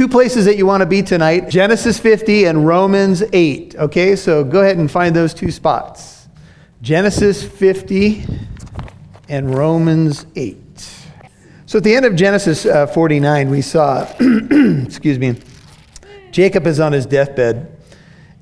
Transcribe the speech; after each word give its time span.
two 0.00 0.08
places 0.08 0.46
that 0.46 0.56
you 0.56 0.64
want 0.64 0.80
to 0.80 0.86
be 0.86 1.02
tonight 1.02 1.50
Genesis 1.50 2.00
50 2.00 2.46
and 2.46 2.66
Romans 2.66 3.22
8. 3.34 3.76
Okay, 3.76 4.16
so 4.16 4.42
go 4.42 4.62
ahead 4.62 4.78
and 4.78 4.90
find 4.90 5.14
those 5.14 5.34
two 5.34 5.50
spots 5.50 6.26
Genesis 6.80 7.46
50 7.46 8.24
and 9.28 9.54
Romans 9.54 10.24
8. 10.36 10.56
So 11.66 11.76
at 11.76 11.84
the 11.84 11.94
end 11.94 12.06
of 12.06 12.16
Genesis 12.16 12.64
uh, 12.64 12.86
49, 12.86 13.50
we 13.50 13.60
saw, 13.60 14.04
excuse 14.86 15.18
me, 15.18 15.38
Jacob 16.30 16.66
is 16.66 16.80
on 16.80 16.92
his 16.92 17.04
deathbed. 17.04 17.70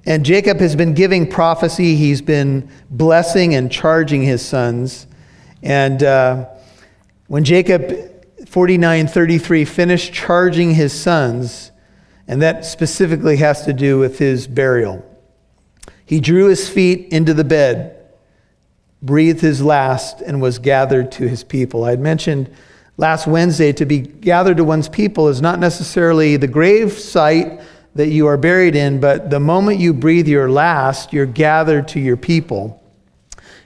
And 0.06 0.25
Jacob 0.25 0.61
has 0.61 0.77
been 0.77 0.95
giving 0.95 1.29
prophecy. 1.29 1.96
He's 1.96 2.22
been 2.22 2.70
blessing 2.88 3.56
and 3.56 3.68
charging 3.68 4.22
his 4.22 4.46
sons. 4.46 5.09
And 5.64 6.04
uh, 6.04 6.50
when 7.27 7.43
Jacob 7.43 8.18
49:33 8.59 9.64
finished 9.64 10.12
charging 10.12 10.75
his 10.75 10.93
sons, 10.93 11.70
and 12.26 12.43
that 12.43 12.64
specifically 12.64 13.36
has 13.36 13.64
to 13.64 13.72
do 13.72 14.00
with 14.00 14.18
his 14.18 14.49
burial. 14.49 15.04
He 16.04 16.18
drew 16.18 16.46
his 16.46 16.68
feet 16.68 17.07
into 17.13 17.35
the 17.35 17.44
bed, 17.44 17.94
breathed 19.00 19.43
his 19.43 19.63
last, 19.63 20.21
and 20.22 20.43
was 20.43 20.58
gathered 20.58 21.13
to 21.13 21.29
his 21.29 21.44
people. 21.44 21.85
I 21.85 21.90
had 21.90 22.00
mentioned 22.00 22.50
last 22.96 23.29
Wednesday 23.29 23.72
to 23.75 23.86
be 23.86 24.00
gathered 24.00 24.57
to 24.57 24.64
one's 24.64 24.88
people 24.88 25.29
is 25.29 25.40
not 25.40 25.61
necessarily 25.61 26.36
the 26.36 26.49
grave 26.49 26.94
site 26.94 27.61
that 27.94 28.08
you 28.08 28.27
are 28.27 28.36
buried 28.36 28.75
in, 28.75 28.99
but 28.99 29.30
the 29.30 29.38
moment 29.38 29.79
you 29.79 29.94
breathe 29.94 30.27
your 30.27 30.50
last, 30.50 31.13
you're 31.13 31.27
gathered 31.27 31.86
to 31.86 32.00
your 32.00 32.16
people. 32.16 32.78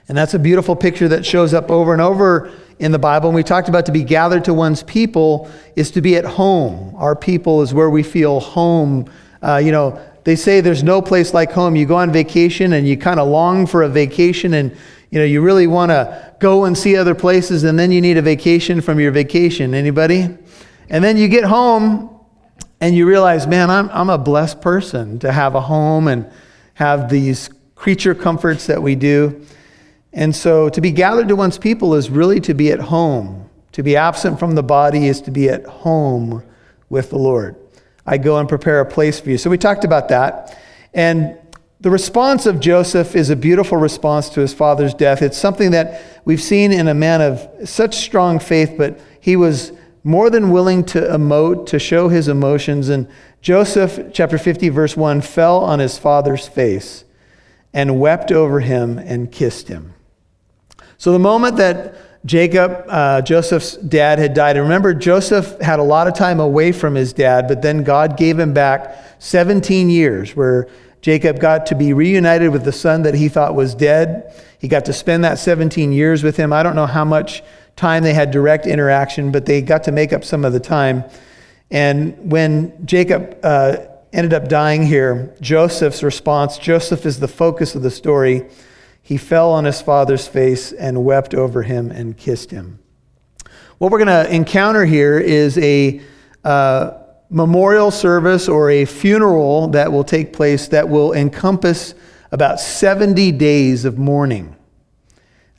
And 0.07 0.17
that's 0.17 0.33
a 0.33 0.39
beautiful 0.39 0.75
picture 0.75 1.07
that 1.07 1.25
shows 1.25 1.53
up 1.53 1.71
over 1.71 1.93
and 1.93 2.01
over 2.01 2.51
in 2.79 2.91
the 2.91 2.99
Bible. 2.99 3.29
And 3.29 3.35
we 3.35 3.43
talked 3.43 3.69
about 3.69 3.85
to 3.85 3.91
be 3.91 4.03
gathered 4.03 4.45
to 4.45 4.53
one's 4.53 4.83
people 4.83 5.49
is 5.75 5.91
to 5.91 6.01
be 6.01 6.17
at 6.17 6.25
home. 6.25 6.93
Our 6.97 7.15
people 7.15 7.61
is 7.61 7.73
where 7.73 7.89
we 7.89 8.03
feel 8.03 8.39
home. 8.39 9.09
Uh, 9.41 9.61
you 9.63 9.71
know, 9.71 10.01
they 10.23 10.35
say 10.35 10.61
there's 10.61 10.83
no 10.83 11.01
place 11.01 11.33
like 11.33 11.51
home. 11.51 11.75
You 11.75 11.85
go 11.85 11.95
on 11.95 12.11
vacation 12.11 12.73
and 12.73 12.87
you 12.87 12.97
kind 12.97 13.19
of 13.19 13.27
long 13.27 13.65
for 13.65 13.83
a 13.83 13.89
vacation 13.89 14.53
and 14.53 14.75
you 15.09 15.19
know 15.19 15.25
you 15.25 15.41
really 15.41 15.67
want 15.67 15.91
to 15.91 16.33
go 16.39 16.65
and 16.65 16.77
see 16.77 16.97
other 16.97 17.13
places 17.13 17.63
and 17.63 17.77
then 17.77 17.91
you 17.91 18.01
need 18.01 18.17
a 18.17 18.21
vacation 18.21 18.81
from 18.81 18.99
your 18.99 19.11
vacation. 19.11 19.73
Anybody? 19.73 20.37
And 20.89 21.03
then 21.03 21.17
you 21.17 21.27
get 21.27 21.43
home 21.43 22.09
and 22.81 22.95
you 22.95 23.07
realize, 23.07 23.47
man, 23.47 23.69
I'm, 23.69 23.89
I'm 23.89 24.09
a 24.09 24.17
blessed 24.17 24.61
person 24.61 25.19
to 25.19 25.31
have 25.31 25.55
a 25.55 25.61
home 25.61 26.07
and 26.07 26.29
have 26.73 27.09
these 27.09 27.49
creature 27.75 28.15
comforts 28.15 28.67
that 28.67 28.81
we 28.81 28.95
do. 28.95 29.45
And 30.13 30.35
so 30.35 30.69
to 30.69 30.79
be 30.79 30.91
gathered 30.91 31.27
to 31.27 31.35
one's 31.35 31.57
people 31.57 31.95
is 31.95 32.09
really 32.09 32.39
to 32.41 32.53
be 32.53 32.71
at 32.71 32.79
home. 32.79 33.49
To 33.73 33.83
be 33.83 33.95
absent 33.95 34.39
from 34.39 34.53
the 34.53 34.63
body 34.63 35.07
is 35.07 35.19
to 35.21 35.31
be 35.31 35.49
at 35.49 35.65
home 35.65 36.43
with 36.89 37.09
the 37.09 37.17
Lord. 37.17 37.55
I 38.05 38.17
go 38.19 38.37
and 38.37 38.47
prepare 38.47 38.79
a 38.79 38.85
place 38.85 39.19
for 39.19 39.31
you. 39.31 39.37
So 39.37 39.49
we 39.49 39.57
talked 39.57 39.83
about 39.83 40.09
that. 40.09 40.59
And 40.93 41.37
the 41.81 41.89
response 41.89 42.45
of 42.45 42.59
Joseph 42.59 43.15
is 43.15 43.29
a 43.29 43.35
beautiful 43.35 43.77
response 43.77 44.29
to 44.29 44.41
his 44.41 44.53
father's 44.53 44.93
death. 44.93 45.21
It's 45.21 45.37
something 45.37 45.71
that 45.71 46.01
we've 46.23 46.41
seen 46.41 46.71
in 46.71 46.87
a 46.87 46.93
man 46.93 47.21
of 47.21 47.67
such 47.67 47.95
strong 47.95 48.39
faith, 48.39 48.75
but 48.77 48.99
he 49.19 49.35
was 49.35 49.71
more 50.03 50.29
than 50.29 50.51
willing 50.51 50.83
to 50.85 50.99
emote, 51.01 51.65
to 51.67 51.79
show 51.79 52.09
his 52.09 52.27
emotions. 52.27 52.89
And 52.89 53.07
Joseph, 53.41 54.13
chapter 54.13 54.37
50, 54.37 54.69
verse 54.69 54.95
1, 54.95 55.21
fell 55.21 55.59
on 55.59 55.79
his 55.79 55.97
father's 55.97 56.47
face 56.47 57.05
and 57.73 57.99
wept 57.99 58.31
over 58.31 58.59
him 58.59 58.99
and 58.99 59.31
kissed 59.31 59.67
him. 59.67 59.93
So 61.03 61.11
the 61.11 61.19
moment 61.19 61.57
that 61.57 61.95
Jacob, 62.25 62.85
uh, 62.87 63.21
Joseph's 63.21 63.75
dad, 63.75 64.19
had 64.19 64.33
died, 64.33 64.55
and 64.55 64.63
remember, 64.63 64.93
Joseph 64.93 65.59
had 65.59 65.79
a 65.79 65.83
lot 65.83 66.07
of 66.07 66.13
time 66.13 66.39
away 66.39 66.71
from 66.71 66.95
his 66.95 67.11
dad, 67.11 67.49
but 67.49 67.61
then 67.61 67.83
God 67.83 68.15
gave 68.15 68.39
him 68.39 68.53
back 68.53 68.95
17 69.19 69.89
years 69.89 70.33
where 70.33 70.69
Jacob 71.01 71.41
got 71.41 71.65
to 71.65 71.75
be 71.75 71.91
reunited 71.91 72.51
with 72.51 72.63
the 72.63 72.71
son 72.71 73.01
that 73.01 73.15
he 73.15 73.27
thought 73.27 73.53
was 73.53 73.75
dead. 73.75 74.33
He 74.59 74.69
got 74.69 74.85
to 74.85 74.93
spend 74.93 75.25
that 75.25 75.39
17 75.39 75.91
years 75.91 76.23
with 76.23 76.37
him. 76.37 76.53
I 76.53 76.63
don't 76.63 76.77
know 76.77 76.85
how 76.85 77.03
much 77.03 77.43
time 77.75 78.03
they 78.03 78.13
had 78.13 78.31
direct 78.31 78.65
interaction, 78.65 79.29
but 79.29 79.45
they 79.45 79.61
got 79.61 79.83
to 79.83 79.91
make 79.91 80.13
up 80.13 80.23
some 80.23 80.45
of 80.45 80.53
the 80.53 80.61
time. 80.61 81.03
And 81.69 82.31
when 82.31 82.85
Jacob 82.85 83.37
uh, 83.43 83.75
ended 84.13 84.33
up 84.33 84.47
dying 84.47 84.83
here, 84.83 85.35
Joseph's 85.41 86.01
response 86.01 86.57
Joseph 86.57 87.05
is 87.05 87.19
the 87.19 87.27
focus 87.27 87.75
of 87.75 87.81
the 87.81 87.91
story 87.91 88.47
he 89.03 89.17
fell 89.17 89.51
on 89.51 89.65
his 89.65 89.81
father's 89.81 90.27
face 90.27 90.71
and 90.71 91.03
wept 91.03 91.35
over 91.35 91.61
him 91.61 91.91
and 91.91 92.17
kissed 92.17 92.49
him. 92.49 92.79
What 93.77 93.91
we're 93.91 94.03
going 94.03 94.25
to 94.25 94.33
encounter 94.33 94.85
here 94.85 95.19
is 95.19 95.57
a 95.57 96.01
uh, 96.45 96.91
memorial 97.29 97.91
service 97.91 98.47
or 98.47 98.69
a 98.69 98.85
funeral 98.85 99.67
that 99.67 99.91
will 99.91 100.05
take 100.05 100.31
place 100.31 100.69
that 100.69 100.87
will 100.87 101.11
encompass 101.11 101.95
about 102.31 102.61
70 102.61 103.33
days 103.33 103.83
of 103.83 103.97
mourning. 103.97 104.55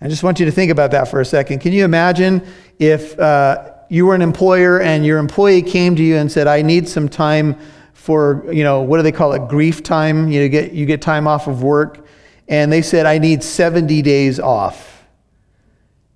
I 0.01 0.09
just 0.09 0.23
want 0.23 0.41
you 0.41 0.47
to 0.47 0.53
think 0.53 0.73
about 0.73 0.91
that 0.93 1.09
for 1.09 1.21
a 1.21 1.25
second. 1.25 1.59
Can 1.59 1.73
you 1.73 1.85
imagine 1.85 2.47
if 2.79 3.19
uh, 3.19 3.73
you 3.91 4.07
were 4.07 4.15
an 4.15 4.23
employer 4.23 4.81
and 4.81 5.05
your 5.05 5.19
employee 5.19 5.63
came 5.63 5.95
to 5.97 6.03
you 6.03 6.17
and 6.17 6.33
said, 6.33 6.47
I 6.47 6.63
need 6.63 6.89
some 6.89 7.11
time 7.11 7.59
for, 7.93 8.51
you 8.51 8.65
know, 8.65 8.81
what 8.81 8.97
do 8.97 9.03
they 9.03 9.13
call 9.13 9.35
it? 9.35 9.49
Grief 9.49 9.83
time. 9.83 10.31
You, 10.31 10.43
know, 10.43 10.49
get, 10.49 10.73
you 10.73 10.87
get 10.87 11.03
time 11.03 11.27
off 11.27 11.47
of 11.47 11.63
work 11.63 12.04
and 12.49 12.73
they 12.73 12.83
said, 12.83 13.07
I 13.07 13.19
need 13.19 13.43
70 13.43 14.03
days 14.03 14.39
off. 14.39 15.05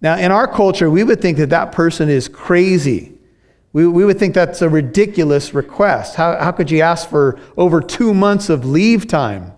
Now, 0.00 0.16
in 0.16 0.30
our 0.30 0.46
culture, 0.46 0.90
we 0.90 1.02
would 1.02 1.20
think 1.20 1.38
that 1.38 1.50
that 1.50 1.72
person 1.72 2.08
is 2.08 2.28
crazy. 2.28 3.12
We, 3.72 3.86
we 3.86 4.04
would 4.04 4.18
think 4.18 4.34
that's 4.34 4.62
a 4.62 4.68
ridiculous 4.68 5.54
request. 5.54 6.14
How, 6.16 6.38
how 6.38 6.52
could 6.52 6.70
you 6.70 6.82
ask 6.82 7.08
for 7.08 7.40
over 7.56 7.80
two 7.80 8.14
months 8.14 8.48
of 8.48 8.64
leave 8.64 9.06
time? 9.08 9.52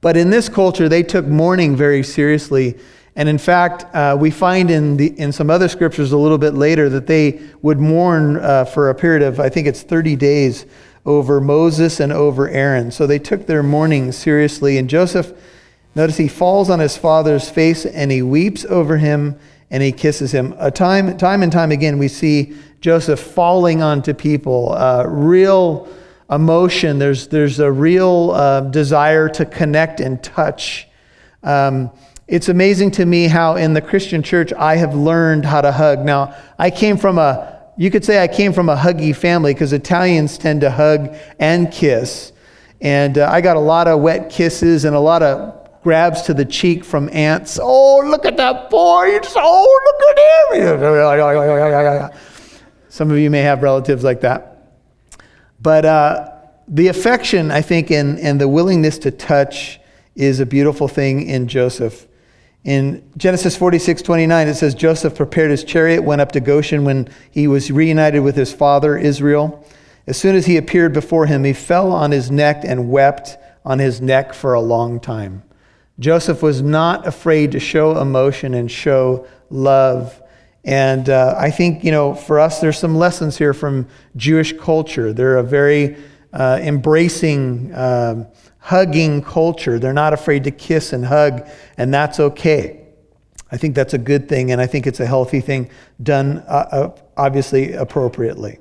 But 0.00 0.16
in 0.16 0.30
this 0.30 0.48
culture, 0.48 0.88
they 0.88 1.02
took 1.02 1.26
mourning 1.26 1.74
very 1.76 2.02
seriously. 2.02 2.78
And 3.16 3.28
in 3.28 3.38
fact, 3.38 3.84
uh, 3.94 4.16
we 4.18 4.30
find 4.30 4.70
in, 4.70 4.96
the, 4.96 5.18
in 5.18 5.32
some 5.32 5.50
other 5.50 5.68
scriptures 5.68 6.12
a 6.12 6.18
little 6.18 6.38
bit 6.38 6.54
later 6.54 6.88
that 6.90 7.06
they 7.06 7.40
would 7.62 7.80
mourn 7.80 8.36
uh, 8.36 8.64
for 8.64 8.90
a 8.90 8.94
period 8.94 9.22
of, 9.22 9.40
I 9.40 9.48
think 9.48 9.66
it's 9.66 9.82
30 9.82 10.14
days, 10.16 10.66
over 11.04 11.40
Moses 11.40 12.00
and 12.00 12.12
over 12.12 12.48
Aaron. 12.48 12.90
So 12.90 13.06
they 13.06 13.18
took 13.18 13.46
their 13.46 13.62
mourning 13.62 14.12
seriously. 14.12 14.76
And 14.76 14.90
Joseph 14.90 15.32
Notice 15.98 16.16
he 16.16 16.28
falls 16.28 16.70
on 16.70 16.78
his 16.78 16.96
father's 16.96 17.50
face 17.50 17.84
and 17.84 18.12
he 18.12 18.22
weeps 18.22 18.64
over 18.66 18.98
him 18.98 19.36
and 19.68 19.82
he 19.82 19.90
kisses 19.90 20.30
him. 20.30 20.54
A 20.60 20.70
time, 20.70 21.16
time 21.16 21.42
and 21.42 21.50
time 21.50 21.72
again, 21.72 21.98
we 21.98 22.06
see 22.06 22.56
Joseph 22.80 23.18
falling 23.18 23.82
onto 23.82 24.14
people. 24.14 24.74
Uh, 24.74 25.02
real 25.08 25.88
emotion. 26.30 27.00
There's, 27.00 27.26
there's 27.26 27.58
a 27.58 27.72
real 27.72 28.30
uh, 28.30 28.60
desire 28.60 29.28
to 29.30 29.44
connect 29.44 29.98
and 29.98 30.22
touch. 30.22 30.86
Um, 31.42 31.90
it's 32.28 32.48
amazing 32.48 32.92
to 32.92 33.04
me 33.04 33.26
how 33.26 33.56
in 33.56 33.74
the 33.74 33.82
Christian 33.82 34.22
church 34.22 34.52
I 34.52 34.76
have 34.76 34.94
learned 34.94 35.46
how 35.46 35.62
to 35.62 35.72
hug. 35.72 36.04
Now, 36.04 36.32
I 36.60 36.70
came 36.70 36.96
from 36.96 37.18
a, 37.18 37.60
you 37.76 37.90
could 37.90 38.04
say 38.04 38.22
I 38.22 38.28
came 38.28 38.52
from 38.52 38.68
a 38.68 38.76
huggy 38.76 39.16
family 39.16 39.52
because 39.52 39.72
Italians 39.72 40.38
tend 40.38 40.60
to 40.60 40.70
hug 40.70 41.16
and 41.40 41.72
kiss. 41.72 42.30
And 42.80 43.18
uh, 43.18 43.28
I 43.28 43.40
got 43.40 43.56
a 43.56 43.60
lot 43.60 43.88
of 43.88 43.98
wet 44.00 44.30
kisses 44.30 44.84
and 44.84 44.94
a 44.94 45.00
lot 45.00 45.24
of 45.24 45.57
grabs 45.88 46.20
to 46.20 46.34
the 46.34 46.44
cheek 46.44 46.84
from 46.84 47.08
aunts. 47.14 47.58
Oh, 47.62 48.02
look 48.04 48.26
at 48.26 48.36
that 48.36 48.68
boy. 48.68 49.18
oh, 49.36 49.80
look 49.86 50.02
at 50.10 50.60
him. 50.60 50.68
Some 52.90 53.10
of 53.10 53.16
you 53.16 53.30
may 53.30 53.40
have 53.40 53.62
relatives 53.62 54.04
like 54.04 54.20
that. 54.20 54.74
But 55.62 55.86
uh, 55.86 56.28
the 56.68 56.88
affection, 56.88 57.50
I 57.50 57.62
think, 57.62 57.90
and, 57.90 58.18
and 58.18 58.38
the 58.38 58.48
willingness 58.48 58.98
to 58.98 59.10
touch 59.10 59.80
is 60.14 60.40
a 60.40 60.44
beautiful 60.44 60.88
thing 60.88 61.22
in 61.22 61.48
Joseph. 61.48 62.06
In 62.64 63.10
Genesis 63.16 63.56
46 63.56 64.02
29, 64.02 64.46
it 64.46 64.56
says, 64.56 64.74
Joseph 64.74 65.14
prepared 65.14 65.50
his 65.50 65.64
chariot, 65.64 66.02
went 66.02 66.20
up 66.20 66.32
to 66.32 66.40
Goshen 66.40 66.84
when 66.84 67.08
he 67.30 67.48
was 67.48 67.70
reunited 67.70 68.22
with 68.22 68.36
his 68.36 68.52
father 68.52 68.98
Israel. 68.98 69.66
As 70.06 70.18
soon 70.18 70.36
as 70.36 70.44
he 70.44 70.58
appeared 70.58 70.92
before 70.92 71.24
him, 71.24 71.44
he 71.44 71.54
fell 71.54 71.90
on 71.92 72.10
his 72.10 72.30
neck 72.30 72.60
and 72.62 72.90
wept 72.90 73.38
on 73.64 73.78
his 73.78 74.02
neck 74.02 74.34
for 74.34 74.52
a 74.52 74.60
long 74.60 75.00
time. 75.00 75.44
Joseph 75.98 76.42
was 76.42 76.62
not 76.62 77.06
afraid 77.06 77.52
to 77.52 77.60
show 77.60 78.00
emotion 78.00 78.54
and 78.54 78.70
show 78.70 79.26
love. 79.50 80.22
And 80.64 81.08
uh, 81.08 81.34
I 81.36 81.50
think, 81.50 81.82
you 81.82 81.90
know, 81.90 82.14
for 82.14 82.38
us, 82.38 82.60
there's 82.60 82.78
some 82.78 82.96
lessons 82.96 83.36
here 83.38 83.54
from 83.54 83.88
Jewish 84.16 84.56
culture. 84.56 85.12
They're 85.12 85.38
a 85.38 85.42
very 85.42 85.96
uh, 86.32 86.58
embracing, 86.62 87.72
uh, 87.72 88.30
hugging 88.58 89.22
culture. 89.22 89.78
They're 89.78 89.92
not 89.92 90.12
afraid 90.12 90.44
to 90.44 90.50
kiss 90.50 90.92
and 90.92 91.04
hug, 91.04 91.48
and 91.76 91.92
that's 91.92 92.20
okay. 92.20 92.86
I 93.50 93.56
think 93.56 93.74
that's 93.74 93.94
a 93.94 93.98
good 93.98 94.28
thing, 94.28 94.52
and 94.52 94.60
I 94.60 94.66
think 94.66 94.86
it's 94.86 95.00
a 95.00 95.06
healthy 95.06 95.40
thing 95.40 95.70
done, 96.02 96.44
uh, 96.46 96.68
uh, 96.70 96.96
obviously, 97.16 97.72
appropriately. 97.72 98.58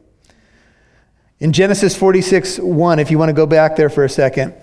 In 1.39 1.51
Genesis 1.51 1.95
46 1.95 2.59
1, 2.59 2.99
if 2.99 3.11
you 3.11 3.19
want 3.19 3.29
to 3.29 3.33
go 3.33 3.45
back 3.45 3.75
there 3.75 3.89
for 3.89 4.05
a 4.05 4.09
second, 4.09 4.55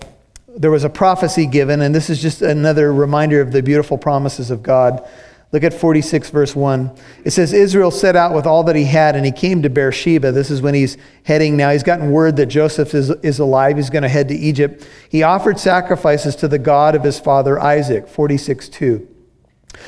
there 0.55 0.71
was 0.71 0.83
a 0.83 0.89
prophecy 0.89 1.45
given, 1.45 1.81
and 1.81 1.93
this 1.93 2.09
is 2.09 2.21
just 2.21 2.41
another 2.41 2.93
reminder 2.93 3.41
of 3.41 3.51
the 3.51 3.61
beautiful 3.61 3.97
promises 3.97 4.51
of 4.51 4.63
God. 4.63 5.07
Look 5.51 5.63
at 5.63 5.73
46, 5.73 6.31
verse 6.31 6.55
1. 6.55 6.91
It 7.23 7.31
says, 7.31 7.53
Israel 7.53 7.91
set 7.91 8.15
out 8.15 8.33
with 8.33 8.45
all 8.45 8.63
that 8.63 8.75
he 8.75 8.85
had, 8.85 9.15
and 9.15 9.25
he 9.25 9.31
came 9.31 9.61
to 9.61 9.69
Beersheba. 9.69 10.31
This 10.31 10.49
is 10.49 10.61
when 10.61 10.73
he's 10.73 10.97
heading 11.23 11.55
now. 11.55 11.71
He's 11.71 11.83
gotten 11.83 12.11
word 12.11 12.35
that 12.37 12.47
Joseph 12.47 12.93
is, 12.93 13.09
is 13.09 13.39
alive. 13.39 13.77
He's 13.77 13.89
going 13.89 14.03
to 14.03 14.09
head 14.09 14.27
to 14.29 14.35
Egypt. 14.35 14.87
He 15.09 15.23
offered 15.23 15.59
sacrifices 15.59 16.35
to 16.37 16.47
the 16.47 16.59
God 16.59 16.95
of 16.95 17.03
his 17.03 17.19
father 17.19 17.59
Isaac. 17.59 18.07
46, 18.07 18.69
2. 18.69 19.07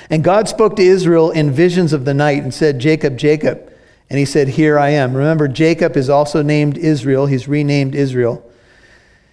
And 0.09 0.23
God 0.23 0.47
spoke 0.47 0.75
to 0.75 0.83
Israel 0.83 1.31
in 1.31 1.51
visions 1.51 1.93
of 1.93 2.05
the 2.05 2.13
night 2.13 2.43
and 2.43 2.53
said, 2.53 2.79
Jacob, 2.79 3.17
Jacob. 3.17 3.73
And 4.09 4.19
he 4.19 4.25
said, 4.25 4.49
Here 4.49 4.77
I 4.77 4.89
am. 4.89 5.15
Remember, 5.15 5.47
Jacob 5.47 5.97
is 5.97 6.09
also 6.09 6.41
named 6.41 6.77
Israel. 6.77 7.25
He's 7.25 7.47
renamed 7.47 7.95
Israel. 7.95 8.46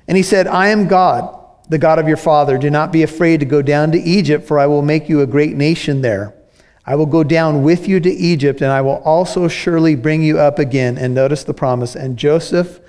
And 0.06 0.16
he 0.16 0.22
said, 0.22 0.46
I 0.46 0.68
am 0.68 0.88
God 0.88 1.40
the 1.68 1.78
God 1.78 1.98
of 1.98 2.08
your 2.08 2.16
father. 2.16 2.58
Do 2.58 2.70
not 2.70 2.92
be 2.92 3.02
afraid 3.02 3.40
to 3.40 3.46
go 3.46 3.62
down 3.62 3.92
to 3.92 3.98
Egypt, 3.98 4.46
for 4.46 4.58
I 4.58 4.66
will 4.66 4.82
make 4.82 5.08
you 5.08 5.20
a 5.20 5.26
great 5.26 5.56
nation 5.56 6.02
there. 6.02 6.34
I 6.86 6.96
will 6.96 7.06
go 7.06 7.24
down 7.24 7.62
with 7.62 7.88
you 7.88 7.98
to 8.00 8.10
Egypt, 8.10 8.60
and 8.60 8.70
I 8.70 8.82
will 8.82 9.02
also 9.04 9.48
surely 9.48 9.94
bring 9.96 10.22
you 10.22 10.38
up 10.38 10.58
again. 10.58 10.98
And 10.98 11.14
notice 11.14 11.44
the 11.44 11.54
promise, 11.54 11.96
and 11.96 12.18
Joseph 12.18 12.80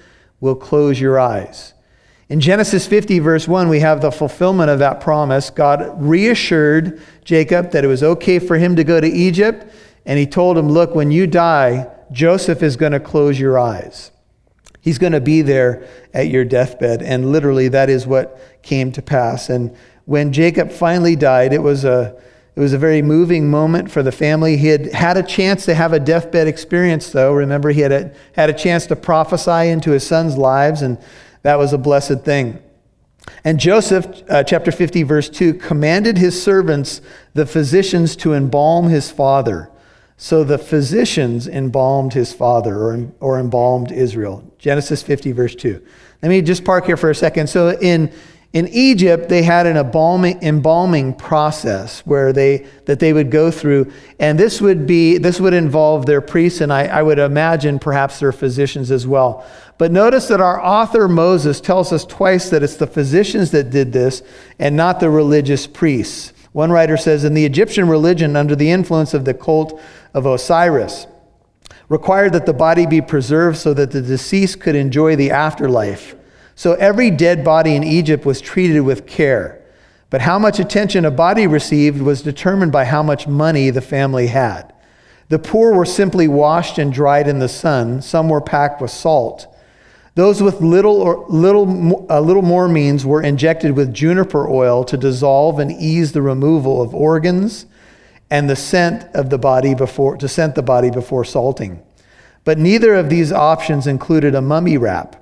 will 0.42 0.56
close 0.56 1.00
your 1.00 1.18
eyes. 1.20 1.74
In 2.28 2.42
Genesis 2.42 2.88
50, 2.88 3.20
verse 3.20 3.48
1, 3.48 3.70
we 3.70 3.80
have 3.80 4.02
the 4.02 4.12
fulfillment 4.12 4.70
of 4.70 4.80
that 4.80 5.00
promise. 5.00 5.50
God 5.50 5.94
reassured 6.02 7.02
Jacob 7.24 7.72
that 7.72 7.86
it 7.86 7.88
was 7.88 8.04
okay 8.04 8.40
for 8.40 8.58
him 8.58 8.76
to 8.76 8.84
go 8.84 9.00
to 9.00 9.08
Egypt, 9.08 9.72
and 10.06 10.20
he 10.20 10.26
told 10.26 10.58
him, 10.58 10.68
Look, 10.68 10.94
when 10.94 11.12
you 11.12 11.28
die, 11.28 11.88
Joseph 12.12 12.62
is 12.62 12.76
going 12.76 12.92
to 12.92 13.00
close 13.00 13.40
your 13.40 13.58
eyes. 13.58 14.12
He's 14.86 15.00
going 15.00 15.14
to 15.14 15.20
be 15.20 15.42
there 15.42 15.84
at 16.14 16.28
your 16.28 16.46
deathbed. 16.46 17.02
And 17.02 17.32
literally, 17.32 17.70
that 17.70 17.90
is 17.90 18.06
what 18.06 18.40
came 18.62 18.92
to 18.92 19.02
pass. 19.02 19.50
And 19.50 19.76
when 20.06 20.32
Jacob 20.32 20.72
finally 20.72 21.16
died, 21.16 21.54
it 21.54 21.64
was 21.64 21.84
a, 21.84 22.16
it 22.56 22.60
was 22.60 22.72
a 22.72 22.78
very 22.78 23.02
moving 23.02 23.50
moment 23.50 23.90
for 23.90 24.04
the 24.04 24.12
family. 24.12 24.58
He 24.58 24.68
had 24.68 24.94
had 24.94 25.18
a 25.18 25.24
chance 25.24 25.66
to 25.66 25.74
have 25.74 25.92
a 25.92 26.00
deathbed 26.00 26.48
experience, 26.48 27.10
though. 27.10 27.34
Remember, 27.34 27.72
he 27.72 27.82
had 27.82 27.92
a, 27.92 28.14
had 28.34 28.52
a 28.52 28.54
chance 28.54 28.86
to 28.86 28.96
prophesy 28.96 29.70
into 29.70 29.90
his 29.90 30.06
son's 30.06 30.38
lives, 30.38 30.84
and 30.84 31.00
that 31.42 31.58
was 31.58 31.74
a 31.74 31.80
blessed 31.80 32.22
thing. 32.22 32.62
And 33.44 33.60
Joseph, 33.60 34.06
uh, 34.30 34.44
chapter 34.44 34.72
50, 34.72 35.02
verse 35.02 35.30
2, 35.30 35.56
commanded 35.56 36.20
his 36.20 36.40
servants, 36.40 37.02
the 37.34 37.48
physicians, 37.48 38.16
to 38.18 38.36
embalm 38.36 38.90
his 38.90 39.10
father. 39.10 39.72
So 40.18 40.44
the 40.44 40.58
physicians 40.58 41.48
embalmed 41.48 42.14
his 42.14 42.32
father 42.34 42.76
or, 42.76 43.12
or 43.20 43.40
embalmed 43.40 43.92
Israel. 43.92 44.50
Genesis 44.58 45.04
50, 45.04 45.34
verse 45.34 45.56
2. 45.56 45.82
Let 46.22 46.30
me 46.30 46.42
just 46.42 46.64
park 46.64 46.86
here 46.86 46.98
for 46.98 47.10
a 47.10 47.16
second. 47.16 47.48
So 47.48 47.78
in, 47.80 48.12
in 48.54 48.70
Egypt, 48.70 49.28
they 49.28 49.44
had 49.44 49.68
an 49.68 49.76
embalming, 49.76 50.42
embalming 50.42 51.14
process 51.16 52.00
where 52.06 52.32
they, 52.32 52.66
that 52.86 53.02
they 53.02 53.12
would 53.12 53.30
go 53.30 53.52
through. 53.52 53.92
And 54.18 54.40
this 54.40 54.62
would, 54.62 54.88
be, 54.88 55.18
this 55.18 55.42
would 55.42 55.54
involve 55.54 56.06
their 56.06 56.22
priests, 56.22 56.62
and 56.62 56.72
I, 56.72 56.86
I 56.86 57.04
would 57.04 57.20
imagine 57.20 57.78
perhaps 57.78 58.20
their 58.20 58.32
physicians 58.32 58.92
as 58.92 59.06
well. 59.06 59.46
But 59.78 59.92
notice 59.92 60.30
that 60.30 60.40
our 60.40 60.64
author 60.64 61.10
Moses 61.10 61.60
tells 61.60 61.92
us 61.92 62.06
twice 62.06 62.50
that 62.50 62.64
it's 62.64 62.78
the 62.78 62.88
physicians 62.88 63.52
that 63.52 63.72
did 63.72 63.92
this 63.92 64.24
and 64.58 64.78
not 64.78 65.02
the 65.02 65.10
religious 65.10 65.68
priests. 65.68 66.32
One 66.56 66.72
writer 66.72 66.96
says, 66.96 67.26
in 67.26 67.34
the 67.34 67.44
Egyptian 67.44 67.90
religion, 67.90 68.38
under 68.38 68.56
the 68.56 68.72
influence 68.72 69.14
of 69.14 69.26
the 69.26 69.34
cult 69.34 69.78
of 70.14 70.26
Osiris, 70.26 71.06
required 71.90 72.32
that 72.32 72.46
the 72.46 72.54
body 72.54 72.86
be 72.86 73.02
preserved 73.02 73.58
so 73.58 73.74
that 73.74 73.92
the 73.92 74.02
deceased 74.02 74.62
could 74.62 74.74
enjoy 74.74 75.18
the 75.18 75.32
afterlife. 75.32 76.16
So 76.56 76.72
every 76.76 77.12
dead 77.12 77.44
body 77.44 77.76
in 77.76 77.84
Egypt 77.84 78.26
was 78.26 78.40
treated 78.40 78.80
with 78.80 79.06
care. 79.06 79.66
But 80.10 80.22
how 80.22 80.40
much 80.40 80.58
attention 80.58 81.04
a 81.04 81.12
body 81.12 81.46
received 81.46 82.02
was 82.02 82.22
determined 82.22 82.72
by 82.72 82.86
how 82.86 83.04
much 83.04 83.28
money 83.28 83.70
the 83.70 83.82
family 83.82 84.28
had. 84.28 84.72
The 85.28 85.40
poor 85.40 85.76
were 85.76 85.84
simply 85.84 86.30
washed 86.30 86.78
and 86.78 86.94
dried 86.94 87.28
in 87.28 87.40
the 87.40 87.50
sun, 87.50 88.02
some 88.02 88.30
were 88.30 88.40
packed 88.40 88.82
with 88.82 88.92
salt. 88.92 89.54
Those 90.16 90.42
with 90.42 90.62
little 90.62 91.02
or 91.02 91.26
little, 91.28 92.06
a 92.10 92.22
little 92.22 92.42
more 92.42 92.70
means 92.70 93.06
were 93.06 93.22
injected 93.22 93.74
with 93.74 93.94
juniper 93.94 94.50
oil 94.50 94.86
to 94.86 94.96
dissolve 94.96 95.60
and 95.60 95.72
ease 95.72 96.14
the 96.14 96.22
removal 96.22 96.82
of 96.82 96.96
organs 96.96 97.66
and 98.32 98.50
the 98.50 98.56
scent 98.56 99.04
of 99.14 99.30
the 99.30 99.38
body 99.38 99.76
before 99.76 100.16
to 100.18 100.28
scent 100.30 100.56
the 100.56 100.64
body 100.64 100.90
before 100.90 101.26
salting. 101.26 101.84
But 102.46 102.58
neither 102.58 102.96
of 102.96 103.10
these 103.10 103.34
options 103.34 103.88
included 103.88 104.36
a 104.36 104.42
mummy 104.42 104.78
wrap. 104.78 105.22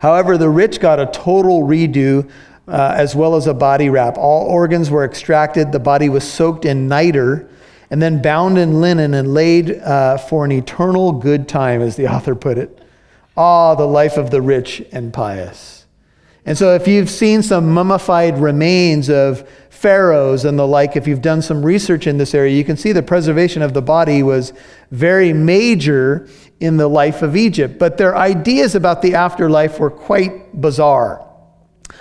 However, 0.00 0.36
the 0.36 0.50
rich 0.50 0.80
got 0.80 0.98
a 0.98 1.06
total 1.06 1.62
redo 1.62 2.28
uh, 2.66 2.94
as 2.96 3.14
well 3.14 3.36
as 3.36 3.46
a 3.46 3.54
body 3.54 3.88
wrap. 3.88 4.18
All 4.18 4.46
organs 4.46 4.90
were 4.90 5.04
extracted. 5.04 5.70
The 5.70 5.78
body 5.78 6.08
was 6.08 6.30
soaked 6.30 6.64
in 6.64 6.88
niter 6.88 7.48
and 7.90 8.02
then 8.02 8.20
bound 8.20 8.58
in 8.58 8.80
linen 8.80 9.14
and 9.14 9.32
laid 9.32 9.78
uh, 9.78 10.18
for 10.18 10.44
an 10.44 10.52
eternal 10.52 11.12
good 11.12 11.48
time, 11.48 11.80
as 11.80 11.96
the 11.96 12.08
author 12.08 12.34
put 12.34 12.58
it. 12.58 12.82
Ah, 13.40 13.76
the 13.76 13.86
life 13.86 14.16
of 14.16 14.32
the 14.32 14.42
rich 14.42 14.82
and 14.90 15.12
pious. 15.12 15.86
And 16.44 16.58
so, 16.58 16.74
if 16.74 16.88
you've 16.88 17.08
seen 17.08 17.40
some 17.42 17.70
mummified 17.70 18.36
remains 18.36 19.08
of 19.08 19.48
pharaohs 19.70 20.44
and 20.44 20.58
the 20.58 20.66
like, 20.66 20.96
if 20.96 21.06
you've 21.06 21.22
done 21.22 21.40
some 21.40 21.64
research 21.64 22.08
in 22.08 22.18
this 22.18 22.34
area, 22.34 22.56
you 22.56 22.64
can 22.64 22.76
see 22.76 22.90
the 22.90 23.02
preservation 23.02 23.62
of 23.62 23.74
the 23.74 23.80
body 23.80 24.24
was 24.24 24.52
very 24.90 25.32
major 25.32 26.28
in 26.58 26.78
the 26.78 26.88
life 26.88 27.22
of 27.22 27.36
Egypt. 27.36 27.78
But 27.78 27.96
their 27.96 28.16
ideas 28.16 28.74
about 28.74 29.02
the 29.02 29.14
afterlife 29.14 29.78
were 29.78 29.90
quite 29.90 30.60
bizarre. 30.60 31.24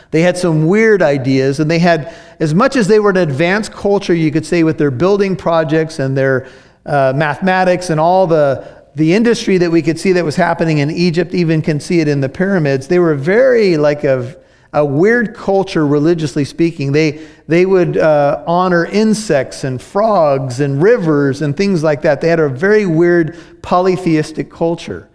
They 0.09 0.23
had 0.23 0.39
some 0.39 0.65
weird 0.65 1.03
ideas, 1.03 1.59
and 1.59 1.69
they 1.69 1.77
had, 1.77 2.15
as 2.39 2.55
much 2.55 2.75
as 2.75 2.87
they 2.87 2.99
were 2.99 3.11
an 3.11 3.17
advanced 3.17 3.73
culture, 3.73 4.15
you 4.15 4.31
could 4.31 4.45
say, 4.45 4.63
with 4.63 4.79
their 4.79 4.89
building 4.89 5.35
projects 5.35 5.99
and 5.99 6.17
their 6.17 6.47
uh, 6.87 7.13
mathematics 7.15 7.91
and 7.91 7.99
all 7.99 8.25
the 8.25 8.76
the 8.97 9.13
industry 9.13 9.59
that 9.59 9.69
we 9.69 9.83
could 9.83 9.99
see 9.99 10.13
that 10.13 10.25
was 10.25 10.35
happening 10.35 10.79
in 10.79 10.89
Egypt, 10.89 11.35
even 11.35 11.61
can 11.61 11.79
see 11.79 11.99
it 11.99 12.07
in 12.07 12.19
the 12.19 12.29
pyramids, 12.29 12.87
they 12.87 12.97
were 12.97 13.13
very 13.13 13.77
like 13.77 14.03
a, 14.03 14.35
a 14.73 14.83
weird 14.83 15.35
culture, 15.35 15.85
religiously 15.85 16.43
speaking. 16.43 16.93
They, 16.93 17.23
they 17.47 17.67
would 17.67 17.95
uh, 17.95 18.43
honor 18.47 18.87
insects 18.87 19.63
and 19.63 19.79
frogs 19.79 20.59
and 20.59 20.81
rivers 20.81 21.43
and 21.43 21.55
things 21.55 21.83
like 21.83 22.01
that. 22.01 22.21
They 22.21 22.27
had 22.27 22.39
a 22.39 22.49
very 22.49 22.87
weird 22.87 23.37
polytheistic 23.61 24.49
culture. 24.49 25.07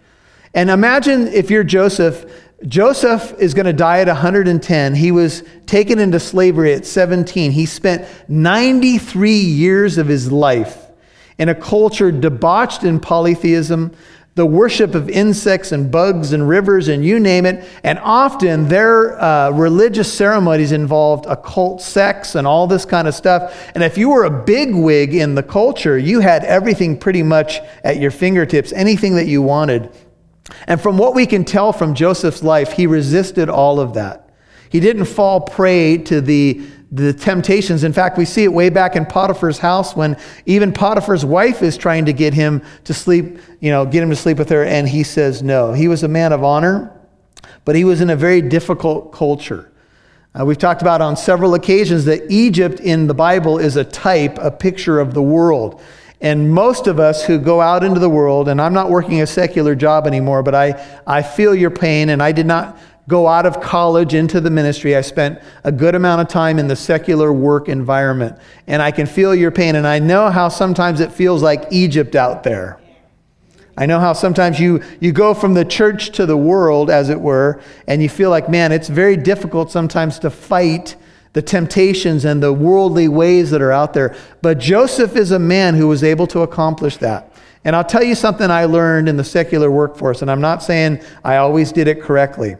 And 0.53 0.69
imagine 0.69 1.27
if 1.27 1.51
you're 1.51 1.65
Joseph, 1.65 2.31
Joseph 2.65 3.33
is 3.37 3.53
going 3.53 3.65
to 3.65 3.73
die 3.73 3.99
at 3.99 4.07
110. 4.07 4.95
He 4.95 5.11
was 5.11 5.43
taken 5.65 5.99
into 5.99 6.21
slavery 6.21 6.71
at 6.73 6.85
17. 6.85 7.51
He 7.51 7.65
spent 7.65 8.07
93 8.29 9.33
years 9.33 9.97
of 9.97 10.07
his 10.07 10.31
life 10.31 10.82
in 11.37 11.49
a 11.49 11.55
culture 11.55 12.11
debauched 12.11 12.83
in 12.83 12.99
polytheism, 12.99 13.91
the 14.35 14.45
worship 14.45 14.95
of 14.95 15.09
insects 15.09 15.71
and 15.71 15.91
bugs 15.91 16.33
and 16.33 16.49
rivers 16.49 16.87
and 16.87 17.05
you 17.05 17.19
name 17.19 17.45
it. 17.45 17.67
And 17.83 17.99
often 17.99 18.67
their 18.67 19.21
uh, 19.21 19.51
religious 19.51 20.11
ceremonies 20.11 20.71
involved 20.71 21.25
occult 21.27 21.81
sex 21.81 22.33
and 22.35 22.47
all 22.47 22.65
this 22.65 22.83
kind 22.85 23.07
of 23.07 23.13
stuff. 23.13 23.71
And 23.75 23.83
if 23.83 23.97
you 23.97 24.09
were 24.09 24.23
a 24.23 24.31
bigwig 24.31 25.13
in 25.13 25.35
the 25.35 25.43
culture, 25.43 25.97
you 25.97 26.19
had 26.19 26.43
everything 26.45 26.97
pretty 26.97 27.21
much 27.21 27.59
at 27.83 27.97
your 27.97 28.11
fingertips, 28.11 28.73
anything 28.73 29.15
that 29.15 29.27
you 29.27 29.41
wanted. 29.41 29.91
And 30.67 30.81
from 30.81 30.97
what 30.97 31.13
we 31.13 31.25
can 31.25 31.45
tell 31.45 31.71
from 31.71 31.93
Joseph's 31.93 32.43
life, 32.43 32.73
he 32.73 32.87
resisted 32.87 33.49
all 33.49 33.79
of 33.79 33.93
that. 33.93 34.29
He 34.69 34.79
didn't 34.79 35.05
fall 35.05 35.41
prey 35.41 35.99
to 35.99 36.19
the 36.19 36.63
the 36.93 37.11
temptations. 37.11 37.83
In 37.83 37.91
fact, 37.91 38.19
we 38.19 38.25
see 38.25 38.43
it 38.43 38.53
way 38.53 38.69
back 38.69 38.95
in 38.95 39.07
Potiphar's 39.07 39.57
house 39.57 39.95
when 39.95 40.15
even 40.45 40.71
Potiphar's 40.71 41.25
wife 41.25 41.63
is 41.63 41.75
trying 41.75 42.05
to 42.05 42.13
get 42.13 42.35
him 42.35 42.61
to 42.83 42.93
sleep, 42.93 43.39
you 43.59 43.71
know, 43.71 43.83
get 43.83 44.03
him 44.03 44.11
to 44.11 44.15
sleep 44.15 44.37
with 44.37 44.49
her, 44.49 44.63
and 44.63 44.87
he 44.87 45.01
says 45.01 45.41
no. 45.41 45.73
He 45.73 45.87
was 45.87 46.03
a 46.03 46.07
man 46.07 46.31
of 46.31 46.43
honor, 46.43 46.95
but 47.65 47.75
he 47.75 47.83
was 47.83 47.99
in 47.99 48.11
a 48.11 48.15
very 48.15 48.41
difficult 48.41 49.11
culture. 49.11 49.71
Uh, 50.39 50.45
we've 50.45 50.59
talked 50.59 50.83
about 50.83 51.01
on 51.01 51.17
several 51.17 51.55
occasions 51.55 52.05
that 52.05 52.31
Egypt 52.31 52.79
in 52.79 53.07
the 53.07 53.13
Bible 53.15 53.57
is 53.57 53.75
a 53.75 53.83
type, 53.83 54.37
a 54.37 54.51
picture 54.51 54.99
of 54.99 55.15
the 55.15 55.21
world. 55.21 55.81
And 56.21 56.53
most 56.53 56.85
of 56.85 56.99
us 56.99 57.25
who 57.25 57.39
go 57.39 57.59
out 57.59 57.83
into 57.83 57.99
the 57.99 58.09
world, 58.09 58.47
and 58.47 58.61
I'm 58.61 58.73
not 58.73 58.89
working 58.91 59.21
a 59.21 59.27
secular 59.27 59.73
job 59.73 60.05
anymore, 60.05 60.43
but 60.43 60.55
I, 60.55 61.01
I 61.07 61.23
feel 61.23 61.53
your 61.55 61.71
pain, 61.71 62.09
and 62.09 62.21
I 62.21 62.31
did 62.31 62.45
not 62.45 62.77
go 63.07 63.27
out 63.27 63.45
of 63.45 63.59
college 63.59 64.13
into 64.13 64.39
the 64.39 64.49
ministry. 64.49 64.95
I 64.95 65.01
spent 65.01 65.41
a 65.63 65.71
good 65.71 65.95
amount 65.95 66.21
of 66.21 66.27
time 66.27 66.59
in 66.59 66.67
the 66.67 66.75
secular 66.75 67.33
work 67.33 67.67
environment. 67.67 68.37
And 68.67 68.81
I 68.81 68.91
can 68.91 69.05
feel 69.05 69.35
your 69.35 69.51
pain. 69.51 69.75
And 69.75 69.85
I 69.85 69.99
know 69.99 70.29
how 70.29 70.47
sometimes 70.49 70.99
it 70.99 71.11
feels 71.11 71.43
like 71.43 71.65
Egypt 71.71 72.15
out 72.15 72.43
there. 72.43 72.79
I 73.75 73.87
know 73.87 73.99
how 73.99 74.13
sometimes 74.13 74.59
you, 74.59 74.83
you 74.99 75.11
go 75.11 75.33
from 75.33 75.55
the 75.55 75.65
church 75.65 76.11
to 76.11 76.27
the 76.27 76.37
world, 76.37 76.91
as 76.91 77.09
it 77.09 77.19
were, 77.19 77.59
and 77.87 78.03
you 78.03 78.09
feel 78.09 78.29
like, 78.29 78.47
man, 78.47 78.71
it's 78.71 78.87
very 78.87 79.17
difficult 79.17 79.71
sometimes 79.71 80.19
to 80.19 80.29
fight 80.29 80.95
the 81.33 81.41
temptations 81.41 82.23
and 82.23 82.43
the 82.43 82.53
worldly 82.53 83.07
ways 83.07 83.49
that 83.49 83.63
are 83.63 83.71
out 83.71 83.93
there. 83.93 84.15
But 84.43 84.59
Joseph 84.59 85.15
is 85.15 85.31
a 85.31 85.39
man 85.39 85.73
who 85.73 85.87
was 85.87 86.03
able 86.03 86.27
to 86.27 86.41
accomplish 86.41 86.97
that. 86.97 87.33
And 87.65 87.75
I'll 87.75 87.83
tell 87.83 88.03
you 88.03 88.13
something 88.13 88.51
I 88.51 88.65
learned 88.65 89.09
in 89.09 89.17
the 89.17 89.23
secular 89.23 89.71
workforce, 89.71 90.21
and 90.21 90.29
I'm 90.29 90.41
not 90.41 90.61
saying 90.61 91.01
I 91.23 91.37
always 91.37 91.71
did 91.71 91.87
it 91.87 92.01
correctly. 92.01 92.57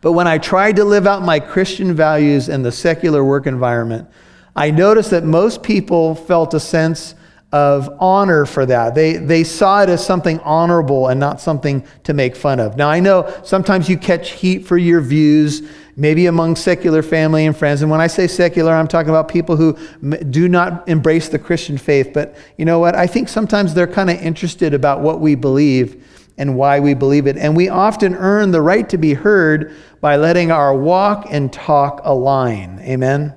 But 0.00 0.12
when 0.12 0.26
I 0.26 0.38
tried 0.38 0.76
to 0.76 0.84
live 0.84 1.06
out 1.06 1.22
my 1.22 1.40
Christian 1.40 1.94
values 1.94 2.48
in 2.48 2.62
the 2.62 2.72
secular 2.72 3.24
work 3.24 3.46
environment, 3.46 4.08
I 4.56 4.70
noticed 4.70 5.10
that 5.10 5.24
most 5.24 5.62
people 5.62 6.14
felt 6.14 6.54
a 6.54 6.60
sense 6.60 7.14
of 7.54 7.88
honor 8.00 8.44
for 8.46 8.66
that. 8.66 8.96
They, 8.96 9.12
they 9.12 9.44
saw 9.44 9.82
it 9.82 9.88
as 9.88 10.04
something 10.04 10.40
honorable 10.40 11.06
and 11.06 11.20
not 11.20 11.40
something 11.40 11.86
to 12.02 12.12
make 12.12 12.34
fun 12.34 12.58
of. 12.58 12.76
Now, 12.76 12.88
I 12.88 12.98
know 12.98 13.32
sometimes 13.44 13.88
you 13.88 13.96
catch 13.96 14.32
heat 14.32 14.66
for 14.66 14.76
your 14.76 15.00
views, 15.00 15.62
maybe 15.96 16.26
among 16.26 16.56
secular 16.56 17.00
family 17.00 17.46
and 17.46 17.56
friends. 17.56 17.80
And 17.82 17.92
when 17.92 18.00
I 18.00 18.08
say 18.08 18.26
secular, 18.26 18.72
I'm 18.72 18.88
talking 18.88 19.10
about 19.10 19.28
people 19.28 19.56
who 19.56 19.74
do 20.24 20.48
not 20.48 20.88
embrace 20.88 21.28
the 21.28 21.38
Christian 21.38 21.78
faith. 21.78 22.10
But 22.12 22.34
you 22.56 22.64
know 22.64 22.80
what? 22.80 22.96
I 22.96 23.06
think 23.06 23.28
sometimes 23.28 23.72
they're 23.72 23.86
kind 23.86 24.10
of 24.10 24.20
interested 24.20 24.74
about 24.74 25.00
what 25.00 25.20
we 25.20 25.36
believe 25.36 26.04
and 26.36 26.56
why 26.56 26.80
we 26.80 26.94
believe 26.94 27.26
it. 27.26 27.36
And 27.36 27.56
we 27.56 27.68
often 27.68 28.14
earn 28.14 28.50
the 28.50 28.60
right 28.60 28.88
to 28.88 28.98
be 28.98 29.14
heard 29.14 29.74
by 30.00 30.16
letting 30.16 30.50
our 30.50 30.74
walk 30.74 31.26
and 31.30 31.52
talk 31.52 32.00
align. 32.04 32.80
Amen? 32.80 33.34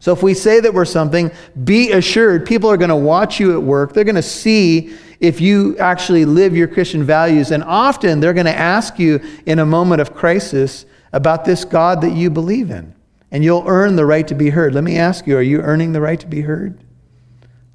So 0.00 0.12
if 0.12 0.22
we 0.22 0.32
say 0.32 0.60
that 0.60 0.72
we're 0.72 0.86
something, 0.86 1.30
be 1.64 1.92
assured 1.92 2.46
people 2.46 2.70
are 2.70 2.78
going 2.78 2.90
to 2.90 2.96
watch 2.96 3.38
you 3.38 3.52
at 3.52 3.62
work. 3.62 3.92
They're 3.92 4.04
going 4.04 4.14
to 4.14 4.22
see 4.22 4.96
if 5.20 5.40
you 5.40 5.76
actually 5.78 6.24
live 6.24 6.56
your 6.56 6.68
Christian 6.68 7.04
values. 7.04 7.50
And 7.50 7.62
often 7.62 8.20
they're 8.20 8.32
going 8.32 8.46
to 8.46 8.56
ask 8.56 8.98
you 8.98 9.20
in 9.44 9.58
a 9.58 9.66
moment 9.66 10.00
of 10.00 10.14
crisis 10.14 10.86
about 11.12 11.44
this 11.44 11.64
God 11.64 12.00
that 12.00 12.12
you 12.12 12.30
believe 12.30 12.70
in. 12.70 12.94
And 13.30 13.44
you'll 13.44 13.64
earn 13.66 13.96
the 13.96 14.06
right 14.06 14.26
to 14.28 14.34
be 14.34 14.50
heard. 14.50 14.74
Let 14.74 14.84
me 14.84 14.96
ask 14.96 15.26
you, 15.26 15.36
are 15.36 15.42
you 15.42 15.60
earning 15.60 15.92
the 15.92 16.00
right 16.00 16.18
to 16.18 16.26
be 16.26 16.40
heard? 16.40 16.82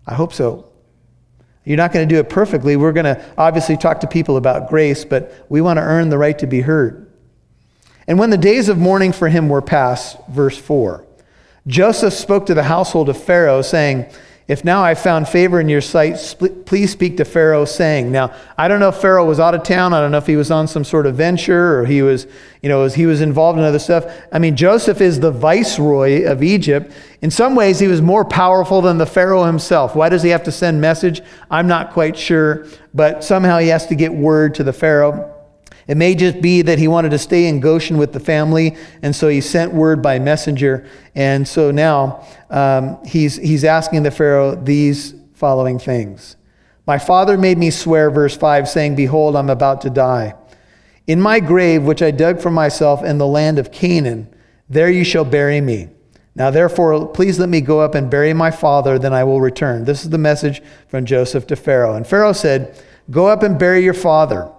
I 0.08 0.16
hope 0.16 0.34
so. 0.34 0.72
You're 1.66 1.78
not 1.78 1.92
going 1.92 2.08
to 2.08 2.14
do 2.16 2.20
it 2.20 2.30
perfectly. 2.30 2.76
We're 2.78 2.94
going 2.94 3.06
to 3.06 3.26
obviously 3.38 3.76
talk 3.76 4.00
to 4.02 4.08
people 4.08 4.38
about 4.38 4.70
grace, 4.70 5.04
but 5.04 5.46
we 5.50 5.62
want 5.62 5.78
to 5.78 5.82
earn 5.82 6.10
the 6.10 6.18
right 6.18 6.38
to 6.40 6.48
be 6.48 6.62
heard. 6.62 7.12
And 8.08 8.20
when 8.20 8.30
the 8.30 8.38
days 8.38 8.70
of 8.70 8.78
mourning 8.78 9.12
for 9.12 9.28
him 9.28 9.50
were 9.50 9.62
past, 9.62 10.18
verse 10.30 10.58
4, 10.58 11.04
Joseph 11.68 12.14
spoke 12.14 12.46
to 12.46 12.54
the 12.54 12.64
household 12.64 13.10
of 13.10 13.22
Pharaoh, 13.22 13.64
saying, 13.64 14.06
If 14.48 14.64
now 14.64 14.84
I 14.84 14.94
found 14.94 15.28
favor 15.28 15.60
in 15.60 15.70
your 15.70 15.82
sight, 15.82 16.36
please 16.66 16.92
speak 16.92 17.18
to 17.18 17.26
Pharaoh, 17.26 17.66
saying, 17.66 18.12
Now, 18.12 18.32
I 18.60 18.68
don't 18.68 18.80
know 18.80 18.90
if 18.90 18.98
Pharaoh 18.98 19.26
was 19.26 19.40
out 19.40 19.56
of 19.56 19.64
town. 19.64 19.92
I 19.92 20.00
don't 20.00 20.12
know 20.12 20.20
if 20.20 20.28
he 20.28 20.36
was 20.36 20.52
on 20.52 20.68
some 20.68 20.84
sort 20.84 21.08
of 21.08 21.16
venture 21.16 21.80
or 21.80 21.86
he 21.86 22.04
was, 22.04 22.28
you 22.62 22.70
know, 22.70 22.86
he 22.86 23.08
was 23.08 23.22
involved 23.22 23.58
in 23.58 23.66
other 23.66 23.80
stuff. 23.80 24.06
I 24.32 24.38
mean, 24.38 24.56
Joseph 24.56 25.02
is 25.02 25.20
the 25.20 25.32
viceroy 25.32 26.26
of 26.26 26.44
Egypt. 26.44 26.92
In 27.24 27.32
some 27.32 27.56
ways, 27.56 27.80
he 27.80 27.88
was 27.88 28.04
more 28.04 28.24
powerful 28.24 28.82
than 28.82 29.00
the 29.00 29.08
Pharaoh 29.08 29.46
himself. 29.46 29.96
Why 29.96 30.10
does 30.10 30.22
he 30.22 30.30
have 30.30 30.44
to 30.44 30.52
send 30.52 30.80
message? 30.80 31.22
I'm 31.50 31.66
not 31.66 31.92
quite 31.92 32.16
sure, 32.16 32.68
but 32.94 33.24
somehow 33.24 33.58
he 33.58 33.70
has 33.70 33.88
to 33.88 33.96
get 33.96 34.14
word 34.14 34.54
to 34.56 34.64
the 34.64 34.74
Pharaoh. 34.74 35.35
It 35.88 35.98
may 35.98 36.16
just 36.16 36.42
be 36.42 36.64
that 36.64 36.80
he 36.80 36.88
wanted 36.88 37.12
to 37.12 37.20
stay 37.20 37.48
in 37.48 37.60
Goshen 37.60 37.98
with 37.98 38.12
the 38.12 38.20
family, 38.20 38.76
and 39.04 39.16
so 39.16 39.28
he 39.28 39.40
sent 39.40 39.74
word 39.74 40.02
by 40.02 40.18
messenger. 40.18 40.88
And 41.14 41.48
so 41.48 41.70
now 41.70 42.26
um, 42.50 43.04
he's, 43.06 43.36
he's 43.36 43.64
asking 43.64 44.04
the 44.04 44.12
Pharaoh 44.12 44.56
these 44.56 45.14
following 45.34 45.78
things 45.78 46.38
My 46.88 46.98
father 46.98 47.38
made 47.38 47.58
me 47.58 47.70
swear, 47.70 48.10
verse 48.10 48.36
5, 48.36 48.68
saying, 48.68 48.96
Behold, 48.96 49.36
I'm 49.36 49.50
about 49.50 49.82
to 49.82 49.92
die. 49.92 50.34
In 51.06 51.22
my 51.22 51.40
grave, 51.40 51.84
which 51.84 52.02
I 52.02 52.10
dug 52.10 52.42
for 52.42 52.50
myself 52.50 53.04
in 53.04 53.20
the 53.20 53.28
land 53.28 53.60
of 53.60 53.72
Canaan, 53.72 54.28
there 54.68 54.90
you 54.90 55.04
shall 55.04 55.26
bury 55.26 55.62
me. 55.62 55.90
Now, 56.34 56.50
therefore, 56.50 57.08
please 57.08 57.38
let 57.38 57.48
me 57.48 57.62
go 57.62 57.80
up 57.80 57.94
and 57.94 58.10
bury 58.10 58.34
my 58.34 58.50
father, 58.50 58.98
then 58.98 59.14
I 59.14 59.24
will 59.24 59.40
return. 59.40 59.86
This 59.86 60.04
is 60.04 60.10
the 60.10 60.18
message 60.18 60.64
from 60.88 61.06
Joseph 61.06 61.46
to 61.48 61.56
Pharaoh. 61.56 61.96
And 61.96 62.08
Pharaoh 62.08 62.34
said, 62.34 62.84
Go 63.12 63.28
up 63.28 63.44
and 63.44 63.60
bury 63.60 63.84
your 63.84 63.94
father 63.94 64.52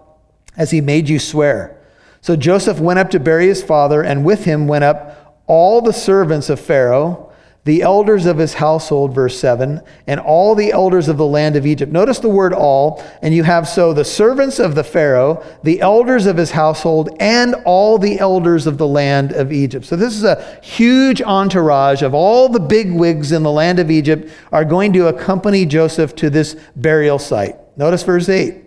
as 0.56 0.70
he 0.70 0.80
made 0.80 1.08
you 1.08 1.18
swear. 1.18 1.76
So 2.20 2.36
Joseph 2.36 2.80
went 2.80 2.98
up 2.98 3.10
to 3.10 3.20
bury 3.20 3.46
his 3.46 3.62
father, 3.62 4.02
and 4.02 4.24
with 4.24 4.44
him 4.44 4.66
went 4.66 4.84
up 4.84 5.42
all 5.46 5.80
the 5.80 5.92
servants 5.92 6.50
of 6.50 6.58
Pharaoh, 6.58 7.32
the 7.66 7.82
elders 7.82 8.26
of 8.26 8.38
his 8.38 8.54
household, 8.54 9.12
verse 9.12 9.38
7, 9.40 9.80
and 10.06 10.20
all 10.20 10.54
the 10.54 10.70
elders 10.70 11.08
of 11.08 11.16
the 11.16 11.26
land 11.26 11.56
of 11.56 11.66
Egypt. 11.66 11.90
Notice 11.90 12.20
the 12.20 12.28
word 12.28 12.52
all, 12.52 13.04
and 13.22 13.34
you 13.34 13.42
have 13.42 13.68
so 13.68 13.92
the 13.92 14.04
servants 14.04 14.60
of 14.60 14.76
the 14.76 14.84
Pharaoh, 14.84 15.44
the 15.64 15.80
elders 15.80 16.26
of 16.26 16.36
his 16.36 16.52
household, 16.52 17.10
and 17.18 17.56
all 17.64 17.98
the 17.98 18.20
elders 18.20 18.68
of 18.68 18.78
the 18.78 18.86
land 18.86 19.32
of 19.32 19.52
Egypt. 19.52 19.84
So 19.84 19.96
this 19.96 20.14
is 20.14 20.22
a 20.22 20.60
huge 20.62 21.20
entourage 21.22 22.02
of 22.02 22.14
all 22.14 22.48
the 22.48 22.60
big 22.60 22.92
wigs 22.92 23.32
in 23.32 23.42
the 23.42 23.50
land 23.50 23.80
of 23.80 23.90
Egypt 23.90 24.32
are 24.52 24.64
going 24.64 24.92
to 24.92 25.08
accompany 25.08 25.66
Joseph 25.66 26.14
to 26.16 26.30
this 26.30 26.56
burial 26.76 27.18
site. 27.18 27.56
Notice 27.76 28.04
verse 28.04 28.28
8 28.28 28.65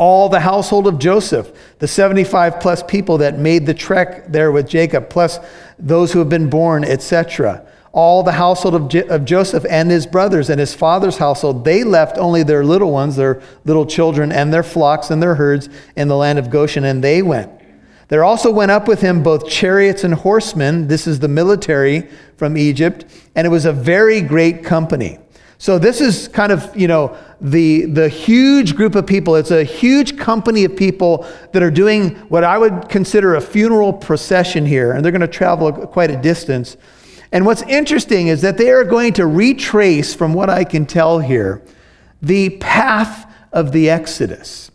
all 0.00 0.30
the 0.30 0.40
household 0.40 0.86
of 0.86 0.98
Joseph, 0.98 1.52
the 1.78 1.86
75 1.86 2.58
plus 2.58 2.82
people 2.82 3.18
that 3.18 3.38
made 3.38 3.66
the 3.66 3.74
trek 3.74 4.32
there 4.32 4.50
with 4.50 4.66
Jacob, 4.66 5.10
plus 5.10 5.38
those 5.78 6.10
who 6.10 6.20
have 6.20 6.30
been 6.30 6.48
born, 6.48 6.84
etc. 6.84 7.66
All 7.92 8.22
the 8.22 8.32
household 8.32 8.74
of, 8.74 8.88
J- 8.88 9.06
of 9.08 9.26
Joseph 9.26 9.66
and 9.68 9.90
his 9.90 10.06
brothers 10.06 10.48
and 10.48 10.58
his 10.58 10.74
father's 10.74 11.18
household, 11.18 11.66
they 11.66 11.84
left 11.84 12.16
only 12.16 12.42
their 12.42 12.64
little 12.64 12.90
ones, 12.90 13.16
their 13.16 13.42
little 13.66 13.84
children, 13.84 14.32
and 14.32 14.54
their 14.54 14.62
flocks 14.62 15.10
and 15.10 15.22
their 15.22 15.34
herds 15.34 15.68
in 15.96 16.08
the 16.08 16.16
land 16.16 16.38
of 16.38 16.48
Goshen, 16.48 16.84
and 16.84 17.04
they 17.04 17.20
went. 17.20 17.52
There 18.08 18.24
also 18.24 18.50
went 18.50 18.70
up 18.70 18.88
with 18.88 19.02
him 19.02 19.22
both 19.22 19.50
chariots 19.50 20.02
and 20.02 20.14
horsemen. 20.14 20.88
This 20.88 21.06
is 21.06 21.20
the 21.20 21.28
military 21.28 22.08
from 22.38 22.56
Egypt, 22.56 23.04
and 23.36 23.46
it 23.46 23.50
was 23.50 23.66
a 23.66 23.72
very 23.72 24.22
great 24.22 24.64
company. 24.64 25.18
So 25.58 25.78
this 25.78 26.00
is 26.00 26.26
kind 26.26 26.52
of, 26.52 26.74
you 26.74 26.88
know, 26.88 27.18
the, 27.40 27.86
the 27.86 28.08
huge 28.08 28.76
group 28.76 28.94
of 28.94 29.06
people. 29.06 29.36
It's 29.36 29.50
a 29.50 29.64
huge 29.64 30.18
company 30.18 30.64
of 30.64 30.76
people 30.76 31.26
that 31.52 31.62
are 31.62 31.70
doing 31.70 32.16
what 32.28 32.44
I 32.44 32.58
would 32.58 32.88
consider 32.88 33.34
a 33.34 33.40
funeral 33.40 33.92
procession 33.92 34.66
here, 34.66 34.92
and 34.92 35.04
they're 35.04 35.12
going 35.12 35.20
to 35.20 35.28
travel 35.28 35.72
quite 35.72 36.10
a 36.10 36.20
distance. 36.20 36.76
And 37.32 37.46
what's 37.46 37.62
interesting 37.62 38.28
is 38.28 38.42
that 38.42 38.58
they 38.58 38.70
are 38.70 38.84
going 38.84 39.12
to 39.14 39.26
retrace, 39.26 40.14
from 40.14 40.34
what 40.34 40.50
I 40.50 40.64
can 40.64 40.84
tell 40.84 41.18
here, 41.20 41.62
the 42.20 42.50
path 42.58 43.32
of 43.52 43.72
the 43.72 43.88
Exodus. 43.88 44.70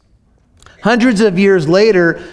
Hundreds 0.81 1.21
of 1.21 1.37
years 1.37 1.67
later, 1.67 2.23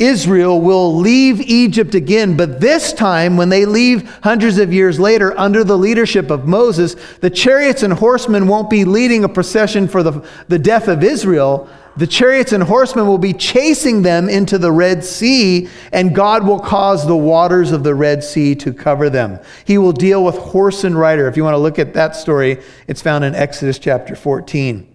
Israel 0.00 0.58
will 0.62 0.96
leave 0.96 1.42
Egypt 1.42 1.94
again, 1.94 2.34
but 2.34 2.58
this 2.58 2.94
time, 2.94 3.36
when 3.36 3.50
they 3.50 3.66
leave 3.66 4.10
hundreds 4.22 4.56
of 4.56 4.72
years 4.72 4.98
later 4.98 5.38
under 5.38 5.62
the 5.62 5.76
leadership 5.76 6.30
of 6.30 6.48
Moses, 6.48 6.96
the 7.20 7.28
chariots 7.28 7.82
and 7.82 7.92
horsemen 7.92 8.48
won't 8.48 8.70
be 8.70 8.86
leading 8.86 9.24
a 9.24 9.28
procession 9.28 9.86
for 9.86 10.02
the, 10.02 10.26
the 10.48 10.58
death 10.58 10.88
of 10.88 11.04
Israel. 11.04 11.68
The 11.98 12.06
chariots 12.06 12.52
and 12.52 12.62
horsemen 12.62 13.06
will 13.06 13.18
be 13.18 13.34
chasing 13.34 14.00
them 14.00 14.30
into 14.30 14.56
the 14.56 14.72
Red 14.72 15.04
Sea, 15.04 15.68
and 15.92 16.14
God 16.14 16.46
will 16.46 16.60
cause 16.60 17.06
the 17.06 17.16
waters 17.16 17.70
of 17.70 17.84
the 17.84 17.94
Red 17.94 18.24
Sea 18.24 18.54
to 18.54 18.72
cover 18.72 19.10
them. 19.10 19.38
He 19.66 19.76
will 19.76 19.92
deal 19.92 20.24
with 20.24 20.38
horse 20.38 20.82
and 20.82 20.98
rider. 20.98 21.28
If 21.28 21.36
you 21.36 21.44
want 21.44 21.54
to 21.54 21.58
look 21.58 21.78
at 21.78 21.92
that 21.92 22.16
story, 22.16 22.62
it's 22.88 23.02
found 23.02 23.24
in 23.24 23.34
Exodus 23.34 23.78
chapter 23.78 24.16
14. 24.16 24.89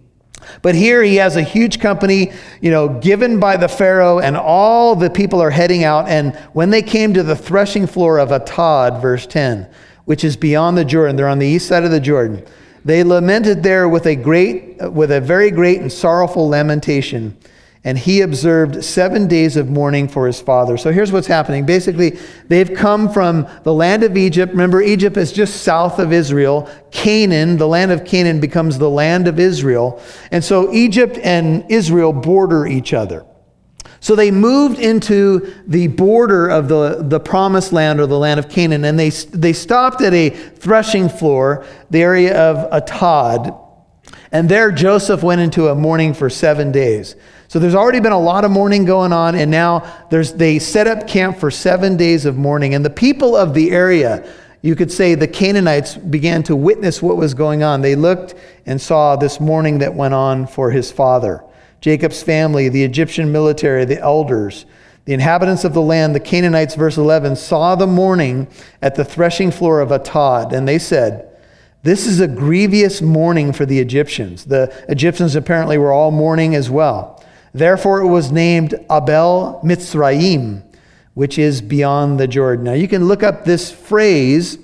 But 0.61 0.75
here 0.75 1.03
he 1.03 1.15
has 1.17 1.35
a 1.35 1.41
huge 1.41 1.79
company, 1.79 2.31
you 2.61 2.71
know, 2.71 2.87
given 2.87 3.39
by 3.39 3.57
the 3.57 3.67
Pharaoh, 3.67 4.19
and 4.19 4.37
all 4.37 4.95
the 4.95 5.09
people 5.09 5.41
are 5.41 5.49
heading 5.49 5.83
out. 5.83 6.07
And 6.07 6.35
when 6.53 6.69
they 6.69 6.81
came 6.81 7.13
to 7.13 7.23
the 7.23 7.35
threshing 7.35 7.87
floor 7.87 8.19
of 8.19 8.29
Atad, 8.29 9.01
verse 9.01 9.25
10, 9.27 9.67
which 10.05 10.23
is 10.23 10.37
beyond 10.37 10.77
the 10.77 10.85
Jordan, 10.85 11.15
they're 11.15 11.27
on 11.27 11.39
the 11.39 11.47
east 11.47 11.67
side 11.67 11.83
of 11.83 11.91
the 11.91 11.99
Jordan, 11.99 12.45
they 12.83 13.03
lamented 13.03 13.63
there 13.63 13.89
with 13.89 14.05
a 14.05 14.15
great, 14.15 14.77
with 14.91 15.11
a 15.11 15.19
very 15.19 15.51
great 15.51 15.81
and 15.81 15.91
sorrowful 15.91 16.47
lamentation 16.47 17.37
and 17.85 17.99
he 17.99 18.21
observed 18.21 18.83
seven 18.83 19.27
days 19.27 19.55
of 19.55 19.69
mourning 19.69 20.07
for 20.07 20.25
his 20.25 20.41
father. 20.41 20.75
So 20.75 20.91
here's 20.91 21.11
what's 21.11 21.27
happening. 21.27 21.67
Basically, 21.67 22.17
they've 22.47 22.73
come 22.73 23.07
from 23.13 23.47
the 23.61 23.73
land 23.73 24.01
of 24.01 24.17
Egypt. 24.17 24.51
Remember, 24.51 24.81
Egypt 24.81 25.15
is 25.17 25.31
just 25.31 25.61
south 25.61 25.99
of 25.99 26.11
Israel. 26.11 26.67
Canaan, 26.89 27.57
the 27.57 27.67
land 27.67 27.91
of 27.91 28.03
Canaan, 28.03 28.39
becomes 28.39 28.79
the 28.79 28.89
land 28.89 29.27
of 29.27 29.39
Israel. 29.39 30.01
And 30.31 30.43
so 30.43 30.73
Egypt 30.73 31.19
and 31.19 31.63
Israel 31.69 32.11
border 32.11 32.65
each 32.65 32.91
other. 32.91 33.23
So 33.99 34.15
they 34.15 34.31
moved 34.31 34.79
into 34.79 35.53
the 35.67 35.87
border 35.87 36.47
of 36.47 36.67
the, 36.67 37.03
the 37.03 37.19
promised 37.19 37.71
land 37.71 37.99
or 37.99 38.07
the 38.07 38.17
land 38.17 38.39
of 38.39 38.49
Canaan, 38.49 38.83
and 38.83 38.97
they, 38.97 39.11
they 39.11 39.53
stopped 39.53 40.01
at 40.01 40.13
a 40.13 40.31
threshing 40.31 41.07
floor, 41.07 41.65
the 41.91 42.01
area 42.01 42.35
of 42.35 42.69
Atad. 42.71 43.61
And 44.31 44.49
there 44.49 44.71
Joseph 44.71 45.21
went 45.21 45.41
into 45.41 45.67
a 45.67 45.75
mourning 45.75 46.15
for 46.15 46.31
seven 46.31 46.71
days. 46.71 47.15
So 47.55 47.59
there's 47.59 47.74
already 47.74 48.01
been 48.01 48.12
a 48.12 48.19
lot 48.19 48.43
of 48.43 48.51
mourning 48.51 48.83
going 48.83 49.13
on, 49.13 49.33
and 49.33 49.50
now 49.50 49.89
they 50.09 50.59
set 50.59 50.88
up 50.88 51.07
camp 51.07 51.38
for 51.38 51.50
seven 51.50 51.95
days 51.95 52.25
of 52.25 52.35
mourning. 52.35 52.75
And 52.75 52.83
the 52.83 52.89
people 52.89 53.33
of 53.33 53.53
the 53.53 53.71
area, 53.71 54.29
you 54.62 54.75
could 54.75 54.91
say 54.91 55.15
the 55.15 55.29
Canaanites, 55.29 55.95
began 55.95 56.43
to 56.43 56.55
witness 56.57 57.01
what 57.01 57.15
was 57.15 57.33
going 57.33 57.63
on. 57.63 57.79
They 57.79 57.95
looked 57.95 58.35
and 58.65 58.81
saw 58.81 59.15
this 59.15 59.39
mourning 59.39 59.77
that 59.77 59.95
went 59.95 60.13
on 60.13 60.47
for 60.47 60.69
his 60.69 60.91
father. 60.91 61.45
Jacob's 61.79 62.21
family, 62.21 62.67
the 62.67 62.83
Egyptian 62.83 63.31
military, 63.31 63.85
the 63.85 64.01
elders, 64.01 64.65
the 65.05 65.13
inhabitants 65.13 65.63
of 65.63 65.74
the 65.74 65.81
land, 65.81 66.13
the 66.13 66.19
Canaanites, 66.19 66.75
verse 66.75 66.97
11, 66.97 67.38
saw 67.38 67.75
the 67.75 67.88
mourning 67.88 68.50
at 68.81 68.95
the 68.95 69.05
threshing 69.05 69.50
floor 69.50 69.79
of 69.79 69.91
Atad, 69.91 70.51
and 70.51 70.67
they 70.67 70.77
said, 70.77 71.33
This 71.83 72.05
is 72.05 72.19
a 72.19 72.27
grievous 72.27 73.01
mourning 73.01 73.53
for 73.53 73.65
the 73.65 73.79
Egyptians. 73.79 74.43
The 74.43 74.75
Egyptians 74.89 75.38
apparently 75.38 75.77
were 75.77 75.93
all 75.93 76.12
mourning 76.12 76.53
as 76.53 76.69
well. 76.69 77.14
Therefore, 77.55 78.01
it 78.01 78.07
was 78.07 78.33
named 78.33 78.74
Abel 78.91 79.62
Mitzrayim, 79.63 80.62
which 81.13 81.39
is 81.39 81.62
beyond 81.62 82.19
the 82.19 82.27
Jordan. 82.27 82.65
Now, 82.65 82.74
you 82.74 82.89
can 82.89 83.07
look 83.07 83.24
up 83.24 83.45
this 83.45 83.71
phrase 83.71 84.57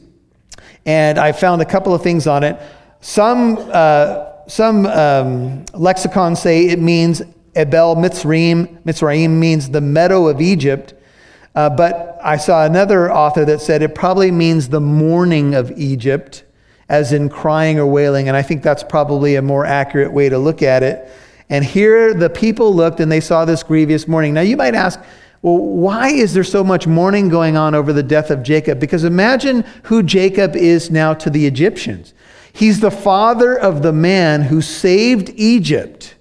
And 0.86 1.18
I 1.18 1.32
found 1.32 1.62
a 1.62 1.66
couple 1.66 1.94
of 1.94 2.02
things 2.02 2.28
on 2.28 2.44
it. 2.44 2.60
Some, 3.02 3.58
uh, 3.72 4.48
some 4.48 4.86
um, 4.88 5.66
lexicons 5.74 6.42
say 6.42 6.68
it 6.68 6.80
means 6.80 7.22
Abel 7.56 7.96
Mitzrayim. 7.96 8.82
Mitzrayim 8.84 9.30
means 9.30 9.70
the 9.70 9.82
meadow 9.82 10.28
of 10.28 10.42
Egypt. 10.42 10.94
Uh, 11.54 11.70
but 11.70 12.20
I 12.24 12.38
saw 12.38 12.66
another 12.66 13.12
author 13.12 13.46
that 13.46 13.62
said 13.62 13.82
it 13.82 13.94
probably 13.94 14.32
means 14.32 14.70
the 14.70 14.82
mourning 14.82 15.54
of 15.54 15.72
Egypt, 15.78 16.44
as 16.90 17.14
in 17.14 17.30
crying 17.30 17.78
or 17.78 17.86
wailing. 17.86 18.28
And 18.28 18.36
I 18.36 18.42
think 18.42 18.64
that's 18.64 18.84
probably 18.84 19.36
a 19.36 19.42
more 19.42 19.66
accurate 19.66 20.12
way 20.12 20.30
to 20.30 20.38
look 20.38 20.62
at 20.62 20.82
it. 20.84 21.10
And 21.52 21.66
here 21.66 22.14
the 22.14 22.30
people 22.30 22.74
looked 22.74 23.02
and 23.02 23.12
they 23.12 23.20
saw 23.20 23.44
this 23.46 23.62
grievous 23.62 24.08
mourning. 24.08 24.34
Now 24.34 24.42
you 24.42 24.56
might 24.56 24.74
ask, 24.74 25.00
well, 25.42 25.58
why 25.58 26.10
is 26.10 26.34
there 26.34 26.46
so 26.46 26.64
much 26.64 26.88
mourning 26.88 27.28
going 27.28 27.58
on 27.58 27.76
over 27.76 27.92
the 27.92 28.02
death 28.02 28.32
of 28.32 28.42
Jacob? 28.42 28.80
Because 28.80 29.04
imagine 29.04 29.66
who 29.84 30.02
Jacob 30.02 30.56
is 30.56 30.90
now 30.90 31.14
to 31.14 31.30
the 31.30 31.46
Egyptians. 31.46 32.14
He's 32.54 32.80
the 32.80 32.90
father 32.90 33.58
of 33.58 33.82
the 33.82 33.92
man 33.92 34.44
who 34.44 34.62
saved 34.62 35.30
Egypt. 35.36 36.16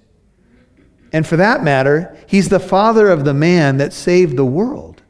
And 1.13 1.25
for 1.25 1.37
that 1.37 1.63
matter, 1.63 2.17
he's 2.27 2.49
the 2.49 2.59
father 2.59 3.09
of 3.09 3.23
the 3.23 3.33
man 3.33 3.77
that 3.77 3.93
saved 3.93 4.35
the 4.35 4.45
world. 4.45 5.00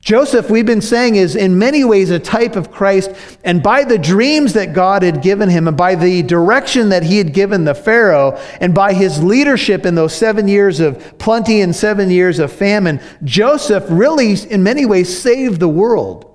Joseph, 0.00 0.48
we've 0.48 0.64
been 0.64 0.80
saying, 0.80 1.16
is 1.16 1.34
in 1.34 1.58
many 1.58 1.84
ways 1.84 2.10
a 2.10 2.18
type 2.18 2.56
of 2.56 2.70
Christ. 2.70 3.10
And 3.44 3.62
by 3.62 3.84
the 3.84 3.98
dreams 3.98 4.52
that 4.52 4.72
God 4.72 5.02
had 5.02 5.22
given 5.22 5.48
him, 5.48 5.66
and 5.68 5.76
by 5.76 5.96
the 5.96 6.22
direction 6.22 6.90
that 6.90 7.02
he 7.02 7.18
had 7.18 7.34
given 7.34 7.64
the 7.64 7.74
Pharaoh, 7.74 8.38
and 8.60 8.74
by 8.74 8.92
his 8.92 9.22
leadership 9.22 9.84
in 9.84 9.96
those 9.96 10.14
seven 10.14 10.46
years 10.48 10.80
of 10.80 11.18
plenty 11.18 11.60
and 11.60 11.74
seven 11.74 12.10
years 12.10 12.38
of 12.38 12.52
famine, 12.52 13.00
Joseph 13.24 13.84
really, 13.88 14.34
in 14.48 14.62
many 14.62 14.86
ways, 14.86 15.20
saved 15.20 15.60
the 15.60 15.68
world. 15.68 16.27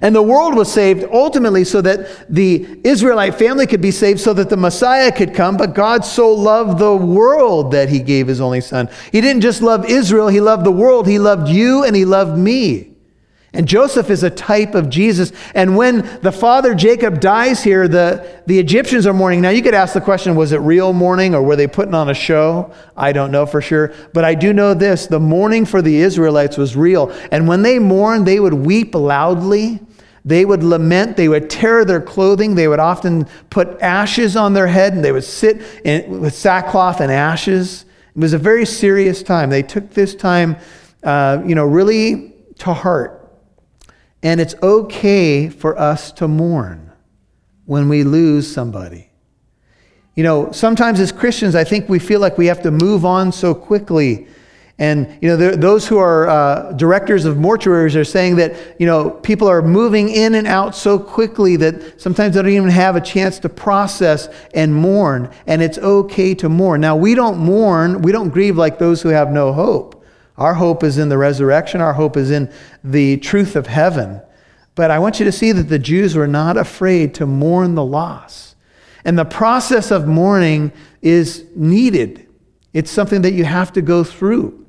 And 0.00 0.14
the 0.14 0.22
world 0.22 0.54
was 0.54 0.72
saved 0.72 1.04
ultimately 1.12 1.64
so 1.64 1.80
that 1.80 2.32
the 2.32 2.80
Israelite 2.84 3.34
family 3.34 3.66
could 3.66 3.80
be 3.80 3.90
saved, 3.90 4.20
so 4.20 4.32
that 4.34 4.48
the 4.48 4.56
Messiah 4.56 5.10
could 5.10 5.34
come. 5.34 5.56
But 5.56 5.74
God 5.74 6.04
so 6.04 6.32
loved 6.32 6.78
the 6.78 6.94
world 6.94 7.72
that 7.72 7.88
he 7.88 8.00
gave 8.00 8.28
his 8.28 8.40
only 8.40 8.60
son. 8.60 8.88
He 9.10 9.20
didn't 9.20 9.42
just 9.42 9.62
love 9.62 9.84
Israel, 9.86 10.28
he 10.28 10.40
loved 10.40 10.64
the 10.64 10.72
world. 10.72 11.06
He 11.06 11.18
loved 11.18 11.48
you 11.48 11.84
and 11.84 11.96
he 11.96 12.04
loved 12.04 12.38
me. 12.38 12.88
And 13.54 13.66
Joseph 13.66 14.10
is 14.10 14.22
a 14.22 14.30
type 14.30 14.74
of 14.74 14.90
Jesus. 14.90 15.32
And 15.54 15.74
when 15.74 16.02
the 16.20 16.30
father 16.30 16.74
Jacob 16.74 17.18
dies 17.18 17.62
here, 17.62 17.88
the, 17.88 18.42
the 18.46 18.58
Egyptians 18.58 19.06
are 19.06 19.14
mourning. 19.14 19.40
Now, 19.40 19.48
you 19.48 19.62
could 19.62 19.74
ask 19.74 19.94
the 19.94 20.02
question 20.02 20.36
was 20.36 20.52
it 20.52 20.58
real 20.58 20.92
mourning 20.92 21.34
or 21.34 21.42
were 21.42 21.56
they 21.56 21.66
putting 21.66 21.94
on 21.94 22.10
a 22.10 22.14
show? 22.14 22.72
I 22.94 23.12
don't 23.12 23.30
know 23.30 23.46
for 23.46 23.62
sure. 23.62 23.94
But 24.12 24.24
I 24.24 24.34
do 24.34 24.52
know 24.52 24.74
this 24.74 25.06
the 25.06 25.18
mourning 25.18 25.64
for 25.64 25.80
the 25.80 25.96
Israelites 25.96 26.58
was 26.58 26.76
real. 26.76 27.10
And 27.32 27.48
when 27.48 27.62
they 27.62 27.78
mourned, 27.78 28.26
they 28.26 28.38
would 28.38 28.54
weep 28.54 28.94
loudly. 28.94 29.80
They 30.28 30.44
would 30.44 30.62
lament, 30.62 31.16
they 31.16 31.26
would 31.26 31.48
tear 31.48 31.86
their 31.86 32.02
clothing, 32.02 32.54
they 32.54 32.68
would 32.68 32.80
often 32.80 33.26
put 33.48 33.80
ashes 33.80 34.36
on 34.36 34.52
their 34.52 34.66
head, 34.66 34.92
and 34.92 35.02
they 35.02 35.10
would 35.10 35.24
sit 35.24 35.62
in, 35.86 36.20
with 36.20 36.34
sackcloth 36.34 37.00
and 37.00 37.10
ashes. 37.10 37.86
It 38.14 38.20
was 38.20 38.34
a 38.34 38.38
very 38.38 38.66
serious 38.66 39.22
time. 39.22 39.48
They 39.48 39.62
took 39.62 39.88
this 39.94 40.14
time, 40.14 40.58
uh, 41.02 41.42
you 41.46 41.54
know, 41.54 41.64
really 41.64 42.34
to 42.58 42.74
heart. 42.74 43.26
And 44.22 44.38
it's 44.38 44.54
okay 44.62 45.48
for 45.48 45.78
us 45.78 46.12
to 46.12 46.28
mourn 46.28 46.92
when 47.64 47.88
we 47.88 48.04
lose 48.04 48.52
somebody. 48.52 49.08
You 50.14 50.24
know, 50.24 50.52
sometimes 50.52 51.00
as 51.00 51.10
Christians, 51.10 51.54
I 51.54 51.64
think 51.64 51.88
we 51.88 51.98
feel 51.98 52.20
like 52.20 52.36
we 52.36 52.48
have 52.48 52.60
to 52.64 52.70
move 52.70 53.06
on 53.06 53.32
so 53.32 53.54
quickly 53.54 54.26
and 54.80 55.18
you 55.20 55.28
know, 55.28 55.36
those 55.36 55.88
who 55.88 55.98
are 55.98 56.28
uh, 56.28 56.72
directors 56.72 57.24
of 57.24 57.36
mortuaries 57.36 57.96
are 57.96 58.04
saying 58.04 58.36
that 58.36 58.54
you 58.78 58.86
know 58.86 59.10
people 59.10 59.48
are 59.48 59.60
moving 59.60 60.08
in 60.08 60.36
and 60.36 60.46
out 60.46 60.76
so 60.76 61.00
quickly 61.00 61.56
that 61.56 62.00
sometimes 62.00 62.34
they 62.36 62.42
don't 62.42 62.52
even 62.52 62.68
have 62.68 62.94
a 62.94 63.00
chance 63.00 63.40
to 63.40 63.48
process 63.48 64.28
and 64.54 64.72
mourn. 64.72 65.30
And 65.48 65.62
it's 65.62 65.78
okay 65.78 66.32
to 66.36 66.48
mourn. 66.48 66.80
Now 66.80 66.94
we 66.94 67.16
don't 67.16 67.38
mourn, 67.38 68.02
we 68.02 68.12
don't 68.12 68.28
grieve 68.28 68.56
like 68.56 68.78
those 68.78 69.02
who 69.02 69.08
have 69.08 69.32
no 69.32 69.52
hope. 69.52 70.04
Our 70.36 70.54
hope 70.54 70.84
is 70.84 70.98
in 70.98 71.08
the 71.08 71.18
resurrection. 71.18 71.80
Our 71.80 71.94
hope 71.94 72.16
is 72.16 72.30
in 72.30 72.52
the 72.84 73.16
truth 73.16 73.56
of 73.56 73.66
heaven. 73.66 74.22
But 74.76 74.92
I 74.92 75.00
want 75.00 75.18
you 75.18 75.24
to 75.24 75.32
see 75.32 75.50
that 75.50 75.64
the 75.64 75.80
Jews 75.80 76.14
were 76.14 76.28
not 76.28 76.56
afraid 76.56 77.14
to 77.14 77.26
mourn 77.26 77.74
the 77.74 77.84
loss. 77.84 78.54
And 79.04 79.18
the 79.18 79.24
process 79.24 79.90
of 79.90 80.06
mourning 80.06 80.70
is 81.02 81.44
needed. 81.56 82.28
It's 82.72 82.92
something 82.92 83.22
that 83.22 83.32
you 83.32 83.44
have 83.44 83.72
to 83.72 83.82
go 83.82 84.04
through. 84.04 84.66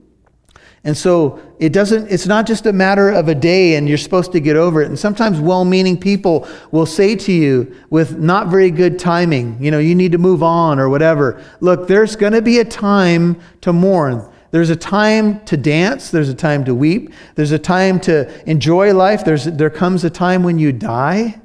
And 0.84 0.98
so 0.98 1.42
it 1.60 1.74
doesn't, 1.74 2.10
it's 2.10 2.26
not 2.26 2.48
just 2.48 2.66
a 2.66 2.72
matter 2.72 3.10
of 3.10 3.28
a 3.28 3.36
day 3.36 3.76
and 3.76 3.88
you're 3.90 3.98
supposed 3.98 4.32
to 4.32 4.40
get 4.40 4.56
over 4.56 4.82
it. 4.82 4.88
And 4.88 4.98
sometimes 4.98 5.40
well 5.40 5.66
meaning 5.66 6.00
people 6.00 6.48
will 6.72 6.86
say 6.86 7.16
to 7.18 7.32
you 7.34 7.76
with 7.90 8.18
not 8.18 8.48
very 8.48 8.72
good 8.72 8.98
timing, 8.98 9.62
you 9.62 9.72
know, 9.72 9.80
you 9.80 9.94
need 9.94 10.14
to 10.14 10.18
move 10.18 10.42
on 10.42 10.80
or 10.80 10.90
whatever. 10.90 11.44
Look, 11.60 11.88
there's 11.88 12.16
going 12.16 12.34
to 12.34 12.42
be 12.42 12.60
a 12.60 12.66
time 12.66 13.42
to 13.62 13.74
mourn. 13.74 14.26
There's 14.52 14.70
a 14.70 14.76
time 14.76 15.44
to 15.46 15.58
dance. 15.58 16.12
There's 16.12 16.30
a 16.30 16.34
time 16.34 16.64
to 16.66 16.74
weep. 16.74 17.14
There's 17.36 17.52
a 17.52 17.60
time 17.60 18.00
to 18.02 18.50
enjoy 18.50 18.94
life. 18.94 19.26
There's, 19.26 19.46
there 19.46 19.70
comes 19.70 20.04
a 20.06 20.10
time 20.10 20.44
when 20.44 20.58
you 20.58 20.72
die. 20.72 21.42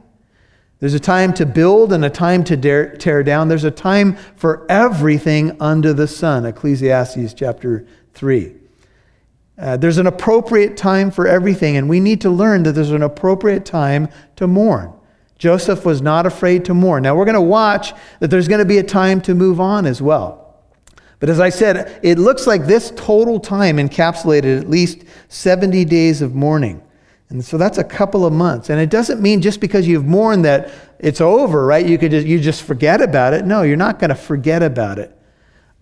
There's 0.78 0.94
a 0.94 1.00
time 1.00 1.32
to 1.34 1.46
build 1.46 1.92
and 1.92 2.04
a 2.04 2.10
time 2.10 2.44
to 2.44 2.56
dare, 2.56 2.96
tear 2.96 3.22
down. 3.22 3.48
There's 3.48 3.64
a 3.64 3.70
time 3.70 4.16
for 4.36 4.64
everything 4.68 5.56
under 5.60 5.92
the 5.92 6.06
sun. 6.06 6.46
Ecclesiastes 6.46 7.34
chapter 7.34 7.86
3. 8.14 8.63
Uh, 9.56 9.76
there's 9.76 9.98
an 9.98 10.06
appropriate 10.06 10.76
time 10.76 11.10
for 11.10 11.28
everything, 11.28 11.76
and 11.76 11.88
we 11.88 12.00
need 12.00 12.20
to 12.20 12.30
learn 12.30 12.64
that 12.64 12.72
there's 12.72 12.90
an 12.90 13.02
appropriate 13.02 13.64
time 13.64 14.08
to 14.36 14.46
mourn. 14.46 14.92
Joseph 15.38 15.84
was 15.84 16.02
not 16.02 16.26
afraid 16.26 16.64
to 16.64 16.74
mourn. 16.74 17.02
Now, 17.02 17.14
we're 17.14 17.24
going 17.24 17.34
to 17.34 17.40
watch 17.40 17.92
that 18.20 18.28
there's 18.28 18.48
going 18.48 18.60
to 18.60 18.64
be 18.64 18.78
a 18.78 18.82
time 18.82 19.20
to 19.22 19.34
move 19.34 19.60
on 19.60 19.86
as 19.86 20.00
well. 20.00 20.56
But 21.20 21.30
as 21.30 21.40
I 21.40 21.48
said, 21.48 22.00
it 22.02 22.18
looks 22.18 22.46
like 22.46 22.66
this 22.66 22.92
total 22.96 23.38
time 23.40 23.76
encapsulated 23.76 24.60
at 24.60 24.68
least 24.68 25.04
70 25.28 25.84
days 25.84 26.20
of 26.20 26.34
mourning. 26.34 26.82
And 27.30 27.44
so 27.44 27.56
that's 27.56 27.78
a 27.78 27.84
couple 27.84 28.26
of 28.26 28.32
months. 28.32 28.70
And 28.70 28.80
it 28.80 28.90
doesn't 28.90 29.20
mean 29.20 29.40
just 29.40 29.60
because 29.60 29.88
you've 29.88 30.04
mourned 30.04 30.44
that 30.44 30.70
it's 30.98 31.20
over, 31.20 31.64
right? 31.66 31.84
You 31.84 31.98
could 31.98 32.10
just, 32.10 32.26
you 32.26 32.40
just 32.40 32.62
forget 32.62 33.00
about 33.00 33.32
it. 33.32 33.44
No, 33.44 33.62
you're 33.62 33.76
not 33.76 33.98
going 33.98 34.10
to 34.10 34.14
forget 34.14 34.62
about 34.62 34.98
it. 34.98 35.16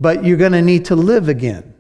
But 0.01 0.25
you're 0.25 0.37
going 0.37 0.53
to 0.53 0.63
need 0.63 0.85
to 0.87 0.97
live 0.97 1.29
again. 1.29 1.75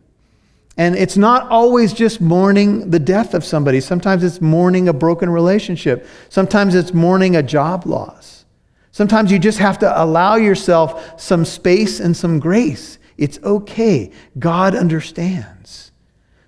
And 0.77 0.97
it's 0.97 1.17
not 1.17 1.49
always 1.51 1.93
just 1.93 2.21
mourning 2.21 2.91
the 2.91 2.99
death 2.99 3.35
of 3.35 3.45
somebody. 3.45 3.81
Sometimes 3.81 4.25
it's 4.25 4.41
mourning 4.41 4.89
a 4.89 4.93
broken 4.93 5.29
relationship. 5.29 6.07
Sometimes 6.29 6.75
it's 6.75 6.95
mourning 6.95 7.37
a 7.37 7.43
job 7.43 7.87
loss. 7.87 8.47
Sometimes 8.91 9.31
you 9.31 9.39
just 9.39 9.59
have 9.59 9.79
to 9.81 10.03
allow 10.03 10.37
yourself 10.37 11.21
some 11.21 11.45
space 11.45 12.01
and 12.01 12.17
some 12.17 12.39
grace. 12.39 12.99
It's 13.19 13.39
okay. 13.43 14.11
God 14.39 14.75
understands. 14.75 15.93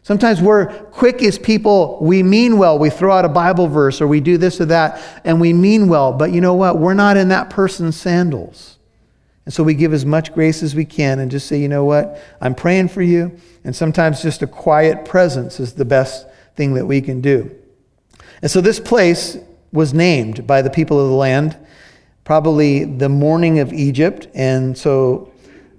Sometimes 0.03 0.43
we're 0.43 0.67
quick 0.67 1.23
as 1.23 1.39
people, 1.39 1.99
we 2.03 2.23
mean 2.23 2.59
well. 2.59 2.79
We 2.79 2.91
throw 2.91 3.17
out 3.17 3.25
a 3.25 3.29
Bible 3.31 3.69
verse 3.69 4.03
or 4.03 4.07
we 4.07 4.21
do 4.21 4.37
this 4.37 4.61
or 4.61 4.67
that, 4.67 5.03
and 5.25 5.41
we 5.41 5.55
mean 5.55 5.89
well. 5.89 6.13
But 6.13 6.33
you 6.33 6.43
know 6.43 6.53
what? 6.53 6.79
We're 6.79 6.93
not 6.93 7.17
in 7.17 7.29
that 7.29 7.49
person's 7.49 7.97
sandals. 7.97 8.74
And 9.45 9.53
so 9.53 9.63
we 9.63 9.75
give 9.75 9.93
as 9.93 10.07
much 10.07 10.33
grace 10.33 10.63
as 10.63 10.75
we 10.75 10.85
can 10.85 11.19
and 11.19 11.31
just 11.31 11.47
say, 11.47 11.61
you 11.61 11.69
know 11.69 11.85
what? 11.85 12.19
I'm 12.41 12.55
praying 12.55 12.89
for 12.89 13.03
you. 13.03 13.39
And 13.63 13.77
sometimes 13.77 14.23
just 14.23 14.43
a 14.43 14.47
quiet 14.47 15.05
presence 15.05 15.61
is 15.61 15.75
the 15.75 15.85
best 15.85 16.27
thing 16.57 16.75
that 16.75 16.87
we 16.87 17.01
can 17.01 17.21
do. 17.21 17.55
And 18.41 18.51
so 18.51 18.61
this 18.61 18.81
place 18.81 19.37
was 19.73 19.93
named 19.93 20.47
by 20.47 20.63
the 20.63 20.71
people 20.71 21.01
of 21.01 21.09
the 21.09 21.15
land, 21.15 21.57
probably 22.25 22.85
the 22.85 23.09
mourning 23.09 23.59
of 23.59 23.73
Egypt. 23.73 24.29
And 24.35 24.77
so 24.79 25.33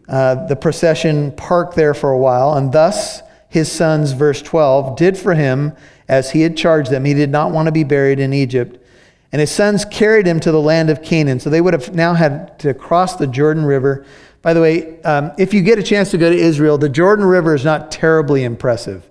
uh, 0.07 0.45
the 0.45 0.55
procession 0.55 1.31
parked 1.31 1.75
there 1.75 1.93
for 1.93 2.11
a 2.11 2.17
while. 2.17 2.53
And 2.53 2.71
thus 2.71 3.21
his 3.49 3.71
sons, 3.71 4.11
verse 4.11 4.41
12, 4.41 4.95
did 4.95 5.17
for 5.17 5.33
him 5.33 5.73
as 6.07 6.31
he 6.31 6.41
had 6.41 6.55
charged 6.55 6.91
them. 6.91 7.05
He 7.05 7.13
did 7.13 7.31
not 7.31 7.51
want 7.51 7.67
to 7.67 7.71
be 7.71 7.83
buried 7.83 8.19
in 8.19 8.33
Egypt. 8.33 8.84
And 9.31 9.39
his 9.39 9.51
sons 9.51 9.85
carried 9.85 10.27
him 10.27 10.39
to 10.41 10.51
the 10.51 10.61
land 10.61 10.89
of 10.89 11.01
Canaan. 11.01 11.39
So 11.39 11.49
they 11.49 11.61
would 11.61 11.73
have 11.73 11.93
now 11.93 12.13
had 12.13 12.57
to 12.59 12.73
cross 12.73 13.15
the 13.15 13.27
Jordan 13.27 13.65
River. 13.65 14.05
By 14.41 14.53
the 14.53 14.61
way, 14.61 15.01
um, 15.01 15.31
if 15.37 15.53
you 15.53 15.61
get 15.61 15.79
a 15.79 15.83
chance 15.83 16.11
to 16.11 16.17
go 16.17 16.29
to 16.29 16.37
Israel, 16.37 16.77
the 16.77 16.89
Jordan 16.89 17.25
River 17.25 17.55
is 17.55 17.65
not 17.65 17.91
terribly 17.91 18.43
impressive. 18.43 19.09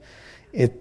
It 0.53 0.81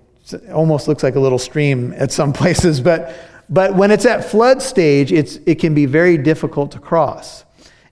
almost 0.53 0.87
looks 0.87 1.03
like 1.03 1.15
a 1.15 1.19
little 1.19 1.39
stream 1.39 1.93
at 1.97 2.11
some 2.11 2.33
places, 2.41 2.79
but, 2.79 3.15
but 3.49 3.75
when 3.75 3.91
it's 3.91 4.05
at 4.05 4.23
flood 4.23 4.61
stage, 4.61 5.11
it's, 5.11 5.37
it 5.45 5.55
can 5.55 5.73
be 5.73 5.85
very 5.85 6.17
difficult 6.17 6.71
to 6.71 6.79
cross. 6.79 7.43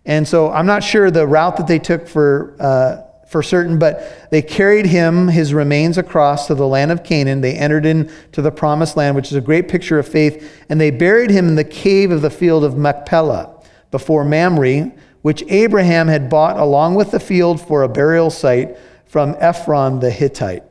And 0.05 0.27
so 0.27 0.51
I'm 0.51 0.65
not 0.65 0.83
sure 0.83 1.11
the 1.11 1.27
route 1.27 1.57
that 1.57 1.67
they 1.67 1.79
took 1.79 2.07
for 2.07 2.55
uh, 2.59 3.01
for 3.31 3.41
certain, 3.41 3.79
but 3.79 4.29
they 4.29 4.41
carried 4.41 4.85
him, 4.85 5.29
his 5.29 5.53
remains, 5.53 5.97
across 5.97 6.47
to 6.47 6.53
the 6.53 6.67
land 6.67 6.91
of 6.91 7.01
Canaan. 7.01 7.39
They 7.39 7.53
entered 7.53 7.85
into 7.85 8.41
the 8.41 8.51
promised 8.51 8.97
land, 8.97 9.15
which 9.15 9.29
is 9.29 9.37
a 9.37 9.41
great 9.41 9.69
picture 9.69 9.97
of 9.97 10.05
faith, 10.05 10.65
and 10.67 10.81
they 10.81 10.91
buried 10.91 11.29
him 11.29 11.47
in 11.47 11.55
the 11.55 11.63
cave 11.63 12.11
of 12.11 12.21
the 12.21 12.29
field 12.29 12.65
of 12.65 12.77
Machpelah 12.77 13.63
before 13.89 14.25
Mamre, 14.25 14.91
which 15.21 15.45
Abraham 15.47 16.09
had 16.09 16.29
bought 16.29 16.59
along 16.59 16.95
with 16.95 17.11
the 17.11 17.21
field 17.21 17.61
for 17.61 17.83
a 17.83 17.87
burial 17.87 18.29
site 18.29 18.77
from 19.05 19.37
Ephron 19.39 20.01
the 20.01 20.11
Hittite. 20.11 20.63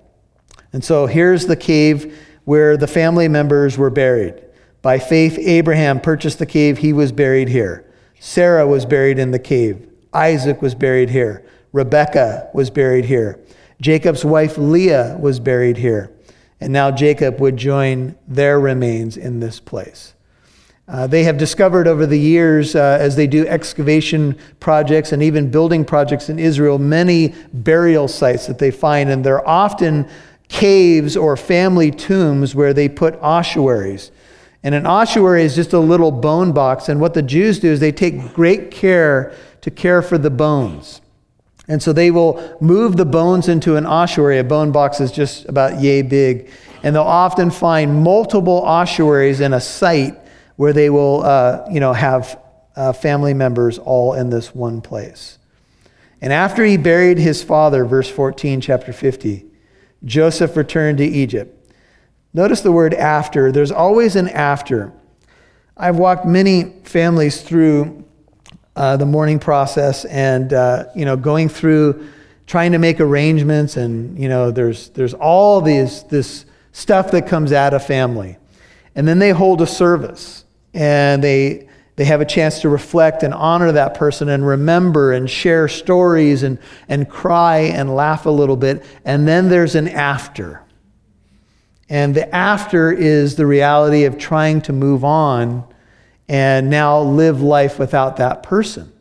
And 0.75 0.85
so 0.85 1.07
here's 1.07 1.47
the 1.47 1.57
cave 1.57 2.15
where 2.45 2.77
the 2.77 2.87
family 2.87 3.27
members 3.27 3.79
were 3.79 3.89
buried. 3.89 4.35
By 4.83 4.99
faith, 4.99 5.39
Abraham 5.39 5.99
purchased 5.99 6.39
the 6.39 6.45
cave, 6.45 6.77
he 6.77 6.93
was 6.93 7.11
buried 7.11 7.49
here. 7.49 7.91
Sarah 8.19 8.67
was 8.67 8.85
buried 8.85 9.19
in 9.19 9.31
the 9.31 9.39
cave. 9.39 9.89
Isaac 10.13 10.61
was 10.61 10.75
buried 10.75 11.09
here. 11.09 11.43
Rebekah 11.73 12.51
was 12.53 12.71
buried 12.71 13.05
here. 13.05 13.39
Jacob's 13.81 14.25
wife 14.25 14.59
Leah 14.59 15.17
was 15.21 15.41
buried 15.41 15.79
here. 15.79 16.13
And 16.61 16.73
now 16.73 16.91
Jacob 16.91 17.41
would 17.41 17.57
join 17.57 18.17
their 18.29 18.61
remains 18.61 19.17
in 19.17 19.41
this 19.41 19.61
place. 19.61 20.15
Uh, 20.87 21.07
they 21.07 21.23
have 21.23 21.39
discovered 21.39 21.87
over 21.87 22.05
the 22.05 22.19
years, 22.19 22.75
uh, 22.75 22.99
as 23.01 23.15
they 23.15 23.27
do 23.27 23.47
excavation 23.47 24.37
projects 24.59 25.13
and 25.13 25.23
even 25.23 25.49
building 25.51 25.85
projects 25.85 26.29
in 26.29 26.39
Israel, 26.39 26.79
many 26.79 27.33
burial 27.53 28.09
sites 28.09 28.49
that 28.49 28.59
they 28.59 28.73
find, 28.73 29.09
and 29.09 29.25
they're 29.25 29.47
often 29.49 30.09
caves 30.49 31.17
or 31.17 31.37
family 31.37 31.93
tombs 31.93 32.57
where 32.57 32.75
they 32.75 32.89
put 32.89 33.15
ossuaries. 33.23 34.11
And 34.65 34.75
an 34.75 34.85
ossuary 34.85 35.45
is 35.45 35.55
just 35.55 35.73
a 35.73 35.79
little 35.79 36.11
bone 36.11 36.51
box, 36.51 36.89
and 36.89 37.01
what 37.01 37.15
the 37.15 37.23
Jews 37.23 37.61
do 37.61 37.69
is 37.69 37.79
they 37.79 37.93
take 37.93 38.35
great 38.35 38.73
care 38.73 39.33
to 39.61 39.71
care 39.71 40.03
for 40.03 40.19
the 40.19 40.31
bones. 40.31 41.01
And 41.71 41.81
so 41.81 41.93
they 41.93 42.11
will 42.11 42.59
move 42.61 42.97
the 42.97 43.05
bones 43.05 43.49
into 43.49 43.77
an 43.77 43.87
ossuary. 43.87 44.41
A 44.41 44.45
bone 44.45 44.73
box 44.73 45.01
is 45.01 45.13
just 45.13 45.49
about 45.49 45.81
yay 45.81 46.03
big. 46.03 46.51
And 46.83 46.97
they'll 46.97 47.05
often 47.05 47.53
find 47.53 48.03
multiple 48.03 48.61
ossuaries 48.63 49.39
in 49.39 49.53
a 49.53 49.61
site 49.61 50.19
where 50.57 50.73
they 50.73 50.91
will, 50.91 51.23
uh, 51.23 51.65
you 51.71 51.79
know, 51.79 51.93
have 51.93 52.41
uh, 52.75 52.93
family 52.93 53.35
members 53.35 53.79
all 53.79 54.15
in 54.15 54.31
this 54.31 54.53
one 54.53 54.81
place. 54.81 55.39
And 56.21 56.33
after 56.33 56.65
he 56.65 56.77
buried 56.77 57.19
his 57.19 57.41
father, 57.41 57.85
verse 57.85 58.11
14, 58.11 58.61
chapter 58.61 58.93
50, 58.93 59.47
Joseph 60.05 60.57
returned 60.57 60.99
to 60.99 61.05
Egypt. 61.05 61.73
Notice 62.35 62.63
the 62.63 62.73
word 62.73 62.95
after. 62.95 63.53
There's 63.53 63.71
always 63.71 64.17
an 64.17 64.29
after. 64.29 64.93
I've 65.77 65.99
walked 65.99 66.27
many 66.27 66.65
families 66.83 67.43
through 67.43 68.05
uh, 68.77 68.97
the 68.97 69.07
mourning 69.07 69.39
process 69.39 70.05
and, 70.05 70.53
uh, 70.53 70.85
you 70.95 71.05
know, 71.05 71.17
going 71.17 71.49
through 71.49 72.09
trying 72.47 72.73
to 72.73 72.79
make 72.79 73.01
arrangements 73.01 73.77
and, 73.77 74.19
you 74.19 74.29
know, 74.29 74.51
there's, 74.51 74.89
there's 74.91 75.15
all 75.15 75.61
these, 75.61 76.03
this 76.05 76.45
stuff 76.73 77.11
that 77.11 77.27
comes 77.27 77.53
out 77.53 77.75
of 77.75 77.85
family. 77.85 78.37
And 78.95 79.07
then 79.07 79.19
they 79.19 79.31
hold 79.31 79.61
a 79.63 79.67
service 79.67 80.45
and 80.75 81.23
they 81.23 81.69
they 82.01 82.07
have 82.07 82.23
a 82.23 82.25
chance 82.25 82.61
to 82.61 82.71
reflect 82.71 83.23
and 83.25 83.35
honor 83.35 83.73
that 83.73 83.93
person 83.93 84.31
and 84.31 84.47
remember 84.47 85.13
and 85.13 85.29
share 85.29 85.69
stories 85.69 86.43
and, 86.43 86.59
and 86.89 87.07
cry 87.11 87.59
and 87.59 87.95
laugh 87.95 88.25
a 88.25 88.31
little 88.31 88.57
bit. 88.57 88.83
And 89.05 89.29
then 89.29 89.51
there's 89.51 89.75
an 89.75 89.87
after. 89.87 90.63
And 91.91 92.15
the 92.15 92.35
after 92.35 92.91
is 92.91 93.37
the 93.37 93.45
reality 93.45 94.05
of 94.05 94.17
trying 94.17 94.63
to 94.63 94.73
move 94.73 95.05
on 95.05 95.67
and 96.31 96.71
now 96.71 97.01
live 97.01 97.43
life 97.43 97.81
without 97.81 98.19
that 98.19 98.45
person. 98.45 98.93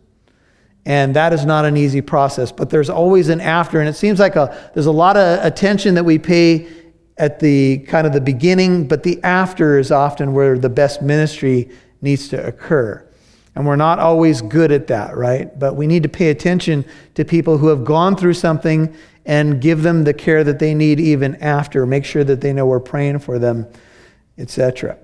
And 0.83 1.15
that 1.15 1.31
is 1.31 1.45
not 1.45 1.63
an 1.63 1.77
easy 1.77 2.01
process, 2.01 2.51
but 2.51 2.71
there's 2.71 2.89
always 2.89 3.29
an 3.29 3.39
after. 3.39 3.79
And 3.79 3.87
it 3.87 3.93
seems 3.93 4.19
like 4.19 4.35
a, 4.35 4.71
there's 4.73 4.87
a 4.87 4.91
lot 4.91 5.15
of 5.15 5.45
attention 5.45 5.93
that 5.93 6.03
we 6.03 6.17
pay 6.17 6.67
at 7.19 7.39
the 7.39 7.79
kind 7.87 8.07
of 8.07 8.13
the 8.13 8.21
beginning, 8.21 8.87
but 8.87 9.03
the 9.03 9.23
after 9.23 9.77
is 9.77 9.91
often 9.91 10.33
where 10.33 10.57
the 10.57 10.69
best 10.69 11.03
ministry 11.03 11.69
needs 12.01 12.29
to 12.29 12.43
occur. 12.43 13.07
And 13.53 13.67
we're 13.67 13.75
not 13.75 13.99
always 13.99 14.41
good 14.41 14.71
at 14.71 14.87
that, 14.87 15.15
right? 15.15 15.57
But 15.59 15.75
we 15.75 15.85
need 15.85 16.01
to 16.01 16.09
pay 16.09 16.31
attention 16.31 16.83
to 17.13 17.23
people 17.23 17.59
who 17.59 17.67
have 17.67 17.85
gone 17.85 18.15
through 18.15 18.33
something 18.33 18.91
and 19.27 19.61
give 19.61 19.83
them 19.83 20.03
the 20.03 20.15
care 20.15 20.43
that 20.43 20.57
they 20.57 20.73
need 20.73 20.99
even 20.99 21.35
after. 21.35 21.85
Make 21.85 22.05
sure 22.05 22.23
that 22.23 22.41
they 22.41 22.53
know 22.53 22.65
we're 22.65 22.79
praying 22.79 23.19
for 23.19 23.37
them, 23.37 23.67
etc. 24.39 24.97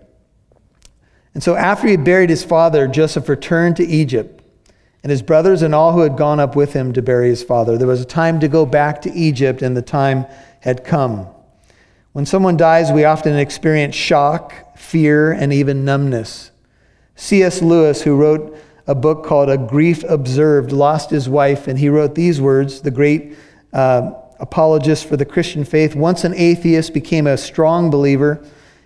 And 1.35 1.43
so 1.43 1.55
after 1.55 1.85
he 1.85 1.91
had 1.91 2.05
buried 2.05 2.29
his 2.29 2.43
father, 2.43 2.87
Joseph 2.87 3.29
returned 3.29 3.75
to 3.75 3.85
Egypt, 3.85 4.41
and 5.03 5.11
his 5.11 5.21
brothers 5.21 5.61
and 5.61 5.75
all 5.75 5.91
who 5.91 5.99
had 5.99 6.17
gone 6.17 6.39
up 6.39 6.55
with 6.55 6.73
him 6.73 6.93
to 6.93 7.01
bury 7.01 7.29
his 7.29 7.43
father. 7.43 7.77
There 7.77 7.87
was 7.87 8.01
a 8.01 8.05
time 8.05 8.39
to 8.39 8.47
go 8.47 8.65
back 8.65 9.01
to 9.03 9.13
Egypt, 9.13 9.61
and 9.61 9.77
the 9.77 9.81
time 9.83 10.25
had 10.61 10.83
come. 10.83 11.27
When 12.13 12.25
someone 12.25 12.55
dies, 12.55 12.91
we 12.91 13.03
often 13.03 13.35
experience 13.35 13.93
shock, 13.93 14.77
fear, 14.77 15.33
and 15.33 15.51
even 15.51 15.83
numbness. 15.83 16.51
C.S. 17.15 17.61
Lewis, 17.61 18.01
who 18.01 18.15
wrote 18.15 18.57
a 18.87 18.95
book 18.95 19.25
called 19.25 19.49
A 19.49 19.57
Grief 19.57 20.03
Observed, 20.05 20.71
lost 20.71 21.09
his 21.09 21.27
wife, 21.27 21.67
and 21.67 21.77
he 21.77 21.89
wrote 21.89 22.15
these 22.15 22.39
words, 22.39 22.79
the 22.81 22.91
great 22.91 23.35
uh, 23.73 24.11
apologist 24.39 25.05
for 25.05 25.17
the 25.17 25.25
Christian 25.25 25.65
faith. 25.65 25.95
Once 25.95 26.23
an 26.23 26.33
atheist, 26.33 26.93
became 26.93 27.27
a 27.27 27.37
strong 27.37 27.89
believer. 27.89 28.41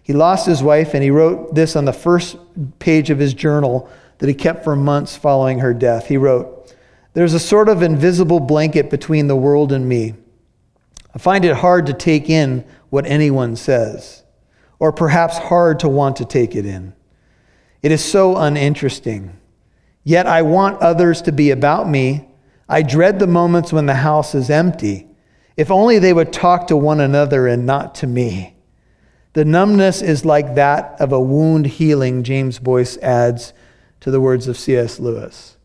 He 0.10 0.15
lost 0.15 0.48
his 0.48 0.63
wife, 0.63 0.95
and 0.95 1.04
he 1.04 1.12
wrote 1.12 1.54
this 1.54 1.76
on 1.76 1.86
the 1.86 1.93
first 1.93 2.36
page 2.80 3.12
of 3.12 3.19
his 3.19 3.36
journal 3.36 3.88
that 4.17 4.28
he 4.28 4.34
kept 4.34 4.63
for 4.63 4.76
months 4.76 5.15
following 5.15 5.60
her 5.60 5.72
death. 5.72 6.08
He 6.08 6.17
wrote, 6.17 6.74
There's 7.13 7.36
a 7.36 7.39
sort 7.39 7.69
of 7.69 7.84
invisible 7.84 8.39
blanket 8.39 8.89
between 8.89 9.28
the 9.28 9.36
world 9.36 9.72
and 9.72 9.88
me. 9.88 10.15
I 11.13 11.19
find 11.19 11.45
it 11.45 11.58
hard 11.58 11.86
to 11.86 11.93
take 11.93 12.28
in 12.28 12.65
what 12.89 13.06
anyone 13.06 13.56
says, 13.56 14.24
or 14.80 14.91
perhaps 14.91 15.38
hard 15.38 15.80
to 15.82 15.88
want 15.88 16.15
to 16.15 16.26
take 16.26 16.56
it 16.56 16.65
in. 16.65 16.95
It 17.84 17.91
is 17.91 18.04
so 18.04 18.36
uninteresting. 18.36 19.38
Yet 20.04 20.26
I 20.26 20.41
want 20.41 20.82
others 20.82 21.22
to 21.22 21.32
be 21.32 21.52
about 21.52 21.88
me. 21.88 22.28
I 22.67 22.82
dread 22.82 23.19
the 23.19 23.28
moments 23.28 23.72
when 23.72 23.86
the 23.86 23.93
house 23.93 24.34
is 24.34 24.50
empty. 24.50 25.08
If 25.56 25.69
only 25.69 26.00
they 26.00 26.13
would 26.13 26.34
talk 26.34 26.65
to 26.69 26.76
one 26.76 27.00
another 27.00 27.45
and 27.45 27.67
not 27.67 27.93
to 27.93 28.08
me. 28.08 28.56
The 29.39 29.45
numbness 29.45 30.02
is 30.02 30.25
like 30.25 30.56
that 30.56 30.99
of 30.99 31.13
a 31.13 31.21
wound 31.21 31.65
healing, 31.65 32.23
James 32.23 32.60
Boice 32.60 32.97
adds 32.97 33.54
to 34.02 34.12
the 34.12 34.19
words 34.19 34.49
of 34.49 34.58
C.S. 34.58 34.99
Lewis. 34.99 35.56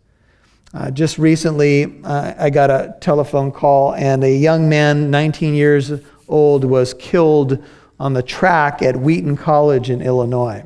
Uh, 0.72 0.92
just 0.92 1.18
recently, 1.18 2.00
uh, 2.04 2.34
I 2.38 2.50
got 2.50 2.70
a 2.70 2.94
telephone 3.00 3.50
call, 3.50 3.92
and 3.94 4.22
a 4.22 4.30
young 4.30 4.68
man, 4.68 5.10
19 5.10 5.54
years 5.54 5.92
old 6.28 6.64
was 6.64 6.94
killed 6.94 7.64
on 7.98 8.12
the 8.12 8.22
track 8.22 8.80
at 8.80 8.94
Wheaton 8.94 9.36
College 9.36 9.90
in 9.90 10.00
Illinois. 10.00 10.62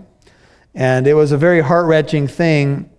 And 0.74 1.06
it 1.06 1.14
was 1.14 1.32
a 1.32 1.38
very 1.38 1.62
heart 1.62 1.86
wrenching 1.86 2.28
thing. 2.28 2.90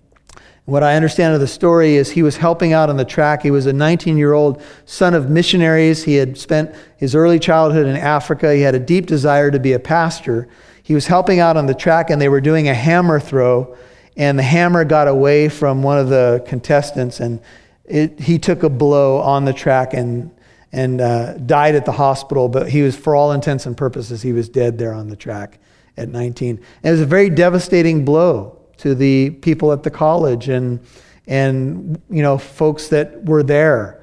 What 0.70 0.84
I 0.84 0.96
understand 0.96 1.34
of 1.34 1.40
the 1.40 1.48
story 1.48 1.96
is 1.96 2.12
he 2.12 2.22
was 2.22 2.38
helping 2.38 2.74
out 2.74 2.92
on 2.92 2.98
the 2.98 3.04
track. 3.04 3.42
He 3.42 3.50
was 3.50 3.66
a 3.66 3.74
19 3.74 4.18
year 4.18 4.34
old 4.34 4.62
son 4.86 5.16
of 5.16 5.28
missionaries. 5.28 6.04
He 6.04 6.14
had 6.14 6.38
spent 6.38 6.76
his 6.96 7.16
early 7.16 7.40
childhood 7.40 7.88
in 7.88 7.96
Africa. 7.96 8.54
He 8.54 8.62
had 8.62 8.76
a 8.76 8.80
deep 8.80 9.08
desire 9.08 9.50
to 9.50 9.60
be 9.60 9.74
a 9.74 9.80
pastor. 9.80 10.48
He 10.84 10.94
was 10.94 11.08
helping 11.08 11.40
out 11.40 11.58
on 11.58 11.66
the 11.66 11.74
track, 11.74 12.12
and 12.12 12.22
they 12.22 12.30
were 12.30 12.40
doing 12.40 12.70
a 12.70 12.76
hammer 12.76 13.20
throw, 13.20 13.76
and 14.16 14.38
the 14.38 14.44
hammer 14.44 14.86
got 14.86 15.08
away 15.08 15.50
from 15.50 15.82
one 15.82 15.98
of 15.98 16.10
the 16.10 16.44
contestants, 16.46 17.20
and 17.20 17.42
it, 17.86 18.20
he 18.20 18.38
took 18.38 18.62
a 18.62 18.70
blow 18.70 19.18
on 19.18 19.46
the 19.46 19.54
track 19.54 19.96
and 19.96 20.30
and 20.72 21.02
uh, 21.02 21.34
died 21.34 21.74
at 21.74 21.86
the 21.86 21.94
hospital, 21.94 22.48
but 22.48 22.70
he 22.70 22.84
was, 22.84 22.96
for 22.96 23.16
all 23.16 23.32
intents 23.32 23.66
and 23.66 23.76
purposes, 23.76 24.22
he 24.22 24.34
was 24.34 24.48
dead 24.48 24.78
there 24.78 24.94
on 24.94 25.10
the 25.10 25.16
track 25.16 25.58
at 25.98 26.10
19. 26.10 26.58
And 26.58 26.60
it 26.84 26.92
was 26.92 27.02
a 27.02 27.08
very 27.08 27.32
devastating 27.32 28.06
blow 28.06 28.59
to 28.80 28.96
the 28.96 29.30
people 29.30 29.72
at 29.72 29.84
the 29.84 29.90
college 29.90 30.50
and, 30.50 30.80
and 31.28 32.02
you 32.10 32.22
know, 32.22 32.38
folks 32.38 32.88
that 32.90 33.26
were 33.26 33.44
there. 33.44 33.96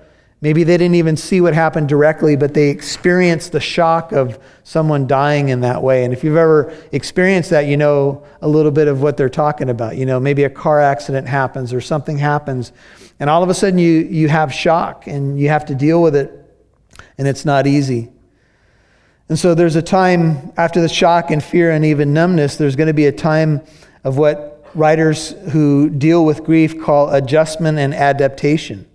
Maybe 0.43 0.65
they 0.65 0.77
didn't 0.77 0.97
even 0.97 1.17
see 1.17 1.41
what 1.41 1.55
happened 1.55 1.89
directly, 1.89 2.37
but 2.37 2.55
they 2.55 2.69
experienced 2.69 3.53
the 3.53 3.61
shock 3.61 4.13
of 4.13 4.39
someone 4.65 5.07
dying 5.07 5.49
in 5.49 5.61
that 5.61 5.83
way. 5.83 6.05
And 6.05 6.13
if 6.13 6.23
you've 6.23 6.37
ever 6.37 6.75
experienced 6.93 7.51
that, 7.51 7.67
you 7.67 7.77
know 7.77 8.25
a 8.43 8.49
little 8.49 8.71
bit 8.71 8.87
of 8.87 9.03
what 9.03 9.17
they're 9.17 9.29
talking 9.29 9.71
about. 9.71 9.97
You 9.97 10.07
know, 10.07 10.21
maybe 10.21 10.45
a 10.45 10.51
car 10.51 10.81
accident 10.81 11.27
happens 11.27 11.73
or 11.73 11.81
something 11.81 12.19
happens, 12.19 12.73
and 13.19 13.31
all 13.31 13.43
of 13.43 13.49
a 13.49 13.55
sudden 13.55 13.79
you, 13.79 14.03
you 14.03 14.29
have 14.29 14.53
shock 14.53 15.07
and 15.07 15.41
you 15.41 15.49
have 15.49 15.65
to 15.67 15.75
deal 15.75 16.03
with 16.03 16.15
it 16.15 16.47
and 17.19 17.27
it's 17.27 17.45
not 17.45 17.67
easy. 17.67 18.11
And 19.29 19.39
so 19.39 19.55
there's 19.55 19.77
a 19.77 19.83
time 19.83 20.53
after 20.57 20.81
the 20.81 20.89
shock 20.89 21.31
and 21.31 21.43
fear 21.43 21.73
and 21.73 21.85
even 21.85 22.13
numbness, 22.13 22.57
there's 22.57 22.77
going 22.77 22.87
to 22.87 22.95
be 22.95 23.07
a 23.07 23.13
time 23.13 23.63
of 24.05 24.19
what 24.19 24.56
writers 24.77 25.31
who 25.53 25.89
deal 25.89 26.25
with 26.25 26.45
grief 26.45 26.81
call 26.81 27.11
adjustment 27.11 27.79
and 27.79 27.95
adaptation. 27.95 28.87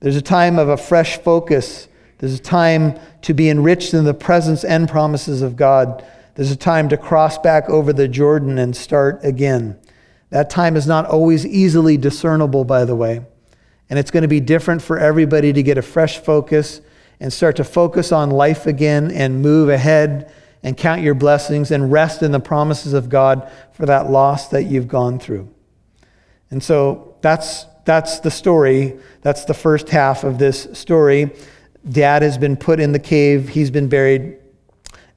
There's 0.00 0.16
a 0.16 0.22
time 0.22 0.58
of 0.58 0.68
a 0.68 0.76
fresh 0.76 1.16
focus. 1.18 1.88
There's 2.18 2.34
a 2.34 2.42
time 2.42 2.98
to 3.22 3.34
be 3.34 3.48
enriched 3.48 3.94
in 3.94 4.04
the 4.04 4.14
presence 4.14 4.64
and 4.64 4.88
promises 4.88 5.42
of 5.42 5.56
God. 5.56 6.04
There's 6.34 6.50
a 6.50 6.56
time 6.56 6.88
to 6.90 6.96
cross 6.96 7.38
back 7.38 7.68
over 7.70 7.92
the 7.92 8.08
Jordan 8.08 8.58
and 8.58 8.76
start 8.76 9.20
again. 9.24 9.78
That 10.30 10.50
time 10.50 10.76
is 10.76 10.86
not 10.86 11.06
always 11.06 11.46
easily 11.46 11.96
discernible, 11.96 12.64
by 12.64 12.84
the 12.84 12.96
way. 12.96 13.24
And 13.88 13.98
it's 13.98 14.10
going 14.10 14.22
to 14.22 14.28
be 14.28 14.40
different 14.40 14.82
for 14.82 14.98
everybody 14.98 15.52
to 15.52 15.62
get 15.62 15.78
a 15.78 15.82
fresh 15.82 16.18
focus 16.18 16.80
and 17.20 17.32
start 17.32 17.56
to 17.56 17.64
focus 17.64 18.12
on 18.12 18.30
life 18.30 18.66
again 18.66 19.10
and 19.10 19.40
move 19.40 19.68
ahead 19.68 20.32
and 20.64 20.76
count 20.76 21.02
your 21.02 21.14
blessings 21.14 21.70
and 21.70 21.92
rest 21.92 22.22
in 22.22 22.32
the 22.32 22.40
promises 22.40 22.94
of 22.94 23.08
God 23.10 23.48
for 23.74 23.86
that 23.86 24.10
loss 24.10 24.48
that 24.48 24.64
you've 24.64 24.88
gone 24.88 25.20
through. 25.20 25.48
And 26.50 26.62
so 26.62 27.16
that's, 27.20 27.66
that's 27.84 28.20
the 28.20 28.30
story. 28.30 28.98
That's 29.20 29.44
the 29.44 29.54
first 29.54 29.90
half 29.90 30.24
of 30.24 30.38
this 30.38 30.66
story. 30.72 31.30
Dad 31.88 32.22
has 32.22 32.38
been 32.38 32.56
put 32.56 32.80
in 32.80 32.92
the 32.92 32.98
cave, 32.98 33.50
he's 33.50 33.70
been 33.70 33.88
buried, 33.88 34.38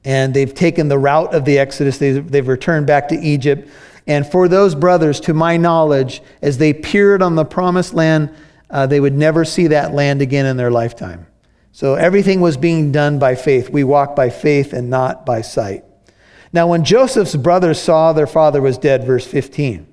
and 0.03 0.33
they've 0.33 0.53
taken 0.53 0.89
the 0.89 0.99
route 0.99 1.33
of 1.33 1.45
the 1.45 1.57
Exodus. 1.57 1.97
They've, 1.97 2.29
they've 2.29 2.47
returned 2.47 2.85
back 2.85 3.07
to 3.07 3.15
Egypt. 3.15 3.69
And 4.05 4.27
for 4.27 4.49
those 4.49 4.75
brothers, 4.75 5.21
to 5.21 5.33
my 5.33 5.55
knowledge, 5.55 6.21
as 6.41 6.57
they 6.57 6.73
peered 6.73 7.21
on 7.21 7.35
the 7.35 7.45
promised 7.45 7.93
land, 7.93 8.33
uh, 8.69 8.85
they 8.85 8.99
would 8.99 9.13
never 9.13 9.45
see 9.45 9.67
that 9.67 9.93
land 9.93 10.21
again 10.21 10.45
in 10.45 10.57
their 10.57 10.71
lifetime. 10.71 11.25
So 11.77 11.93
everything 11.93 12.41
was 12.41 12.57
being 12.57 12.91
done 12.91 13.19
by 13.19 13.35
faith. 13.35 13.69
We 13.69 13.83
walk 13.83 14.15
by 14.15 14.31
faith 14.31 14.73
and 14.73 14.89
not 14.89 15.27
by 15.27 15.41
sight. 15.41 15.83
Now, 16.51 16.65
when 16.65 16.83
Joseph's 16.83 17.35
brothers 17.35 17.79
saw 17.79 18.13
their 18.13 18.25
father 18.25 18.63
was 18.63 18.79
dead, 18.79 19.03
verse 19.03 19.27
15, 19.27 19.85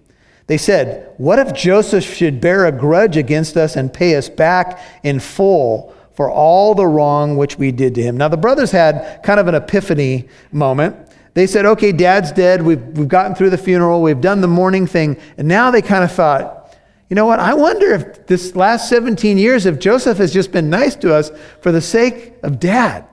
they 0.47 0.57
said, 0.57 1.13
What 1.19 1.39
if 1.39 1.53
Joseph 1.53 2.03
should 2.03 2.41
bear 2.41 2.65
a 2.65 2.73
grudge 2.73 3.19
against 3.19 3.59
us 3.59 3.77
and 3.77 3.93
pay 3.93 4.17
us 4.17 4.31
back 4.31 4.81
in 5.03 5.21
full 5.21 5.95
for 6.15 6.31
all 6.31 6.75
the 6.75 6.87
wrong 6.87 7.37
which 7.37 7.59
we 7.59 7.71
did 7.71 7.95
to 7.97 8.03
him? 8.03 8.17
Now, 8.17 8.29
the 8.29 8.39
brothers 8.39 8.71
had 8.71 9.21
kind 9.23 9.39
of 9.39 9.47
an 9.47 9.55
epiphany 9.55 10.27
moment. 10.53 10.97
They 11.35 11.47
said, 11.47 11.67
Okay, 11.67 11.93
dad's 11.93 12.33
dead. 12.33 12.63
We've, 12.63 12.81
we've 12.97 13.09
gotten 13.09 13.35
through 13.35 13.51
the 13.51 13.59
funeral. 13.59 14.01
We've 14.01 14.23
done 14.23 14.41
the 14.41 14.49
mourning 14.49 14.87
thing. 14.87 15.19
And 15.37 15.47
now 15.47 15.71
they 15.71 15.83
kind 15.83 16.03
of 16.03 16.11
thought, 16.11 16.64
you 17.09 17.17
know 17.17 17.27
what? 17.27 17.39
I 17.39 17.55
wonder 17.55 17.93
if 17.93 18.27
this 18.27 18.57
last 18.57 18.89
17 18.89 19.39
years, 19.39 19.67
if 19.67 19.79
Joseph 19.79 20.19
has 20.19 20.33
just 20.33 20.53
been 20.53 20.71
nice 20.71 20.97
to 20.97 21.15
us 21.15 21.31
for 21.61 21.71
the 21.71 21.81
sake 21.81 22.33
of 22.43 22.59
dad. 22.59 23.07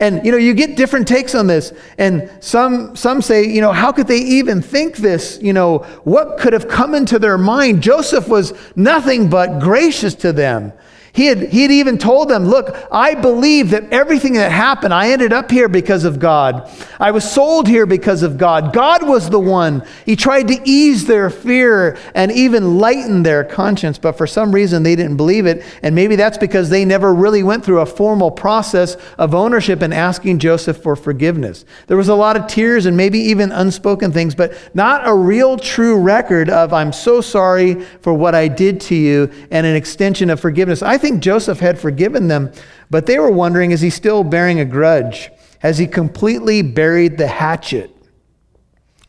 And 0.00 0.24
you 0.24 0.32
know, 0.32 0.38
you 0.38 0.54
get 0.54 0.76
different 0.76 1.06
takes 1.06 1.34
on 1.34 1.46
this. 1.46 1.72
And 1.98 2.30
some 2.40 2.96
some 2.96 3.22
say, 3.22 3.44
you 3.46 3.60
know, 3.60 3.72
how 3.72 3.92
could 3.92 4.06
they 4.06 4.18
even 4.18 4.60
think 4.60 4.96
this? 4.96 5.38
You 5.40 5.52
know, 5.52 5.78
what 6.04 6.38
could 6.38 6.52
have 6.52 6.68
come 6.68 6.94
into 6.94 7.18
their 7.18 7.38
mind? 7.38 7.82
Joseph 7.82 8.28
was 8.28 8.52
nothing 8.74 9.30
but 9.30 9.60
gracious 9.60 10.14
to 10.16 10.32
them. 10.32 10.72
He 11.14 11.26
had, 11.26 11.50
he 11.50 11.62
had 11.62 11.70
even 11.70 11.96
told 11.96 12.28
them, 12.28 12.46
Look, 12.46 12.76
I 12.90 13.14
believe 13.14 13.70
that 13.70 13.92
everything 13.92 14.32
that 14.32 14.50
happened, 14.50 14.92
I 14.92 15.10
ended 15.10 15.32
up 15.32 15.48
here 15.48 15.68
because 15.68 16.02
of 16.02 16.18
God. 16.18 16.68
I 16.98 17.12
was 17.12 17.30
sold 17.30 17.68
here 17.68 17.86
because 17.86 18.24
of 18.24 18.36
God. 18.36 18.72
God 18.72 19.06
was 19.06 19.30
the 19.30 19.38
one. 19.38 19.86
He 20.04 20.16
tried 20.16 20.48
to 20.48 20.60
ease 20.64 21.06
their 21.06 21.30
fear 21.30 21.96
and 22.16 22.32
even 22.32 22.78
lighten 22.78 23.22
their 23.22 23.44
conscience, 23.44 23.96
but 23.96 24.18
for 24.18 24.26
some 24.26 24.52
reason 24.52 24.82
they 24.82 24.96
didn't 24.96 25.16
believe 25.16 25.46
it. 25.46 25.64
And 25.82 25.94
maybe 25.94 26.16
that's 26.16 26.36
because 26.36 26.68
they 26.68 26.84
never 26.84 27.14
really 27.14 27.44
went 27.44 27.64
through 27.64 27.80
a 27.80 27.86
formal 27.86 28.32
process 28.32 28.96
of 29.16 29.36
ownership 29.36 29.82
and 29.82 29.94
asking 29.94 30.40
Joseph 30.40 30.78
for 30.78 30.96
forgiveness. 30.96 31.64
There 31.86 31.96
was 31.96 32.08
a 32.08 32.14
lot 32.16 32.36
of 32.36 32.48
tears 32.48 32.86
and 32.86 32.96
maybe 32.96 33.20
even 33.20 33.52
unspoken 33.52 34.10
things, 34.10 34.34
but 34.34 34.52
not 34.74 35.06
a 35.06 35.14
real 35.14 35.58
true 35.58 35.96
record 35.96 36.50
of, 36.50 36.72
I'm 36.72 36.92
so 36.92 37.20
sorry 37.20 37.82
for 38.00 38.12
what 38.12 38.34
I 38.34 38.48
did 38.48 38.80
to 38.82 38.96
you 38.96 39.30
and 39.52 39.64
an 39.64 39.76
extension 39.76 40.28
of 40.28 40.40
forgiveness. 40.40 40.82
I 40.82 41.03
think 41.04 41.22
Joseph 41.22 41.60
had 41.60 41.78
forgiven 41.78 42.28
them, 42.28 42.50
but 42.88 43.04
they 43.04 43.18
were 43.18 43.30
wondering 43.30 43.72
is 43.72 43.82
he 43.82 43.90
still 43.90 44.24
bearing 44.24 44.60
a 44.60 44.64
grudge? 44.64 45.30
Has 45.58 45.76
he 45.76 45.86
completely 45.86 46.62
buried 46.62 47.18
the 47.18 47.26
hatchet? 47.26 47.94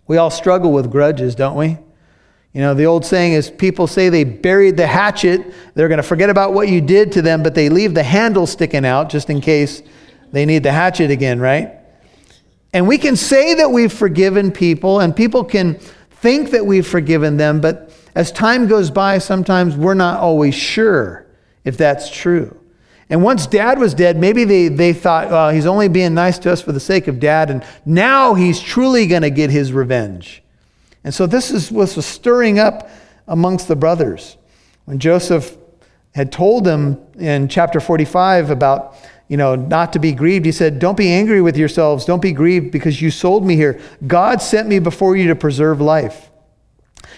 We 0.06 0.18
all 0.18 0.30
struggle 0.30 0.74
with 0.74 0.92
grudges, 0.92 1.36
don't 1.36 1.56
we? 1.56 1.78
You 2.52 2.62
know, 2.62 2.74
the 2.74 2.86
old 2.86 3.06
saying 3.06 3.32
is 3.32 3.50
people 3.50 3.88
say 3.88 4.10
they 4.10 4.26
buried 4.26 4.76
the 4.76 4.88
hatchet. 4.88 5.54
They're 5.74 5.88
going 5.88 5.98
to 5.98 6.04
forget 6.04 6.30
about 6.30 6.54
what 6.54 6.68
you 6.68 6.82
did 6.82 7.14
to 7.14 7.22
them, 7.22 7.44
but 7.44 7.56
they 7.56 7.70
leave 7.70 7.94
the 7.94 8.04
handle 8.04 8.46
sticking 8.46 8.86
out 8.86 9.10
just 9.10 9.30
in 9.30 9.40
case 9.40 9.82
they 10.34 10.46
need 10.46 10.64
the 10.64 10.74
hatchet 10.74 11.12
again, 11.12 11.40
right? 11.40 11.80
And 12.74 12.90
we 12.90 12.98
can 12.98 13.16
say 13.16 13.54
that 13.54 13.72
we've 13.72 13.92
forgiven 13.92 14.52
people, 14.52 15.00
and 15.00 15.16
people 15.16 15.46
can 15.46 15.76
think 16.12 16.52
that 16.52 16.66
we've 16.66 16.88
forgiven 16.88 17.38
them, 17.38 17.62
but 17.62 17.94
as 18.16 18.34
time 18.34 18.68
goes 18.68 18.92
by, 18.92 19.18
sometimes 19.18 19.78
we're 19.78 19.94
not 19.94 20.20
always 20.20 20.56
sure 20.56 21.25
if 21.66 21.76
that's 21.78 22.10
true. 22.10 22.58
And 23.10 23.22
once 23.22 23.46
dad 23.46 23.78
was 23.78 23.94
dead, 23.94 24.18
maybe 24.18 24.46
they, 24.46 24.68
they 24.68 24.94
thought, 24.94 25.30
well, 25.30 25.50
he's 25.50 25.66
only 25.66 25.88
being 25.88 26.14
nice 26.14 26.40
to 26.40 26.52
us 26.52 26.62
for 26.62 26.72
the 26.72 26.80
sake 26.80 27.08
of 27.08 27.20
dad, 27.20 27.52
and 27.52 27.64
now 27.86 28.34
he's 28.34 28.60
truly 28.60 29.06
going 29.06 29.22
to 29.22 29.30
get 29.30 29.52
his 29.52 29.74
revenge. 29.74 30.42
And 31.04 31.14
so 31.14 31.28
this 31.28 31.52
is, 31.52 31.72
was 31.72 32.04
stirring 32.04 32.58
up 32.58 32.90
amongst 33.28 33.68
the 33.68 33.76
brothers. 33.76 34.38
When 34.86 34.98
Joseph 34.98 35.56
had 36.16 36.32
told 36.32 36.64
them 36.64 37.00
in 37.20 37.48
chapter 37.48 37.80
45 37.80 38.50
about, 38.50 38.96
you 39.28 39.38
know, 39.38 39.56
not 39.56 39.94
to 39.94 40.00
be 40.00 40.12
grieved, 40.12 40.46
he 40.46 40.52
said, 40.52 40.80
Don't 40.80 40.98
be 40.98 41.12
angry 41.12 41.42
with 41.42 41.58
yourselves. 41.58 42.06
Don't 42.06 42.22
be 42.22 42.32
grieved 42.32 42.72
because 42.72 43.02
you 43.02 43.12
sold 43.12 43.46
me 43.46 43.56
here. 43.56 43.80
God 44.08 44.42
sent 44.42 44.68
me 44.68 44.80
before 44.80 45.16
you 45.16 45.28
to 45.28 45.36
preserve 45.36 45.80
life. 45.82 46.30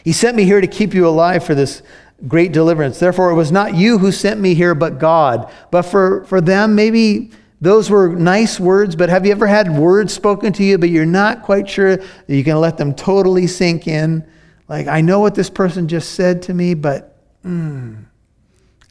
He 0.04 0.14
sent 0.14 0.36
me 0.36 0.44
here 0.44 0.62
to 0.62 0.68
keep 0.68 0.94
you 0.94 1.08
alive 1.08 1.44
for 1.44 1.54
this 1.54 1.82
great 2.26 2.52
deliverance. 2.52 3.00
Therefore, 3.00 3.30
it 3.30 3.36
was 3.36 3.52
not 3.52 3.76
you 3.76 3.98
who 3.98 4.12
sent 4.12 4.40
me 4.40 4.54
here, 4.54 4.74
but 4.74 4.98
God. 4.98 5.52
But 5.70 5.84
for, 5.84 6.24
for 6.26 6.42
them, 6.42 6.74
maybe 6.74 7.32
those 7.62 7.90
were 7.90 8.10
nice 8.10 8.60
words, 8.60 8.96
but 8.96 9.10
have 9.10 9.26
you 9.26 9.32
ever 9.32 9.48
had 9.48 9.76
words 9.76 10.14
spoken 10.14 10.54
to 10.54 10.64
you, 10.64 10.78
but 10.78 10.90
you're 10.90 11.06
not 11.06 11.44
quite 11.44 11.70
sure 11.70 11.98
that 11.98 12.06
you 12.28 12.44
can 12.44 12.60
let 12.60 12.78
them 12.78 12.94
totally 12.94 13.48
sink 13.48 13.88
in? 13.88 14.28
Like, 14.68 14.88
I 14.88 15.02
know 15.02 15.20
what 15.20 15.36
this 15.36 15.50
person 15.50 15.88
just 15.88 16.14
said 16.14 16.42
to 16.44 16.54
me, 16.54 16.74
but 16.74 17.18
mm, 17.44 18.04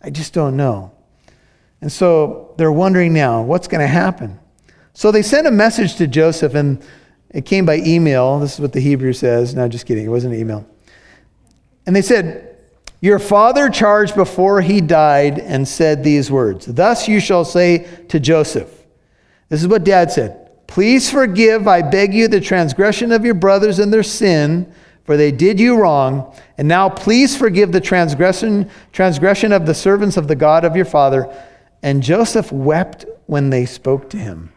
I 0.02 0.10
just 0.10 0.32
don't 0.32 0.56
know. 0.56 0.92
And 1.80 1.92
so 1.92 2.54
they're 2.58 2.72
wondering 2.72 3.12
now, 3.12 3.42
what's 3.42 3.68
going 3.68 3.82
to 3.82 3.86
happen? 3.86 4.40
So 4.94 5.12
they 5.12 5.22
sent 5.22 5.46
a 5.46 5.50
message 5.50 5.96
to 5.96 6.06
Joseph, 6.06 6.54
and 6.54 6.82
it 7.30 7.44
came 7.44 7.66
by 7.66 7.76
email. 7.78 8.40
This 8.40 8.54
is 8.54 8.60
what 8.60 8.72
the 8.72 8.80
Hebrew 8.80 9.12
says. 9.12 9.54
No, 9.54 9.68
just 9.68 9.86
kidding. 9.86 10.06
It 10.06 10.08
wasn't 10.08 10.34
an 10.34 10.40
email. 10.40 10.66
And 11.84 11.94
they 11.94 12.02
said, 12.02 12.55
your 13.00 13.18
father 13.18 13.68
charged 13.68 14.14
before 14.14 14.60
he 14.60 14.80
died 14.80 15.38
and 15.38 15.66
said 15.68 16.02
these 16.02 16.30
words 16.30 16.66
Thus 16.66 17.08
you 17.08 17.20
shall 17.20 17.44
say 17.44 17.86
to 18.08 18.18
Joseph, 18.18 18.70
This 19.48 19.62
is 19.62 19.68
what 19.68 19.84
dad 19.84 20.10
said. 20.10 20.42
Please 20.66 21.10
forgive, 21.10 21.68
I 21.68 21.82
beg 21.82 22.12
you, 22.12 22.28
the 22.28 22.40
transgression 22.40 23.12
of 23.12 23.24
your 23.24 23.34
brothers 23.34 23.78
and 23.78 23.92
their 23.92 24.02
sin, 24.02 24.72
for 25.04 25.16
they 25.16 25.30
did 25.30 25.60
you 25.60 25.76
wrong. 25.80 26.34
And 26.58 26.66
now 26.66 26.88
please 26.88 27.36
forgive 27.36 27.70
the 27.70 27.80
transgression, 27.80 28.68
transgression 28.92 29.52
of 29.52 29.66
the 29.66 29.74
servants 29.74 30.16
of 30.16 30.26
the 30.26 30.34
God 30.34 30.64
of 30.64 30.74
your 30.74 30.84
father. 30.84 31.32
And 31.82 32.02
Joseph 32.02 32.50
wept 32.50 33.04
when 33.26 33.50
they 33.50 33.66
spoke 33.66 34.10
to 34.10 34.16
him. 34.16 34.52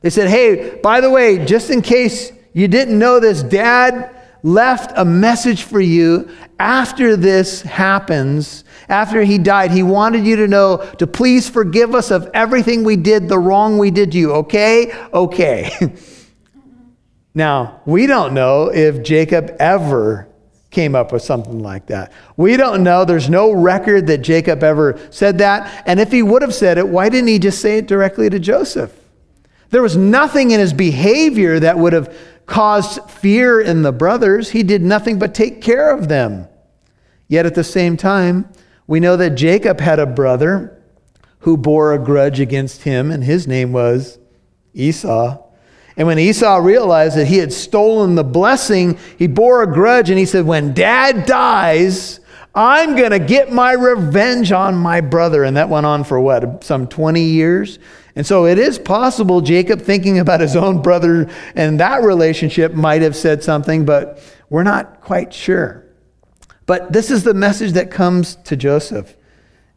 They 0.00 0.10
said, 0.10 0.28
Hey, 0.28 0.80
by 0.82 1.00
the 1.00 1.10
way, 1.10 1.44
just 1.44 1.70
in 1.70 1.82
case 1.82 2.32
you 2.52 2.66
didn't 2.66 2.98
know 2.98 3.20
this, 3.20 3.42
dad 3.42 4.16
left 4.42 4.92
a 4.96 5.04
message 5.04 5.62
for 5.62 5.80
you 5.80 6.30
after 6.58 7.16
this 7.16 7.62
happens, 7.62 8.64
after 8.88 9.22
he 9.22 9.38
died. 9.38 9.70
He 9.70 9.82
wanted 9.82 10.26
you 10.26 10.36
to 10.36 10.48
know 10.48 10.78
to 10.98 11.06
please 11.06 11.48
forgive 11.48 11.94
us 11.94 12.10
of 12.10 12.28
everything 12.34 12.84
we 12.84 12.96
did, 12.96 13.28
the 13.28 13.38
wrong 13.38 13.78
we 13.78 13.90
did 13.90 14.12
to 14.12 14.18
you. 14.18 14.32
Okay? 14.32 14.92
Okay. 15.12 15.70
now, 17.34 17.80
we 17.86 18.06
don't 18.06 18.34
know 18.34 18.70
if 18.72 19.02
Jacob 19.02 19.56
ever 19.58 20.28
came 20.70 20.94
up 20.94 21.12
with 21.12 21.22
something 21.22 21.60
like 21.60 21.86
that. 21.86 22.12
We 22.36 22.56
don't 22.56 22.82
know. 22.82 23.04
There's 23.04 23.28
no 23.28 23.52
record 23.52 24.06
that 24.06 24.18
Jacob 24.18 24.62
ever 24.62 25.00
said 25.10 25.38
that. 25.38 25.82
And 25.86 25.98
if 25.98 26.12
he 26.12 26.22
would 26.22 26.42
have 26.42 26.54
said 26.54 26.78
it, 26.78 26.88
why 26.88 27.08
didn't 27.08 27.28
he 27.28 27.38
just 27.38 27.60
say 27.60 27.78
it 27.78 27.86
directly 27.86 28.30
to 28.30 28.38
Joseph? 28.38 28.94
There 29.70 29.82
was 29.82 29.96
nothing 29.96 30.50
in 30.50 30.60
his 30.60 30.72
behavior 30.72 31.60
that 31.60 31.78
would 31.78 31.92
have 31.92 32.14
caused 32.50 33.08
fear 33.08 33.60
in 33.60 33.82
the 33.82 33.92
brothers. 33.92 34.50
He 34.50 34.64
did 34.64 34.82
nothing 34.82 35.20
but 35.20 35.34
take 35.34 35.62
care 35.62 35.90
of 35.90 36.08
them. 36.08 36.48
Yet 37.28 37.46
at 37.46 37.54
the 37.54 37.64
same 37.64 37.96
time, 37.96 38.52
we 38.88 38.98
know 38.98 39.16
that 39.16 39.30
Jacob 39.30 39.78
had 39.78 40.00
a 40.00 40.06
brother 40.06 40.82
who 41.38 41.56
bore 41.56 41.94
a 41.94 41.98
grudge 41.98 42.40
against 42.40 42.82
him, 42.82 43.12
and 43.12 43.22
his 43.22 43.46
name 43.46 43.72
was 43.72 44.18
Esau. 44.74 45.38
And 45.96 46.08
when 46.08 46.18
Esau 46.18 46.56
realized 46.56 47.16
that 47.16 47.28
he 47.28 47.38
had 47.38 47.52
stolen 47.52 48.16
the 48.16 48.24
blessing, 48.24 48.98
he 49.16 49.28
bore 49.28 49.62
a 49.62 49.72
grudge 49.72 50.10
and 50.10 50.18
he 50.18 50.26
said, 50.26 50.44
When 50.44 50.74
dad 50.74 51.26
dies, 51.26 52.18
I'm 52.52 52.96
going 52.96 53.12
to 53.12 53.20
get 53.20 53.52
my 53.52 53.72
revenge 53.72 54.50
on 54.50 54.74
my 54.74 55.00
brother. 55.00 55.44
And 55.44 55.56
that 55.56 55.68
went 55.68 55.86
on 55.86 56.02
for 56.02 56.18
what, 56.18 56.64
some 56.64 56.88
20 56.88 57.22
years? 57.22 57.78
And 58.16 58.26
so 58.26 58.46
it 58.46 58.58
is 58.58 58.78
possible 58.78 59.40
Jacob, 59.40 59.80
thinking 59.80 60.18
about 60.18 60.40
his 60.40 60.56
own 60.56 60.82
brother 60.82 61.30
and 61.54 61.78
that 61.80 62.02
relationship, 62.02 62.74
might 62.74 63.02
have 63.02 63.14
said 63.14 63.42
something, 63.42 63.84
but 63.84 64.22
we're 64.48 64.62
not 64.62 65.00
quite 65.00 65.32
sure. 65.32 65.86
But 66.66 66.92
this 66.92 67.10
is 67.10 67.24
the 67.24 67.34
message 67.34 67.72
that 67.72 67.90
comes 67.90 68.36
to 68.44 68.56
Joseph. 68.56 69.16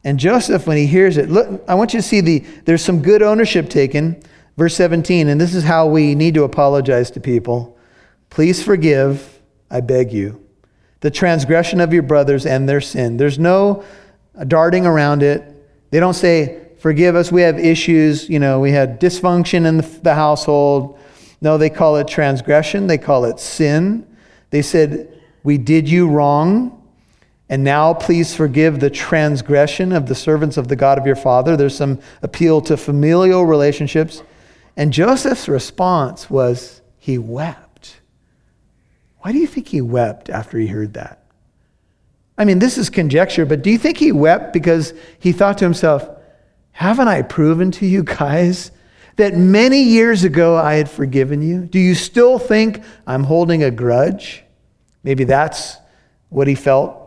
And 0.03 0.19
Joseph, 0.19 0.67
when 0.67 0.77
he 0.77 0.85
hears 0.85 1.17
it, 1.17 1.29
look, 1.29 1.63
I 1.67 1.75
want 1.75 1.93
you 1.93 2.01
to 2.01 2.07
see 2.07 2.21
the 2.21 2.39
there's 2.65 2.83
some 2.83 3.01
good 3.01 3.21
ownership 3.21 3.69
taken. 3.69 4.21
Verse 4.57 4.75
17, 4.75 5.29
and 5.29 5.41
this 5.41 5.55
is 5.55 5.63
how 5.63 5.87
we 5.87 6.13
need 6.13 6.35
to 6.35 6.43
apologize 6.43 7.09
to 7.11 7.19
people. 7.19 7.75
Please 8.29 8.61
forgive, 8.61 9.41
I 9.71 9.81
beg 9.81 10.13
you, 10.13 10.45
the 10.99 11.09
transgression 11.09 11.81
of 11.81 11.91
your 11.91 12.03
brothers 12.03 12.45
and 12.45 12.69
their 12.69 12.81
sin. 12.81 13.17
There's 13.17 13.39
no 13.39 13.83
darting 14.47 14.85
around 14.85 15.23
it. 15.23 15.43
They 15.89 15.99
don't 15.99 16.13
say, 16.13 16.62
forgive 16.83 17.15
us, 17.15 17.31
we 17.31 17.41
have 17.43 17.57
issues, 17.57 18.27
you 18.27 18.39
know, 18.39 18.59
we 18.59 18.69
had 18.69 18.99
dysfunction 18.99 19.65
in 19.65 19.77
the, 19.77 19.99
the 20.03 20.13
household. 20.13 20.99
No, 21.39 21.57
they 21.57 21.69
call 21.69 21.95
it 21.95 22.09
transgression, 22.09 22.87
they 22.87 22.97
call 22.97 23.23
it 23.23 23.39
sin. 23.39 24.05
They 24.49 24.61
said, 24.61 25.17
We 25.43 25.57
did 25.57 25.87
you 25.87 26.09
wrong, 26.09 26.83
and 27.47 27.63
now 27.63 27.93
please 27.93 28.35
forgive 28.35 28.81
the 28.81 28.89
transgression 28.89 29.93
of 29.93 30.07
the 30.07 30.13
servants 30.13 30.57
of 30.57 30.67
the 30.67 30.75
God 30.75 30.97
of 30.97 31.05
your 31.05 31.15
Father. 31.15 31.55
There's 31.55 31.77
some 31.77 32.01
appeal 32.21 32.59
to 32.63 32.75
familial 32.75 33.45
relationships. 33.45 34.21
And 34.75 34.91
Joseph's 34.91 35.47
response 35.47 36.29
was, 36.29 36.81
he 36.99 37.17
wept. 37.17 38.01
Why 39.19 39.31
do 39.31 39.37
you 39.37 39.47
think 39.47 39.69
he 39.69 39.79
wept 39.79 40.29
after 40.29 40.57
he 40.57 40.67
heard 40.67 40.95
that? 40.95 41.23
I 42.37 42.43
mean, 42.43 42.59
this 42.59 42.77
is 42.77 42.89
conjecture, 42.89 43.45
but 43.45 43.61
do 43.61 43.69
you 43.71 43.77
think 43.77 43.97
he 43.97 44.11
wept 44.11 44.51
because 44.51 44.93
he 45.19 45.31
thought 45.31 45.59
to 45.59 45.65
himself, 45.65 46.09
haven't 46.73 47.07
I 47.07 47.21
proven 47.21 47.71
to 47.71 47.86
you 47.86 48.03
guys 48.03 48.71
that 49.15 49.36
many 49.36 49.83
years 49.83 50.23
ago 50.23 50.57
I 50.57 50.73
had 50.75 50.89
forgiven 50.89 51.41
you? 51.41 51.62
Do 51.62 51.79
you 51.79 51.95
still 51.95 52.38
think 52.39 52.83
I'm 53.07 53.23
holding 53.23 53.63
a 53.63 53.71
grudge? 53.71 54.43
Maybe 55.03 55.23
that's 55.23 55.77
what 56.29 56.47
he 56.47 56.55
felt. 56.55 56.99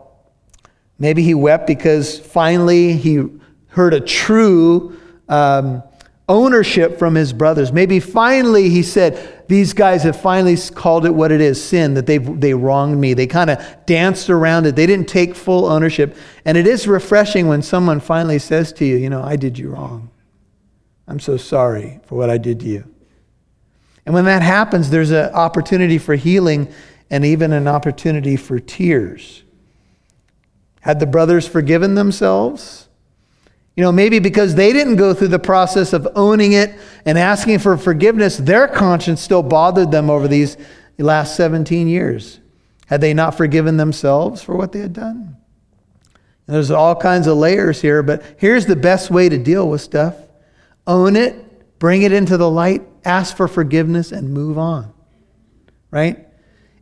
Maybe 0.97 1.21
he 1.21 1.33
wept 1.33 1.67
because 1.67 2.17
finally 2.17 2.93
he 2.93 3.23
heard 3.67 3.93
a 3.93 3.99
true 3.99 4.97
um, 5.29 5.83
ownership 6.29 6.97
from 6.97 7.13
his 7.13 7.33
brothers. 7.33 7.71
Maybe 7.71 7.99
finally 7.99 8.69
he 8.69 8.81
said, 8.81 9.36
These 9.47 9.73
guys 9.73 10.03
have 10.03 10.19
finally 10.19 10.57
called 10.57 11.05
it 11.05 11.13
what 11.13 11.31
it 11.31 11.39
is 11.39 11.63
sin, 11.63 11.93
that 11.93 12.05
they 12.05 12.17
they 12.17 12.53
wronged 12.53 12.99
me. 12.99 13.13
They 13.13 13.27
kind 13.27 13.49
of 13.49 13.65
danced 13.85 14.29
around 14.29 14.65
it. 14.65 14.75
They 14.75 14.85
didn't 14.85 15.07
take 15.07 15.35
full 15.35 15.65
ownership. 15.65 16.17
And 16.43 16.57
it 16.57 16.67
is 16.67 16.87
refreshing 16.87 17.47
when 17.47 17.61
someone 17.61 17.99
finally 17.99 18.39
says 18.39 18.73
to 18.73 18.85
you, 18.85 18.97
You 18.97 19.09
know, 19.09 19.23
I 19.23 19.35
did 19.35 19.57
you 19.57 19.69
wrong. 19.69 20.09
I'm 21.07 21.19
so 21.19 21.37
sorry 21.37 21.99
for 22.05 22.15
what 22.15 22.29
I 22.29 22.37
did 22.37 22.59
to 22.61 22.65
you. 22.65 22.93
And 24.05 24.13
when 24.13 24.25
that 24.25 24.41
happens, 24.41 24.89
there's 24.89 25.11
an 25.11 25.33
opportunity 25.33 25.97
for 25.97 26.15
healing 26.15 26.73
and 27.09 27.23
even 27.25 27.53
an 27.53 27.67
opportunity 27.67 28.35
for 28.35 28.59
tears. 28.59 29.43
Had 30.81 30.99
the 30.99 31.05
brothers 31.05 31.47
forgiven 31.47 31.95
themselves? 31.95 32.86
You 33.77 33.83
know, 33.83 33.91
maybe 33.91 34.17
because 34.17 34.55
they 34.55 34.73
didn't 34.73 34.95
go 34.95 35.13
through 35.13 35.27
the 35.27 35.37
process 35.37 35.93
of 35.93 36.07
owning 36.15 36.53
it 36.53 36.73
and 37.05 37.15
asking 37.15 37.59
for 37.59 37.77
forgiveness, 37.77 38.35
their 38.35 38.67
conscience 38.67 39.21
still 39.21 39.43
bothered 39.43 39.91
them 39.91 40.09
over 40.09 40.27
these 40.27 40.57
last 40.97 41.35
17 41.35 41.87
years. 41.87 42.39
Had 42.87 43.01
they 43.01 43.13
not 43.13 43.35
forgiven 43.35 43.77
themselves 43.77 44.41
for 44.41 44.55
what 44.55 44.71
they 44.71 44.79
had 44.79 44.93
done? 44.93 45.37
And 46.47 46.55
there's 46.55 46.71
all 46.71 46.95
kinds 46.95 47.27
of 47.27 47.37
layers 47.37 47.79
here, 47.79 48.01
but 48.01 48.23
here's 48.39 48.65
the 48.65 48.75
best 48.75 49.11
way 49.11 49.29
to 49.29 49.37
deal 49.37 49.69
with 49.69 49.81
stuff 49.81 50.15
own 50.87 51.15
it, 51.15 51.77
bring 51.77 52.01
it 52.01 52.11
into 52.11 52.35
the 52.37 52.49
light, 52.49 52.81
ask 53.05 53.37
for 53.37 53.47
forgiveness, 53.47 54.11
and 54.11 54.33
move 54.33 54.57
on. 54.57 54.91
Right? 55.91 56.25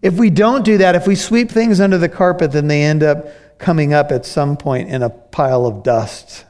If 0.02 0.14
we 0.14 0.30
don't 0.30 0.64
do 0.64 0.78
that, 0.78 0.96
if 0.96 1.08
we 1.08 1.16
sweep 1.16 1.50
things 1.52 1.82
under 1.82 1.98
the 1.98 2.08
carpet, 2.08 2.54
then 2.54 2.68
they 2.68 2.84
end 2.84 3.04
up 3.04 3.28
coming 3.58 3.94
up 3.94 4.12
at 4.14 4.26
some 4.26 4.56
point 4.56 4.90
in 4.90 5.04
a 5.04 5.10
pile 5.10 5.66
of 5.66 5.84
dust. 5.84 6.46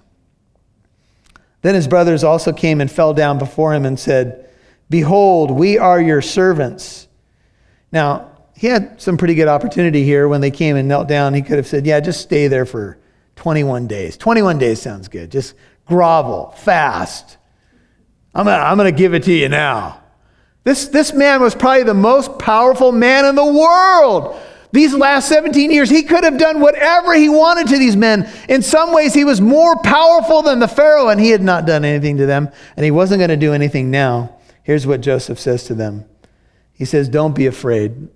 Then 1.65 1.73
his 1.73 1.87
brothers 1.87 2.23
also 2.23 2.53
came 2.53 2.79
and 2.79 2.91
fell 2.91 3.11
down 3.15 3.39
before 3.39 3.73
him 3.73 3.87
and 3.87 3.99
said, 3.99 4.47
Behold, 4.87 5.49
we 5.49 5.79
are 5.79 5.99
your 5.99 6.21
servants. 6.21 7.07
Now, 7.91 8.29
he 8.55 8.67
had 8.67 9.01
some 9.01 9.17
pretty 9.17 9.33
good 9.33 9.47
opportunity 9.47 10.03
here 10.03 10.27
when 10.27 10.41
they 10.41 10.51
came 10.51 10.75
and 10.75 10.87
knelt 10.87 11.07
down. 11.07 11.33
He 11.33 11.41
could 11.41 11.57
have 11.57 11.65
said, 11.65 11.87
Yeah, 11.87 11.99
just 12.01 12.21
stay 12.21 12.47
there 12.47 12.67
for 12.67 12.99
21 13.37 13.87
days. 13.87 14.15
21 14.15 14.59
days 14.59 14.79
sounds 14.79 15.07
good. 15.07 15.31
Just 15.31 15.55
grovel, 15.87 16.51
fast. 16.55 17.37
I'm 18.35 18.45
gonna, 18.45 18.63
I'm 18.63 18.77
gonna 18.77 18.91
give 18.91 19.15
it 19.15 19.23
to 19.23 19.33
you 19.33 19.49
now. 19.49 20.03
This, 20.65 20.89
this 20.89 21.13
man 21.13 21.41
was 21.41 21.55
probably 21.55 21.81
the 21.81 21.95
most 21.95 22.37
powerful 22.37 22.91
man 22.91 23.25
in 23.25 23.33
the 23.33 23.43
world. 23.43 24.39
These 24.71 24.93
last 24.93 25.29
17 25.29 25.71
years, 25.71 25.89
he 25.89 26.03
could 26.03 26.23
have 26.23 26.37
done 26.37 26.59
whatever 26.59 27.13
he 27.13 27.29
wanted 27.29 27.67
to 27.67 27.77
these 27.77 27.95
men. 27.95 28.29
In 28.49 28.61
some 28.61 28.93
ways, 28.93 29.13
he 29.13 29.23
was 29.23 29.39
more 29.39 29.75
powerful 29.77 30.41
than 30.41 30.59
the 30.59 30.67
Pharaoh, 30.67 31.09
and 31.09 31.19
he 31.19 31.29
had 31.29 31.41
not 31.41 31.65
done 31.65 31.85
anything 31.85 32.17
to 32.17 32.25
them, 32.25 32.49
and 32.75 32.83
he 32.83 32.91
wasn't 32.91 33.19
going 33.19 33.29
to 33.29 33.37
do 33.37 33.53
anything 33.53 33.91
now. 33.91 34.37
Here's 34.63 34.87
what 34.87 35.01
Joseph 35.01 35.39
says 35.39 35.63
to 35.65 35.75
them 35.75 36.05
He 36.73 36.85
says, 36.85 37.07
Don't 37.07 37.35
be 37.35 37.45
afraid. 37.45 38.09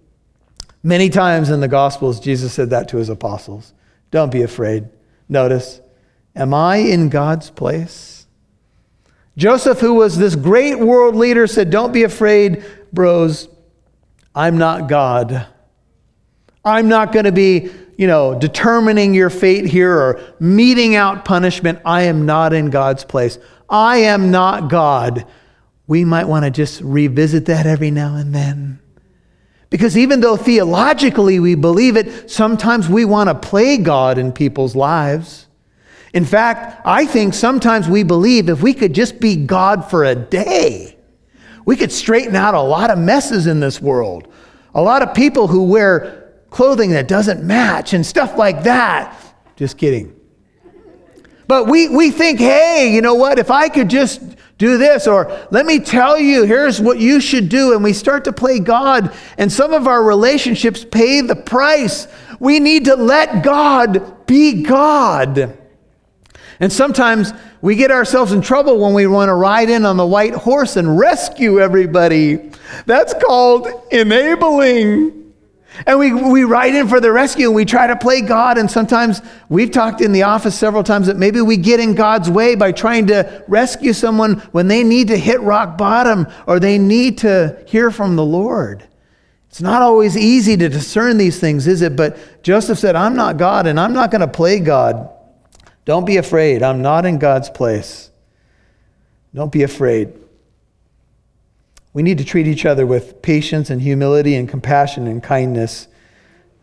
Many 0.81 1.09
times 1.09 1.49
in 1.49 1.59
the 1.59 1.67
Gospels, 1.67 2.19
Jesus 2.19 2.53
said 2.53 2.69
that 2.69 2.87
to 2.89 2.97
his 2.97 3.09
apostles. 3.09 3.73
Don't 4.11 4.31
be 4.31 4.41
afraid. 4.41 4.89
Notice, 5.27 5.81
am 6.35 6.53
I 6.53 6.77
in 6.77 7.09
God's 7.09 7.49
place? 7.49 8.25
Joseph, 9.37 9.79
who 9.79 9.93
was 9.93 10.17
this 10.17 10.35
great 10.35 10.79
world 10.79 11.15
leader, 11.15 11.47
said, 11.47 11.69
Don't 11.69 11.93
be 11.93 12.03
afraid, 12.03 12.63
bros. 12.91 13.47
I'm 14.35 14.57
not 14.57 14.89
God. 14.89 15.47
I'm 16.63 16.87
not 16.87 17.11
going 17.11 17.25
to 17.25 17.31
be, 17.31 17.69
you 17.97 18.07
know, 18.07 18.37
determining 18.37 19.13
your 19.13 19.29
fate 19.29 19.65
here 19.65 19.93
or 19.93 20.21
meting 20.39 20.95
out 20.95 21.25
punishment. 21.25 21.79
I 21.85 22.03
am 22.03 22.25
not 22.25 22.53
in 22.53 22.69
God's 22.69 23.03
place. 23.03 23.37
I 23.69 23.97
am 23.97 24.31
not 24.31 24.69
God. 24.69 25.25
We 25.87 26.05
might 26.05 26.27
want 26.27 26.45
to 26.45 26.51
just 26.51 26.81
revisit 26.81 27.45
that 27.45 27.65
every 27.65 27.91
now 27.91 28.15
and 28.15 28.33
then. 28.33 28.79
Because 29.69 29.97
even 29.97 30.21
though 30.21 30.35
theologically 30.35 31.39
we 31.39 31.55
believe 31.55 31.95
it, 31.95 32.29
sometimes 32.29 32.89
we 32.89 33.05
want 33.05 33.29
to 33.29 33.35
play 33.35 33.77
God 33.77 34.17
in 34.17 34.31
people's 34.31 34.75
lives. 34.75 35.47
In 36.13 36.25
fact, 36.25 36.81
I 36.85 37.05
think 37.05 37.35
sometimes 37.35 37.87
we 37.87 38.03
believe 38.03 38.49
if 38.49 38.63
we 38.63 38.73
could 38.73 38.93
just 38.93 39.19
be 39.19 39.35
God 39.35 39.89
for 39.89 40.03
a 40.03 40.15
day, 40.15 40.97
we 41.65 41.75
could 41.75 41.91
straighten 41.91 42.35
out 42.35 42.55
a 42.55 42.61
lot 42.61 42.89
of 42.89 42.97
messes 42.97 43.45
in 43.45 43.59
this 43.59 43.79
world. 43.79 44.27
A 44.73 44.81
lot 44.81 45.03
of 45.03 45.13
people 45.13 45.47
who 45.47 45.63
wear 45.63 46.28
clothing 46.49 46.91
that 46.91 47.07
doesn't 47.07 47.43
match 47.43 47.93
and 47.93 48.05
stuff 48.05 48.37
like 48.37 48.63
that. 48.63 49.15
Just 49.55 49.77
kidding. 49.77 50.15
But 51.47 51.65
we, 51.65 51.89
we 51.89 52.11
think, 52.11 52.39
hey, 52.39 52.91
you 52.93 53.01
know 53.01 53.15
what? 53.15 53.39
If 53.39 53.49
I 53.49 53.69
could 53.69 53.89
just 53.89 54.21
do 54.59 54.77
this, 54.77 55.07
or 55.07 55.47
let 55.51 55.65
me 55.65 55.79
tell 55.79 56.19
you, 56.19 56.43
here's 56.43 56.79
what 56.79 56.99
you 56.99 57.19
should 57.19 57.49
do. 57.49 57.73
And 57.73 57.83
we 57.83 57.93
start 57.93 58.25
to 58.25 58.33
play 58.33 58.59
God, 58.59 59.15
and 59.37 59.51
some 59.51 59.73
of 59.73 59.87
our 59.87 60.03
relationships 60.03 60.85
pay 60.85 61.21
the 61.21 61.35
price. 61.35 62.07
We 62.39 62.59
need 62.59 62.85
to 62.85 62.95
let 62.95 63.43
God 63.43 64.27
be 64.27 64.61
God. 64.63 65.57
And 66.59 66.71
sometimes 66.71 67.33
we 67.61 67.75
get 67.75 67.89
ourselves 67.89 68.31
in 68.31 68.41
trouble 68.41 68.79
when 68.79 68.93
we 68.93 69.07
want 69.07 69.29
to 69.29 69.33
ride 69.33 69.69
in 69.69 69.85
on 69.85 69.97
the 69.97 70.05
white 70.05 70.33
horse 70.33 70.75
and 70.75 70.99
rescue 70.99 71.59
everybody. 71.59 72.51
That's 72.85 73.13
called 73.13 73.67
enabling. 73.91 75.18
And 75.85 75.97
we, 75.99 76.13
we 76.13 76.43
ride 76.43 76.75
in 76.75 76.87
for 76.87 76.99
the 76.99 77.11
rescue 77.11 77.47
and 77.47 77.55
we 77.55 77.65
try 77.65 77.87
to 77.87 77.95
play 77.95 78.21
God. 78.21 78.57
And 78.57 78.69
sometimes 78.69 79.21
we've 79.47 79.71
talked 79.71 80.01
in 80.01 80.11
the 80.11 80.23
office 80.23 80.57
several 80.57 80.83
times 80.83 81.07
that 81.07 81.17
maybe 81.17 81.41
we 81.41 81.57
get 81.57 81.79
in 81.79 81.95
God's 81.95 82.29
way 82.29 82.55
by 82.55 82.71
trying 82.71 83.07
to 83.07 83.43
rescue 83.47 83.93
someone 83.93 84.39
when 84.51 84.67
they 84.67 84.83
need 84.83 85.07
to 85.07 85.17
hit 85.17 85.39
rock 85.41 85.77
bottom 85.77 86.27
or 86.47 86.59
they 86.59 86.77
need 86.77 87.19
to 87.19 87.63
hear 87.67 87.91
from 87.91 88.15
the 88.15 88.25
Lord. 88.25 88.85
It's 89.47 89.61
not 89.61 89.81
always 89.81 90.15
easy 90.15 90.55
to 90.57 90.69
discern 90.69 91.17
these 91.17 91.39
things, 91.39 91.65
is 91.65 91.81
it? 91.81 91.95
But 91.95 92.43
Joseph 92.43 92.77
said, 92.77 92.95
I'm 92.95 93.15
not 93.15 93.37
God 93.37 93.65
and 93.65 93.79
I'm 93.79 93.93
not 93.93 94.11
going 94.11 94.21
to 94.21 94.27
play 94.27 94.59
God. 94.59 95.09
Don't 95.85 96.05
be 96.05 96.17
afraid. 96.17 96.61
I'm 96.61 96.81
not 96.81 97.05
in 97.05 97.17
God's 97.17 97.49
place. 97.49 98.11
Don't 99.33 99.51
be 99.51 99.63
afraid. 99.63 100.13
We 101.93 102.03
need 102.03 102.17
to 102.19 102.25
treat 102.25 102.47
each 102.47 102.65
other 102.65 102.85
with 102.85 103.21
patience 103.21 103.69
and 103.69 103.81
humility 103.81 104.35
and 104.35 104.47
compassion 104.47 105.07
and 105.07 105.23
kindness. 105.23 105.87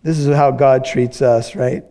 This 0.02 0.18
is 0.18 0.34
how 0.34 0.52
God 0.52 0.84
treats 0.84 1.20
us, 1.20 1.56
right? 1.56 1.84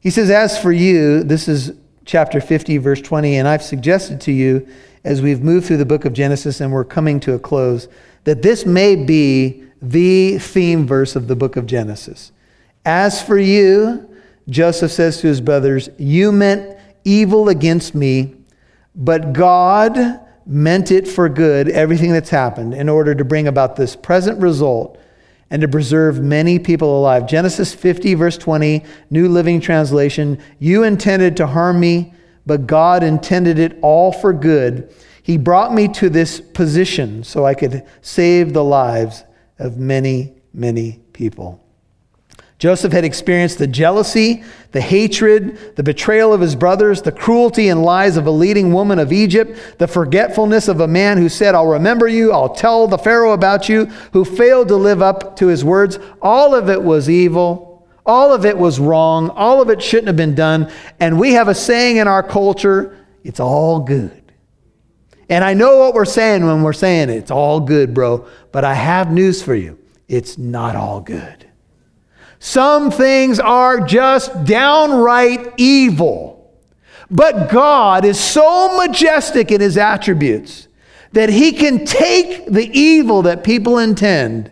He 0.00 0.10
says, 0.10 0.30
As 0.30 0.58
for 0.58 0.70
you, 0.70 1.22
this 1.22 1.48
is 1.48 1.72
chapter 2.04 2.40
50, 2.40 2.78
verse 2.78 3.00
20, 3.00 3.36
and 3.36 3.48
I've 3.48 3.62
suggested 3.62 4.20
to 4.22 4.32
you 4.32 4.68
as 5.04 5.22
we've 5.22 5.42
moved 5.42 5.66
through 5.66 5.78
the 5.78 5.86
book 5.86 6.04
of 6.04 6.12
Genesis 6.12 6.60
and 6.60 6.72
we're 6.72 6.84
coming 6.84 7.20
to 7.20 7.34
a 7.34 7.38
close 7.38 7.88
that 8.24 8.42
this 8.42 8.66
may 8.66 8.96
be 8.96 9.64
the 9.80 10.38
theme 10.38 10.86
verse 10.86 11.16
of 11.16 11.28
the 11.28 11.36
book 11.36 11.56
of 11.56 11.66
Genesis. 11.66 12.32
As 12.84 13.22
for 13.22 13.38
you, 13.38 14.08
Joseph 14.48 14.92
says 14.92 15.20
to 15.20 15.26
his 15.26 15.40
brothers, 15.40 15.88
You 15.98 16.32
meant 16.32 16.78
evil 17.04 17.48
against 17.48 17.94
me, 17.94 18.34
but 18.94 19.32
God 19.32 20.20
meant 20.48 20.90
it 20.90 21.06
for 21.06 21.28
good, 21.28 21.68
everything 21.68 22.10
that's 22.10 22.30
happened, 22.30 22.72
in 22.72 22.88
order 22.88 23.14
to 23.14 23.24
bring 23.24 23.46
about 23.46 23.76
this 23.76 23.94
present 23.94 24.40
result 24.40 24.98
and 25.50 25.60
to 25.62 25.68
preserve 25.68 26.20
many 26.20 26.58
people 26.58 26.98
alive. 26.98 27.26
Genesis 27.26 27.74
50, 27.74 28.14
verse 28.14 28.38
20, 28.38 28.82
New 29.10 29.28
Living 29.28 29.60
Translation 29.60 30.40
You 30.58 30.84
intended 30.84 31.36
to 31.36 31.46
harm 31.46 31.78
me, 31.78 32.14
but 32.46 32.66
God 32.66 33.02
intended 33.02 33.58
it 33.58 33.78
all 33.82 34.10
for 34.10 34.32
good. 34.32 34.92
He 35.22 35.36
brought 35.36 35.74
me 35.74 35.88
to 35.88 36.08
this 36.08 36.40
position 36.40 37.22
so 37.22 37.44
I 37.44 37.52
could 37.52 37.84
save 38.00 38.54
the 38.54 38.64
lives 38.64 39.24
of 39.58 39.76
many, 39.76 40.34
many 40.54 41.00
people. 41.12 41.62
Joseph 42.58 42.92
had 42.92 43.04
experienced 43.04 43.58
the 43.58 43.68
jealousy, 43.68 44.42
the 44.72 44.80
hatred, 44.80 45.76
the 45.76 45.82
betrayal 45.82 46.32
of 46.32 46.40
his 46.40 46.56
brothers, 46.56 47.02
the 47.02 47.12
cruelty 47.12 47.68
and 47.68 47.84
lies 47.84 48.16
of 48.16 48.26
a 48.26 48.32
leading 48.32 48.72
woman 48.72 48.98
of 48.98 49.12
Egypt, 49.12 49.78
the 49.78 49.86
forgetfulness 49.86 50.66
of 50.66 50.80
a 50.80 50.88
man 50.88 51.18
who 51.18 51.28
said, 51.28 51.54
I'll 51.54 51.68
remember 51.68 52.08
you, 52.08 52.32
I'll 52.32 52.52
tell 52.52 52.88
the 52.88 52.98
Pharaoh 52.98 53.32
about 53.32 53.68
you, 53.68 53.84
who 54.12 54.24
failed 54.24 54.68
to 54.68 54.76
live 54.76 55.00
up 55.00 55.36
to 55.36 55.46
his 55.46 55.64
words. 55.64 56.00
All 56.20 56.52
of 56.52 56.68
it 56.68 56.82
was 56.82 57.08
evil. 57.08 57.86
All 58.04 58.32
of 58.32 58.44
it 58.44 58.58
was 58.58 58.80
wrong. 58.80 59.30
All 59.30 59.62
of 59.62 59.70
it 59.70 59.80
shouldn't 59.80 60.08
have 60.08 60.16
been 60.16 60.34
done. 60.34 60.72
And 60.98 61.20
we 61.20 61.34
have 61.34 61.46
a 61.46 61.54
saying 61.54 61.98
in 61.98 62.08
our 62.08 62.24
culture 62.24 63.06
it's 63.22 63.38
all 63.38 63.80
good. 63.80 64.32
And 65.28 65.44
I 65.44 65.54
know 65.54 65.78
what 65.78 65.94
we're 65.94 66.06
saying 66.06 66.44
when 66.44 66.62
we're 66.62 66.72
saying 66.72 67.10
it. 67.10 67.16
It's 67.16 67.30
all 67.30 67.60
good, 67.60 67.94
bro. 67.94 68.26
But 68.50 68.64
I 68.64 68.74
have 68.74 69.12
news 69.12 69.42
for 69.42 69.54
you 69.54 69.78
it's 70.08 70.38
not 70.38 70.74
all 70.74 71.00
good. 71.00 71.47
Some 72.40 72.90
things 72.90 73.40
are 73.40 73.80
just 73.80 74.44
downright 74.44 75.54
evil. 75.56 76.38
But 77.10 77.50
God 77.50 78.04
is 78.04 78.20
so 78.20 78.76
majestic 78.78 79.50
in 79.50 79.60
his 79.60 79.76
attributes 79.76 80.68
that 81.12 81.30
he 81.30 81.52
can 81.52 81.84
take 81.84 82.46
the 82.46 82.68
evil 82.78 83.22
that 83.22 83.42
people 83.42 83.78
intend 83.78 84.50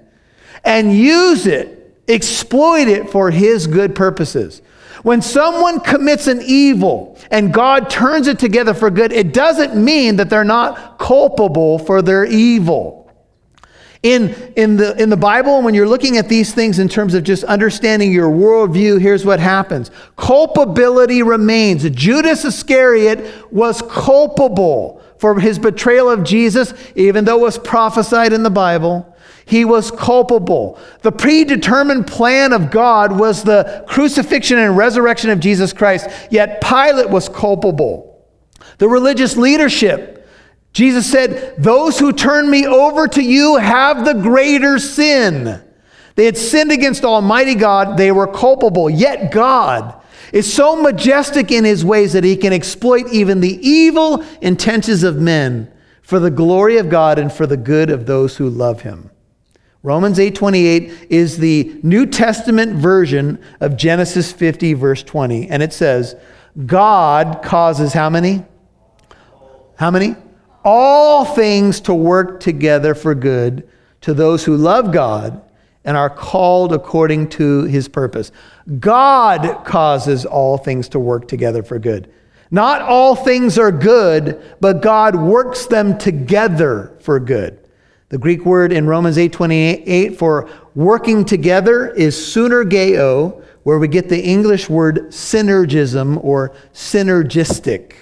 and 0.65 0.93
use 0.93 1.47
it, 1.47 1.95
exploit 2.09 2.89
it 2.89 3.11
for 3.11 3.31
his 3.31 3.67
good 3.67 3.95
purposes. 3.95 4.63
When 5.03 5.23
someone 5.23 5.81
commits 5.81 6.27
an 6.27 6.41
evil 6.45 7.19
and 7.31 7.53
God 7.53 7.91
turns 7.91 8.27
it 8.27 8.39
together 8.39 8.75
for 8.75 8.91
good, 8.91 9.13
it 9.13 9.33
doesn't 9.33 9.77
mean 9.77 10.17
that 10.17 10.31
they're 10.31 10.43
not 10.43 10.99
culpable 10.99 11.79
for 11.79 12.03
their 12.03 12.25
evil. 12.25 13.06
In, 14.07 14.53
in, 14.55 14.77
the, 14.77 14.95
in 15.03 15.11
the 15.11 15.17
Bible, 15.17 15.63
when 15.63 15.75
you're 15.75 15.89
looking 15.89 16.17
at 16.17 16.29
these 16.29 16.55
things 16.55 16.79
in 16.79 16.89
terms 16.89 17.13
of 17.13 17.25
just 17.25 17.43
understanding 17.43 18.13
your 18.13 18.31
worldview, 18.31 19.01
here's 19.01 19.25
what 19.25 19.41
happens 19.41 19.91
culpability 20.15 21.25
remains. 21.25 21.83
Judas 21.91 22.45
Iscariot 22.45 23.53
was 23.53 23.83
culpable 23.83 25.03
for 25.19 25.41
his 25.41 25.59
betrayal 25.59 26.09
of 26.09 26.23
Jesus, 26.23 26.73
even 26.95 27.25
though 27.25 27.39
it 27.39 27.43
was 27.43 27.59
prophesied 27.59 28.33
in 28.33 28.45
the 28.45 28.51
Bible. 28.51 29.13
He 29.45 29.65
was 29.65 29.91
culpable. 29.91 30.79
The 31.03 31.11
predetermined 31.11 32.07
plan 32.07 32.53
of 32.53 32.71
God 32.71 33.19
was 33.19 33.43
the 33.43 33.85
crucifixion 33.89 34.59
and 34.59 34.77
resurrection 34.77 35.31
of 35.31 35.41
Jesus 35.41 35.73
Christ, 35.73 36.09
yet 36.31 36.61
Pilate 36.61 37.11
was 37.11 37.29
culpable. 37.29 38.25
The 38.79 38.89
religious 38.89 39.37
leadership, 39.37 40.16
Jesus 40.77 41.11
said, 41.11 41.55
Those 41.57 41.99
who 41.99 42.13
turn 42.13 42.51
me 42.51 42.67
over 42.67 43.09
to 43.09 43.23
you 43.23 43.57
have 43.57 44.05
the 44.05 44.13
greater 44.13 44.79
sin. 44.79 45.63
They 46.17 46.27
had 46.27 46.37
sinned 46.37 46.71
against 46.71 47.03
Almighty 47.03 47.55
God, 47.55 47.97
they 47.97 48.13
were 48.13 48.27
culpable, 48.27 48.91
yet 48.91 49.33
God 49.33 49.99
is 50.35 50.53
so 50.53 50.77
majestic 50.77 51.51
in 51.51 51.65
his 51.65 51.83
ways 51.83 52.13
that 52.13 52.25
he 52.25 52.37
can 52.37 52.53
exploit 52.53 53.11
even 53.11 53.41
the 53.41 53.59
evil 53.67 54.23
intentions 54.43 55.03
of 55.03 55.17
men 55.17 55.73
for 56.03 56.19
the 56.19 56.31
glory 56.31 56.77
of 56.77 56.91
God 56.91 57.19
and 57.19 57.33
for 57.33 57.47
the 57.47 57.57
good 57.57 57.89
of 57.89 58.05
those 58.05 58.37
who 58.37 58.51
love 58.51 58.83
him. 58.83 59.09
Romans 59.83 60.19
8:28 60.19 60.93
is 61.09 61.39
the 61.39 61.81
New 61.83 62.05
Testament 62.05 62.75
version 62.75 63.39
of 63.61 63.79
Genesis 63.79 64.31
50 64.31 64.75
verse 64.75 65.03
20 65.03 65.49
and 65.49 65.63
it 65.63 65.73
says 65.73 66.17
God 66.67 67.41
causes 67.43 67.95
how 67.95 68.11
many? 68.11 68.45
How 69.77 69.91
many? 69.91 70.17
All 70.69 71.25
things 71.25 71.79
to 71.83 71.95
work 71.95 72.41
together 72.41 72.97
for 72.97 73.15
good 73.15 73.69
to 74.01 74.13
those 74.13 74.45
who 74.45 74.57
love 74.57 74.93
God 74.93 75.41
and 75.85 75.97
are 75.97 76.11
called 76.11 76.73
according 76.73 77.29
to 77.29 77.63
his 77.67 77.87
purpose. 77.87 78.33
God 78.81 79.65
causes 79.65 80.27
all 80.27 80.59
things 80.59 80.89
to 80.89 80.99
work 80.99 81.29
together 81.29 81.63
for 81.63 81.79
good. 81.79 82.13
Not 82.51 82.83
all 82.83 83.15
things 83.15 83.59
are 83.59 83.71
good, 83.71 84.43
but 84.61 84.83
God 84.83 85.15
works 85.15 85.67
them 85.67 85.97
together 85.99 86.93
for 86.99 87.21
good. 87.21 87.61
The 88.09 88.19
Greek 88.19 88.45
word 88.45 88.73
in 88.73 88.89
Romans 88.89 89.19
8:28 89.19 90.17
for 90.17 90.49
working 90.75 91.25
together 91.25 91.91
is 91.91 92.17
sunergeo, 92.17 93.41
where 93.63 93.79
we 93.79 93.87
get 93.87 94.09
the 94.09 94.21
English 94.21 94.69
word 94.69 95.11
synergism 95.11 96.19
or 96.25 96.51
synergistic. 96.75 97.93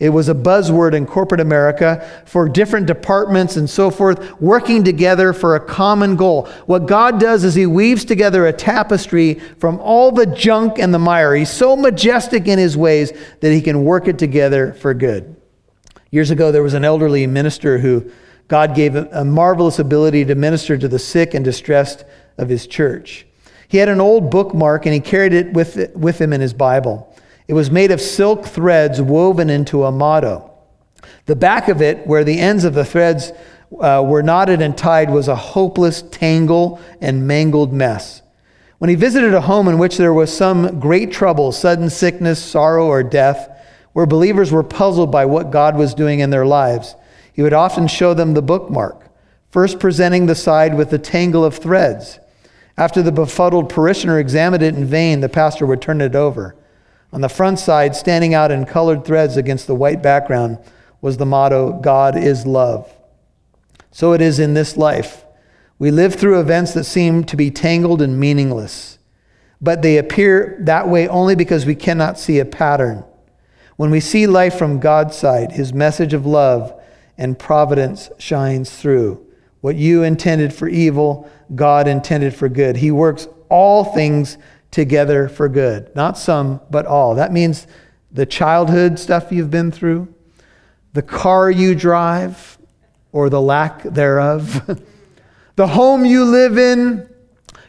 It 0.00 0.08
was 0.08 0.30
a 0.30 0.34
buzzword 0.34 0.94
in 0.94 1.06
corporate 1.06 1.42
America 1.42 2.08
for 2.24 2.48
different 2.48 2.86
departments 2.86 3.56
and 3.56 3.68
so 3.68 3.90
forth 3.90 4.40
working 4.40 4.82
together 4.82 5.34
for 5.34 5.54
a 5.54 5.60
common 5.60 6.16
goal. 6.16 6.46
What 6.64 6.86
God 6.86 7.20
does 7.20 7.44
is 7.44 7.54
He 7.54 7.66
weaves 7.66 8.06
together 8.06 8.46
a 8.46 8.52
tapestry 8.52 9.34
from 9.58 9.78
all 9.78 10.10
the 10.10 10.24
junk 10.24 10.78
and 10.78 10.92
the 10.92 10.98
mire. 10.98 11.36
He's 11.36 11.50
so 11.50 11.76
majestic 11.76 12.48
in 12.48 12.58
His 12.58 12.78
ways 12.78 13.12
that 13.40 13.52
He 13.52 13.60
can 13.60 13.84
work 13.84 14.08
it 14.08 14.18
together 14.18 14.72
for 14.72 14.94
good. 14.94 15.36
Years 16.10 16.30
ago, 16.30 16.50
there 16.50 16.62
was 16.62 16.74
an 16.74 16.84
elderly 16.84 17.26
minister 17.26 17.78
who 17.78 18.10
God 18.48 18.74
gave 18.74 18.96
a 18.96 19.24
marvelous 19.24 19.78
ability 19.78 20.24
to 20.24 20.34
minister 20.34 20.76
to 20.76 20.88
the 20.88 20.98
sick 20.98 21.34
and 21.34 21.44
distressed 21.44 22.04
of 22.36 22.48
his 22.48 22.66
church. 22.66 23.26
He 23.68 23.78
had 23.78 23.88
an 23.88 24.00
old 24.00 24.28
bookmark 24.28 24.86
and 24.86 24.92
he 24.92 24.98
carried 24.98 25.32
it 25.32 25.52
with, 25.52 25.94
with 25.94 26.20
him 26.20 26.32
in 26.32 26.40
his 26.40 26.52
Bible. 26.52 27.09
It 27.50 27.54
was 27.54 27.68
made 27.68 27.90
of 27.90 28.00
silk 28.00 28.46
threads 28.46 29.02
woven 29.02 29.50
into 29.50 29.82
a 29.82 29.90
motto. 29.90 30.52
The 31.26 31.34
back 31.34 31.66
of 31.66 31.82
it, 31.82 32.06
where 32.06 32.22
the 32.22 32.38
ends 32.38 32.62
of 32.62 32.74
the 32.74 32.84
threads 32.84 33.32
uh, 33.80 34.04
were 34.06 34.22
knotted 34.22 34.62
and 34.62 34.78
tied, 34.78 35.10
was 35.10 35.26
a 35.26 35.34
hopeless 35.34 36.00
tangle 36.00 36.80
and 37.00 37.26
mangled 37.26 37.72
mess. 37.72 38.22
When 38.78 38.88
he 38.88 38.94
visited 38.94 39.34
a 39.34 39.40
home 39.40 39.66
in 39.66 39.78
which 39.78 39.96
there 39.96 40.14
was 40.14 40.32
some 40.32 40.78
great 40.78 41.10
trouble, 41.10 41.50
sudden 41.50 41.90
sickness, 41.90 42.40
sorrow, 42.40 42.86
or 42.86 43.02
death, 43.02 43.50
where 43.94 44.06
believers 44.06 44.52
were 44.52 44.62
puzzled 44.62 45.10
by 45.10 45.24
what 45.24 45.50
God 45.50 45.76
was 45.76 45.92
doing 45.92 46.20
in 46.20 46.30
their 46.30 46.46
lives, 46.46 46.94
he 47.32 47.42
would 47.42 47.52
often 47.52 47.88
show 47.88 48.14
them 48.14 48.34
the 48.34 48.42
bookmark, 48.42 49.08
first 49.50 49.80
presenting 49.80 50.26
the 50.26 50.36
side 50.36 50.76
with 50.76 50.90
the 50.90 51.00
tangle 51.00 51.44
of 51.44 51.56
threads. 51.56 52.20
After 52.76 53.02
the 53.02 53.10
befuddled 53.10 53.70
parishioner 53.70 54.20
examined 54.20 54.62
it 54.62 54.76
in 54.76 54.84
vain, 54.84 55.18
the 55.18 55.28
pastor 55.28 55.66
would 55.66 55.82
turn 55.82 56.00
it 56.00 56.14
over. 56.14 56.54
On 57.12 57.20
the 57.20 57.28
front 57.28 57.58
side, 57.58 57.96
standing 57.96 58.34
out 58.34 58.50
in 58.50 58.64
colored 58.64 59.04
threads 59.04 59.36
against 59.36 59.66
the 59.66 59.74
white 59.74 60.02
background, 60.02 60.58
was 61.00 61.16
the 61.16 61.26
motto 61.26 61.72
God 61.72 62.16
is 62.16 62.46
love. 62.46 62.92
So 63.90 64.12
it 64.12 64.20
is 64.20 64.38
in 64.38 64.54
this 64.54 64.76
life. 64.76 65.24
We 65.78 65.90
live 65.90 66.14
through 66.14 66.40
events 66.40 66.74
that 66.74 66.84
seem 66.84 67.24
to 67.24 67.36
be 67.36 67.50
tangled 67.50 68.02
and 68.02 68.20
meaningless, 68.20 68.98
but 69.60 69.82
they 69.82 69.96
appear 69.96 70.58
that 70.60 70.88
way 70.88 71.08
only 71.08 71.34
because 71.34 71.66
we 71.66 71.74
cannot 71.74 72.18
see 72.18 72.38
a 72.38 72.44
pattern. 72.44 73.04
When 73.76 73.90
we 73.90 74.00
see 74.00 74.26
life 74.26 74.56
from 74.56 74.78
God's 74.78 75.16
side, 75.16 75.52
his 75.52 75.72
message 75.72 76.12
of 76.12 76.26
love, 76.26 76.78
and 77.16 77.38
providence 77.38 78.10
shines 78.18 78.70
through. 78.70 79.26
What 79.62 79.76
you 79.76 80.02
intended 80.02 80.54
for 80.54 80.68
evil, 80.68 81.30
God 81.54 81.88
intended 81.88 82.34
for 82.34 82.48
good. 82.48 82.76
He 82.76 82.90
works 82.90 83.26
all 83.48 83.84
things 83.84 84.38
together 84.70 85.28
for 85.28 85.48
good. 85.48 85.94
Not 85.94 86.16
some, 86.18 86.60
but 86.70 86.86
all. 86.86 87.14
That 87.14 87.32
means 87.32 87.66
the 88.12 88.26
childhood 88.26 88.98
stuff 88.98 89.30
you've 89.30 89.50
been 89.50 89.70
through, 89.70 90.12
the 90.92 91.02
car 91.02 91.50
you 91.50 91.74
drive, 91.74 92.58
or 93.12 93.28
the 93.28 93.40
lack 93.40 93.82
thereof, 93.82 94.80
the 95.56 95.66
home 95.66 96.04
you 96.04 96.24
live 96.24 96.58
in, 96.58 97.08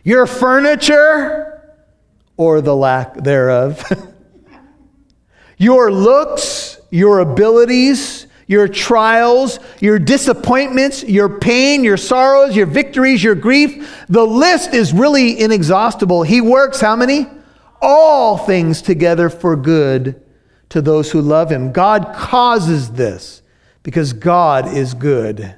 your 0.03 0.25
furniture, 0.25 1.77
or 2.37 2.61
the 2.61 2.75
lack 2.75 3.15
thereof, 3.15 3.83
your 5.57 5.91
looks, 5.91 6.79
your 6.89 7.19
abilities, 7.19 8.27
your 8.51 8.67
trials, 8.67 9.59
your 9.79 9.97
disappointments, 9.97 11.05
your 11.05 11.29
pain, 11.29 11.85
your 11.85 11.95
sorrows, 11.95 12.53
your 12.53 12.65
victories, 12.65 13.23
your 13.23 13.33
grief. 13.33 14.05
The 14.09 14.25
list 14.25 14.73
is 14.73 14.91
really 14.91 15.39
inexhaustible. 15.39 16.23
He 16.23 16.41
works 16.41 16.81
how 16.81 16.97
many? 16.97 17.27
All 17.81 18.37
things 18.37 18.81
together 18.81 19.29
for 19.29 19.55
good 19.55 20.21
to 20.67 20.81
those 20.81 21.09
who 21.09 21.21
love 21.21 21.49
him. 21.49 21.71
God 21.71 22.13
causes 22.13 22.91
this 22.91 23.41
because 23.83 24.11
God 24.11 24.67
is 24.67 24.93
good 24.95 25.55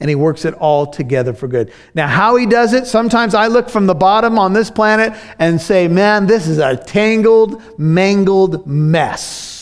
and 0.00 0.08
he 0.08 0.14
works 0.14 0.46
it 0.46 0.54
all 0.54 0.86
together 0.86 1.34
for 1.34 1.46
good. 1.46 1.70
Now, 1.94 2.08
how 2.08 2.36
he 2.36 2.46
does 2.46 2.72
it, 2.72 2.86
sometimes 2.86 3.34
I 3.34 3.48
look 3.48 3.68
from 3.68 3.84
the 3.84 3.94
bottom 3.94 4.38
on 4.38 4.54
this 4.54 4.70
planet 4.70 5.12
and 5.38 5.60
say, 5.60 5.88
man, 5.88 6.26
this 6.26 6.48
is 6.48 6.56
a 6.56 6.74
tangled, 6.74 7.62
mangled 7.78 8.66
mess. 8.66 9.59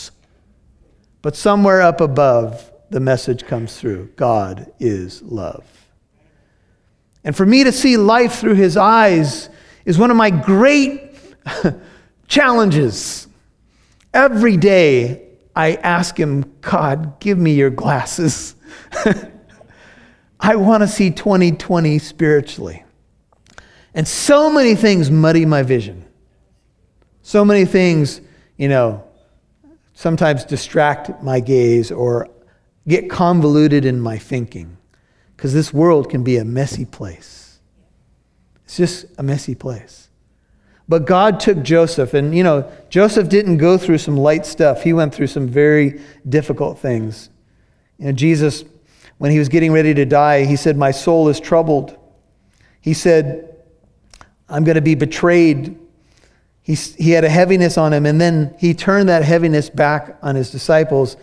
But 1.28 1.36
somewhere 1.36 1.82
up 1.82 2.00
above, 2.00 2.72
the 2.88 3.00
message 3.00 3.44
comes 3.44 3.78
through 3.78 4.12
God 4.16 4.72
is 4.80 5.20
love. 5.20 5.62
And 7.22 7.36
for 7.36 7.44
me 7.44 7.64
to 7.64 7.70
see 7.70 7.98
life 7.98 8.36
through 8.36 8.54
his 8.54 8.78
eyes 8.78 9.50
is 9.84 9.98
one 9.98 10.10
of 10.10 10.16
my 10.16 10.30
great 10.30 11.12
challenges. 12.28 13.28
Every 14.14 14.56
day, 14.56 15.28
I 15.54 15.74
ask 15.74 16.18
him, 16.18 16.50
God, 16.62 17.20
give 17.20 17.36
me 17.36 17.52
your 17.52 17.68
glasses. 17.68 18.54
I 20.40 20.56
want 20.56 20.82
to 20.82 20.88
see 20.88 21.10
2020 21.10 21.98
spiritually. 21.98 22.84
And 23.92 24.08
so 24.08 24.50
many 24.50 24.74
things 24.74 25.10
muddy 25.10 25.44
my 25.44 25.62
vision. 25.62 26.06
So 27.20 27.44
many 27.44 27.66
things, 27.66 28.22
you 28.56 28.68
know, 28.68 29.07
sometimes 29.98 30.44
distract 30.44 31.20
my 31.24 31.40
gaze 31.40 31.90
or 31.90 32.28
get 32.86 33.10
convoluted 33.10 33.84
in 33.84 33.98
my 33.98 34.16
thinking 34.16 34.76
because 35.36 35.52
this 35.52 35.74
world 35.74 36.08
can 36.08 36.22
be 36.22 36.36
a 36.36 36.44
messy 36.44 36.84
place. 36.84 37.58
It's 38.64 38.76
just 38.76 39.06
a 39.18 39.24
messy 39.24 39.56
place. 39.56 40.08
But 40.88 41.04
God 41.04 41.40
took 41.40 41.64
Joseph, 41.64 42.14
and 42.14 42.32
you 42.32 42.44
know, 42.44 42.70
Joseph 42.88 43.28
didn't 43.28 43.56
go 43.56 43.76
through 43.76 43.98
some 43.98 44.16
light 44.16 44.46
stuff. 44.46 44.84
He 44.84 44.92
went 44.92 45.12
through 45.12 45.26
some 45.26 45.48
very 45.48 46.00
difficult 46.28 46.78
things. 46.78 47.28
You 47.98 48.06
know, 48.06 48.12
Jesus, 48.12 48.62
when 49.18 49.32
he 49.32 49.40
was 49.40 49.48
getting 49.48 49.72
ready 49.72 49.94
to 49.94 50.04
die, 50.04 50.44
he 50.44 50.54
said, 50.54 50.76
My 50.76 50.92
soul 50.92 51.28
is 51.28 51.40
troubled. 51.40 51.98
He 52.80 52.94
said, 52.94 53.56
I'm 54.48 54.62
going 54.62 54.76
to 54.76 54.80
be 54.80 54.94
betrayed. 54.94 55.76
He, 56.68 56.74
he 56.74 57.12
had 57.12 57.24
a 57.24 57.30
heaviness 57.30 57.78
on 57.78 57.94
him, 57.94 58.04
and 58.04 58.20
then 58.20 58.54
he 58.58 58.74
turned 58.74 59.08
that 59.08 59.24
heaviness 59.24 59.70
back 59.70 60.18
on 60.20 60.34
his 60.34 60.50
disciples 60.50 61.16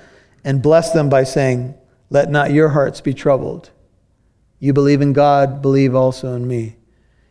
and 0.44 0.60
blessed 0.60 0.96
them 0.96 1.08
by 1.08 1.24
saying, 1.24 1.76
Let 2.10 2.32
not 2.32 2.52
your 2.52 2.70
hearts 2.70 3.00
be 3.00 3.14
troubled. 3.14 3.70
You 4.58 4.74
believe 4.74 5.02
in 5.02 5.14
God, 5.14 5.62
believe 5.62 5.94
also 5.94 6.34
in 6.34 6.48
me. 6.48 6.78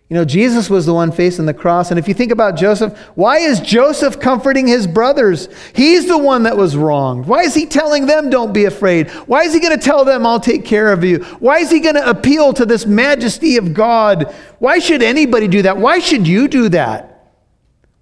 You 0.09 0.15
know, 0.15 0.25
Jesus 0.25 0.71
was 0.71 0.87
the 0.87 0.95
one 0.95 1.11
facing 1.11 1.47
the 1.47 1.55
cross. 1.55 1.91
And 1.91 1.99
if 1.99 2.07
you 2.07 2.15
think 2.15 2.31
about 2.31 2.55
Joseph, 2.55 2.97
why 3.17 3.39
is 3.39 3.59
Joseph 3.59 4.21
comforting 4.21 4.69
his 4.69 4.87
brothers? 4.87 5.49
He's 5.75 6.07
the 6.07 6.17
one 6.17 6.45
that 6.45 6.57
was 6.57 6.77
wronged. 6.77 7.27
Why 7.27 7.41
is 7.41 7.53
he 7.53 7.67
telling 7.67 8.07
them, 8.07 8.31
don't 8.31 8.53
be 8.53 8.67
afraid? 8.67 9.11
Why 9.27 9.43
is 9.43 9.53
he 9.53 9.59
going 9.59 9.77
to 9.77 9.85
tell 9.85 10.05
them, 10.05 10.25
I'll 10.25 10.39
take 10.39 10.65
care 10.65 10.93
of 10.93 11.03
you? 11.03 11.25
Why 11.41 11.59
is 11.59 11.71
he 11.73 11.81
going 11.81 11.97
to 11.97 12.09
appeal 12.09 12.53
to 12.53 12.65
this 12.65 12.87
majesty 12.87 13.57
of 13.57 13.75
God? 13.75 14.33
Why 14.61 14.79
should 14.79 15.03
anybody 15.03 15.49
do 15.49 15.63
that? 15.63 15.79
Why 15.79 15.99
should 15.99 16.29
you 16.29 16.47
do 16.47 16.69
that? 16.69 17.14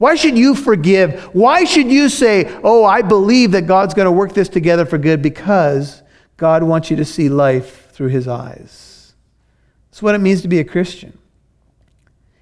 Why 0.02 0.16
should 0.16 0.36
you 0.36 0.56
forgive? 0.56 1.22
Why 1.32 1.62
should 1.62 1.88
you 1.88 2.08
say, 2.08 2.58
Oh, 2.64 2.84
I 2.84 3.02
believe 3.02 3.52
that 3.52 3.68
God's 3.68 3.94
going 3.94 4.06
to 4.06 4.10
work 4.10 4.32
this 4.32 4.48
together 4.48 4.84
for 4.84 4.98
good? 4.98 5.22
Because 5.22 6.02
God 6.36 6.64
wants 6.64 6.90
you 6.90 6.96
to 6.96 7.04
see 7.04 7.28
life 7.28 7.92
through 7.92 8.08
his 8.08 8.26
eyes. 8.26 9.14
That's 9.88 10.02
what 10.02 10.16
it 10.16 10.18
means 10.18 10.42
to 10.42 10.48
be 10.48 10.58
a 10.58 10.64
Christian. 10.64 11.16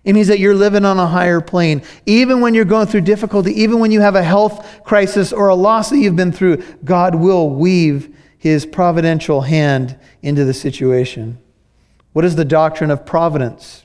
It 0.05 0.15
means 0.15 0.29
that 0.29 0.39
you're 0.39 0.55
living 0.55 0.87
on 0.87 0.99
a 0.99 1.07
higher 1.07 1.43
plane. 1.43 1.83
Even 2.07 2.41
when 2.41 2.55
you're 2.55 2.65
going 2.65 2.87
through 2.87 3.03
difficulty, 3.03 3.53
even 3.61 3.79
when 3.79 3.91
you 3.91 4.01
have 4.01 4.17
a 4.17 4.23
health 4.23 4.83
crisis 4.83 5.31
or 5.31 5.49
a 5.49 5.55
loss 5.55 5.91
that 5.91 5.99
you've 5.99 6.17
been 6.17 6.33
through, 6.33 6.65
God 6.83 7.15
will 7.15 7.51
weave 7.51 8.17
his 8.39 8.65
providential 8.65 9.43
hand 9.43 9.99
into 10.23 10.47
the 10.47 10.55
situation. 10.55 11.37
What 12.15 12.25
is 12.25 12.37
the 12.37 12.47
doctrine 12.47 12.91
of 12.91 13.05
providence? 13.05 13.85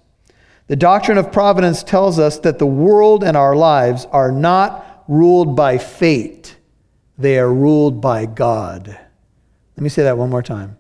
The 0.68 0.76
doctrine 0.76 1.18
of 1.18 1.32
providence 1.32 1.84
tells 1.84 2.18
us 2.18 2.40
that 2.40 2.58
the 2.58 2.66
world 2.66 3.24
and 3.24 3.38
our 3.38 3.56
lives 3.56 4.06
are 4.12 4.32
not 4.32 5.04
ruled 5.08 5.56
by 5.56 5.78
fate, 5.78 6.58
they 7.18 7.38
are 7.38 7.54
ruled 7.54 8.02
by 8.02 8.26
God. 8.26 8.88
Let 8.88 9.84
me 9.84 9.90
say 9.90 10.04
that 10.04 10.18
one 10.18 10.30
more 10.30 10.42
time. 10.42 10.78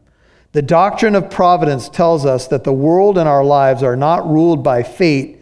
The 0.53 0.61
doctrine 0.61 1.15
of 1.15 1.29
providence 1.29 1.89
tells 1.89 2.25
us 2.25 2.47
that 2.47 2.63
the 2.63 2.73
world 2.73 3.17
and 3.17 3.29
our 3.29 3.43
lives 3.43 3.83
are 3.83 3.95
not 3.95 4.27
ruled 4.27 4.63
by 4.63 4.83
fate, 4.83 5.39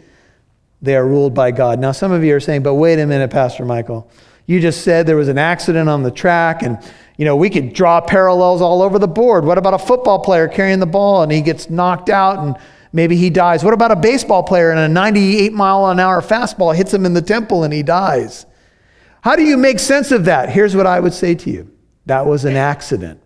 they 0.82 0.96
are 0.96 1.06
ruled 1.06 1.34
by 1.34 1.50
God. 1.50 1.78
Now, 1.78 1.92
some 1.92 2.12
of 2.12 2.22
you 2.22 2.34
are 2.36 2.40
saying, 2.40 2.62
but 2.62 2.74
wait 2.74 2.98
a 2.98 3.06
minute, 3.06 3.30
Pastor 3.30 3.64
Michael. 3.64 4.10
You 4.46 4.60
just 4.60 4.82
said 4.82 5.06
there 5.06 5.16
was 5.16 5.28
an 5.28 5.38
accident 5.38 5.88
on 5.88 6.02
the 6.02 6.10
track, 6.10 6.62
and 6.62 6.78
you 7.16 7.24
know, 7.24 7.36
we 7.36 7.48
could 7.48 7.72
draw 7.72 8.00
parallels 8.00 8.60
all 8.60 8.82
over 8.82 8.98
the 8.98 9.08
board. 9.08 9.44
What 9.44 9.56
about 9.56 9.72
a 9.72 9.78
football 9.78 10.18
player 10.18 10.48
carrying 10.48 10.80
the 10.80 10.86
ball 10.86 11.22
and 11.22 11.30
he 11.30 11.40
gets 11.40 11.70
knocked 11.70 12.10
out 12.10 12.38
and 12.40 12.56
maybe 12.94 13.16
he 13.16 13.28
dies? 13.28 13.62
What 13.62 13.74
about 13.74 13.90
a 13.90 13.96
baseball 13.96 14.42
player 14.42 14.70
and 14.70 14.78
a 14.80 14.88
98 14.88 15.52
mile 15.52 15.86
an 15.86 16.00
hour 16.00 16.22
fastball 16.22 16.74
hits 16.74 16.94
him 16.94 17.04
in 17.04 17.12
the 17.12 17.20
temple 17.20 17.64
and 17.64 17.74
he 17.74 17.82
dies? 17.82 18.46
How 19.20 19.36
do 19.36 19.42
you 19.42 19.58
make 19.58 19.78
sense 19.78 20.12
of 20.12 20.24
that? 20.26 20.48
Here's 20.48 20.74
what 20.74 20.86
I 20.86 21.00
would 21.00 21.12
say 21.12 21.34
to 21.34 21.50
you 21.50 21.70
that 22.06 22.24
was 22.24 22.44
an 22.44 22.56
accident. 22.56 23.20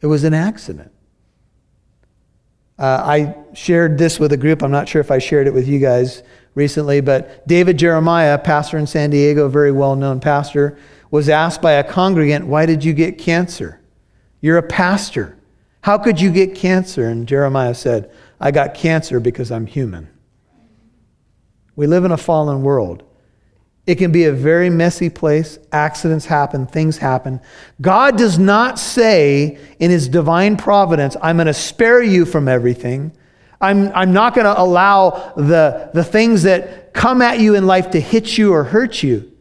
It 0.00 0.06
was 0.06 0.24
an 0.24 0.34
accident. 0.34 0.92
Uh, 2.78 3.02
I 3.04 3.34
shared 3.54 3.96
this 3.98 4.20
with 4.20 4.32
a 4.32 4.36
group. 4.36 4.62
I'm 4.62 4.70
not 4.70 4.88
sure 4.88 5.00
if 5.00 5.10
I 5.10 5.18
shared 5.18 5.46
it 5.46 5.54
with 5.54 5.66
you 5.66 5.78
guys 5.78 6.22
recently, 6.54 7.00
but 7.00 7.46
David 7.48 7.78
Jeremiah, 7.78 8.38
pastor 8.38 8.76
in 8.76 8.86
San 8.86 9.10
Diego, 9.10 9.48
very 9.48 9.72
well 9.72 9.96
known 9.96 10.20
pastor, 10.20 10.78
was 11.10 11.28
asked 11.28 11.62
by 11.62 11.72
a 11.72 11.84
congregant, 11.84 12.46
Why 12.46 12.66
did 12.66 12.84
you 12.84 12.92
get 12.92 13.18
cancer? 13.18 13.80
You're 14.42 14.58
a 14.58 14.62
pastor. 14.62 15.38
How 15.80 15.96
could 15.96 16.20
you 16.20 16.30
get 16.30 16.54
cancer? 16.54 17.08
And 17.08 17.26
Jeremiah 17.26 17.74
said, 17.74 18.10
I 18.40 18.50
got 18.50 18.74
cancer 18.74 19.20
because 19.20 19.50
I'm 19.50 19.66
human. 19.66 20.08
We 21.74 21.86
live 21.86 22.04
in 22.04 22.12
a 22.12 22.16
fallen 22.16 22.62
world. 22.62 23.02
It 23.86 23.96
can 23.96 24.10
be 24.10 24.24
a 24.24 24.32
very 24.32 24.68
messy 24.68 25.08
place. 25.08 25.58
Accidents 25.70 26.26
happen, 26.26 26.66
things 26.66 26.98
happen. 26.98 27.40
God 27.80 28.18
does 28.18 28.38
not 28.38 28.78
say 28.78 29.58
in 29.78 29.90
his 29.90 30.08
divine 30.08 30.56
providence, 30.56 31.16
I'm 31.22 31.36
going 31.36 31.46
to 31.46 31.54
spare 31.54 32.02
you 32.02 32.24
from 32.24 32.48
everything. 32.48 33.12
I'm, 33.60 33.92
I'm 33.94 34.12
not 34.12 34.34
going 34.34 34.44
to 34.44 34.60
allow 34.60 35.32
the, 35.36 35.90
the 35.94 36.02
things 36.04 36.42
that 36.42 36.92
come 36.94 37.22
at 37.22 37.38
you 37.38 37.54
in 37.54 37.66
life 37.66 37.90
to 37.92 38.00
hit 38.00 38.36
you 38.36 38.52
or 38.52 38.64
hurt 38.64 39.02
you. 39.02 39.32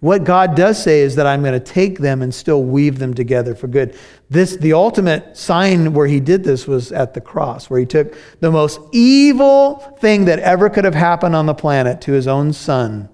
What 0.00 0.22
God 0.22 0.54
does 0.54 0.80
say 0.80 1.00
is 1.00 1.16
that 1.16 1.26
I'm 1.26 1.42
going 1.42 1.54
to 1.54 1.60
take 1.60 1.98
them 1.98 2.22
and 2.22 2.32
still 2.32 2.62
weave 2.62 3.00
them 3.00 3.14
together 3.14 3.54
for 3.56 3.66
good. 3.66 3.98
This, 4.30 4.56
the 4.56 4.72
ultimate 4.72 5.36
sign 5.36 5.92
where 5.92 6.06
he 6.06 6.20
did 6.20 6.44
this 6.44 6.68
was 6.68 6.92
at 6.92 7.14
the 7.14 7.20
cross, 7.20 7.68
where 7.68 7.80
he 7.80 7.86
took 7.86 8.16
the 8.38 8.52
most 8.52 8.80
evil 8.92 9.76
thing 10.00 10.26
that 10.26 10.38
ever 10.38 10.70
could 10.70 10.84
have 10.84 10.94
happened 10.94 11.34
on 11.34 11.46
the 11.46 11.54
planet 11.54 12.00
to 12.02 12.12
his 12.12 12.28
own 12.28 12.52
son 12.52 13.08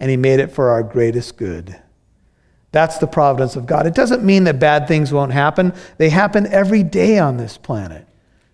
and 0.00 0.10
He 0.10 0.16
made 0.16 0.40
it 0.40 0.52
for 0.52 0.68
our 0.68 0.82
greatest 0.82 1.36
good. 1.36 1.80
That's 2.72 2.98
the 2.98 3.06
providence 3.06 3.56
of 3.56 3.66
God. 3.66 3.86
It 3.86 3.94
doesn't 3.94 4.24
mean 4.24 4.44
that 4.44 4.58
bad 4.58 4.88
things 4.88 5.12
won't 5.12 5.32
happen, 5.32 5.72
they 5.96 6.10
happen 6.10 6.46
every 6.48 6.82
day 6.82 7.18
on 7.18 7.36
this 7.36 7.56
planet. 7.56 8.06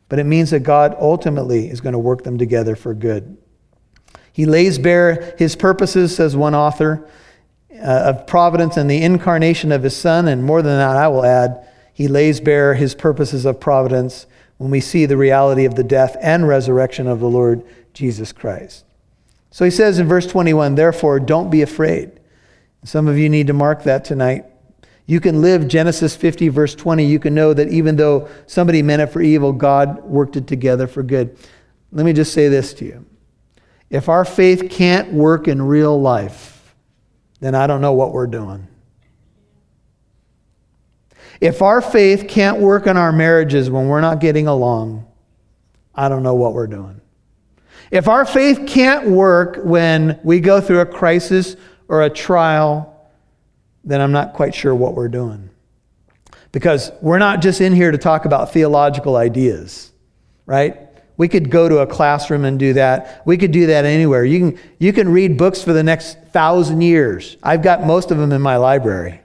But 0.09 0.18
it 0.18 0.27
means 0.27 0.51
that 0.51 0.61
God 0.61 0.97
ultimately 1.01 1.68
is 1.68 1.81
going 1.81 1.95
to 1.95 1.99
work 1.99 2.25
them 2.25 2.37
together 2.37 2.77
for 2.77 2.95
good. 2.95 3.37
He 4.33 4.45
lays 4.47 4.79
bare 4.79 5.35
his 5.39 5.57
purposes, 5.57 6.14
says 6.14 6.37
one 6.37 6.55
author, 6.55 7.09
Uh, 7.73 8.12
of 8.12 8.27
providence 8.27 8.77
and 8.77 8.91
the 8.91 9.01
incarnation 9.01 9.71
of 9.71 9.85
his 9.85 9.97
Son. 9.97 10.27
And 10.27 10.43
more 10.43 10.61
than 10.61 10.77
that, 10.77 10.97
I 10.97 11.07
will 11.07 11.25
add, 11.25 11.64
he 11.93 12.09
lays 12.09 12.41
bare 12.41 12.75
his 12.75 12.97
purposes 12.97 13.45
of 13.45 13.61
providence 13.61 14.27
when 14.59 14.73
we 14.73 14.81
see 14.81 15.07
the 15.07 15.16
reality 15.16 15.64
of 15.64 15.77
the 15.77 15.85
death 15.85 16.16
and 16.21 16.49
resurrection 16.49 17.07
of 17.07 17.21
the 17.21 17.29
Lord 17.29 17.62
Jesus 17.95 18.33
Christ. 18.33 18.85
So 19.53 19.64
he 19.64 19.71
says 19.71 20.01
in 20.01 20.09
verse 20.09 20.27
21, 20.27 20.75
therefore, 20.75 21.21
don't 21.21 21.49
be 21.49 21.62
afraid. 21.62 22.18
Some 22.83 23.07
of 23.07 23.16
you 23.16 23.29
need 23.29 23.47
to 23.47 23.53
mark 23.53 23.85
that 23.85 24.05
tonight. 24.05 24.47
You 25.07 25.21
can 25.21 25.41
live 25.41 25.68
Genesis 25.68 26.16
50, 26.16 26.49
verse 26.49 26.75
20. 26.75 27.05
You 27.05 27.21
can 27.21 27.35
know 27.35 27.55
that 27.55 27.68
even 27.68 27.95
though 27.95 28.29
somebody 28.49 28.83
meant 28.83 29.03
it 29.03 29.07
for 29.07 29.23
evil, 29.23 29.53
God 29.53 30.03
worked 30.03 30.37
it 30.37 30.49
together 30.49 30.89
for 30.89 31.05
good. 31.05 31.39
Let 31.93 32.05
me 32.05 32.12
just 32.12 32.33
say 32.33 32.49
this 32.49 32.75
to 32.75 32.85
you. 32.85 33.07
If 33.91 34.09
our 34.09 34.25
faith 34.25 34.68
can't 34.71 35.12
work 35.12 35.47
in 35.47 35.62
real 35.62 36.01
life, 36.01 36.60
then 37.41 37.55
I 37.55 37.66
don't 37.66 37.80
know 37.80 37.93
what 37.93 38.12
we're 38.12 38.26
doing. 38.26 38.68
If 41.41 41.62
our 41.62 41.80
faith 41.80 42.28
can't 42.28 42.61
work 42.61 42.86
in 42.86 42.97
our 42.97 43.12
marriages 43.12 43.70
when 43.70 43.88
we're 43.88 44.03
not 44.03 44.20
getting 44.20 44.47
along, 44.47 45.07
I 45.95 46.09
don't 46.09 46.22
know 46.22 46.34
what 46.34 46.53
we're 46.53 46.66
doing. 46.66 47.01
If 47.91 48.09
our 48.09 48.24
faith 48.24 48.66
can't 48.66 49.09
work 49.09 49.59
when 49.64 50.20
we 50.22 50.41
go 50.41 50.61
through 50.61 50.80
a 50.80 50.86
crisis 50.86 51.57
or 51.88 52.03
a 52.03 52.11
trial, 52.11 53.11
then 53.84 54.01
I'm 54.01 54.12
not 54.12 54.34
quite 54.34 54.55
sure 54.55 54.74
what 54.74 54.95
we're 54.95 55.09
doing. 55.09 55.51
Because 56.53 56.93
we're 57.01 57.18
not 57.18 57.41
just 57.41 57.61
in 57.61 57.72
here 57.72 57.91
to 57.91 57.99
talk 57.99 58.26
about 58.26 58.53
theological 58.53 59.16
ideas, 59.16 59.91
right? 60.47 60.89
We 61.21 61.29
could 61.29 61.51
go 61.51 61.68
to 61.68 61.81
a 61.81 61.87
classroom 61.87 62.47
and 62.47 62.59
do 62.59 62.73
that. 62.73 63.21
We 63.27 63.37
could 63.37 63.53
do 63.53 63.66
that 63.66 63.85
anywhere. 63.85 64.25
You 64.25 64.39
can, 64.39 64.61
you 64.79 64.91
can 64.91 65.07
read 65.11 65.37
books 65.37 65.62
for 65.62 65.75
the 65.75 65.83
next 65.83 66.16
thousand 66.33 66.81
years. 66.81 67.37
I've 67.43 67.62
got 67.62 67.85
most 67.85 68.11
of 68.11 68.16
them 68.16 68.33
in 68.33 68.41
my 68.41 68.57
library. 68.57 69.21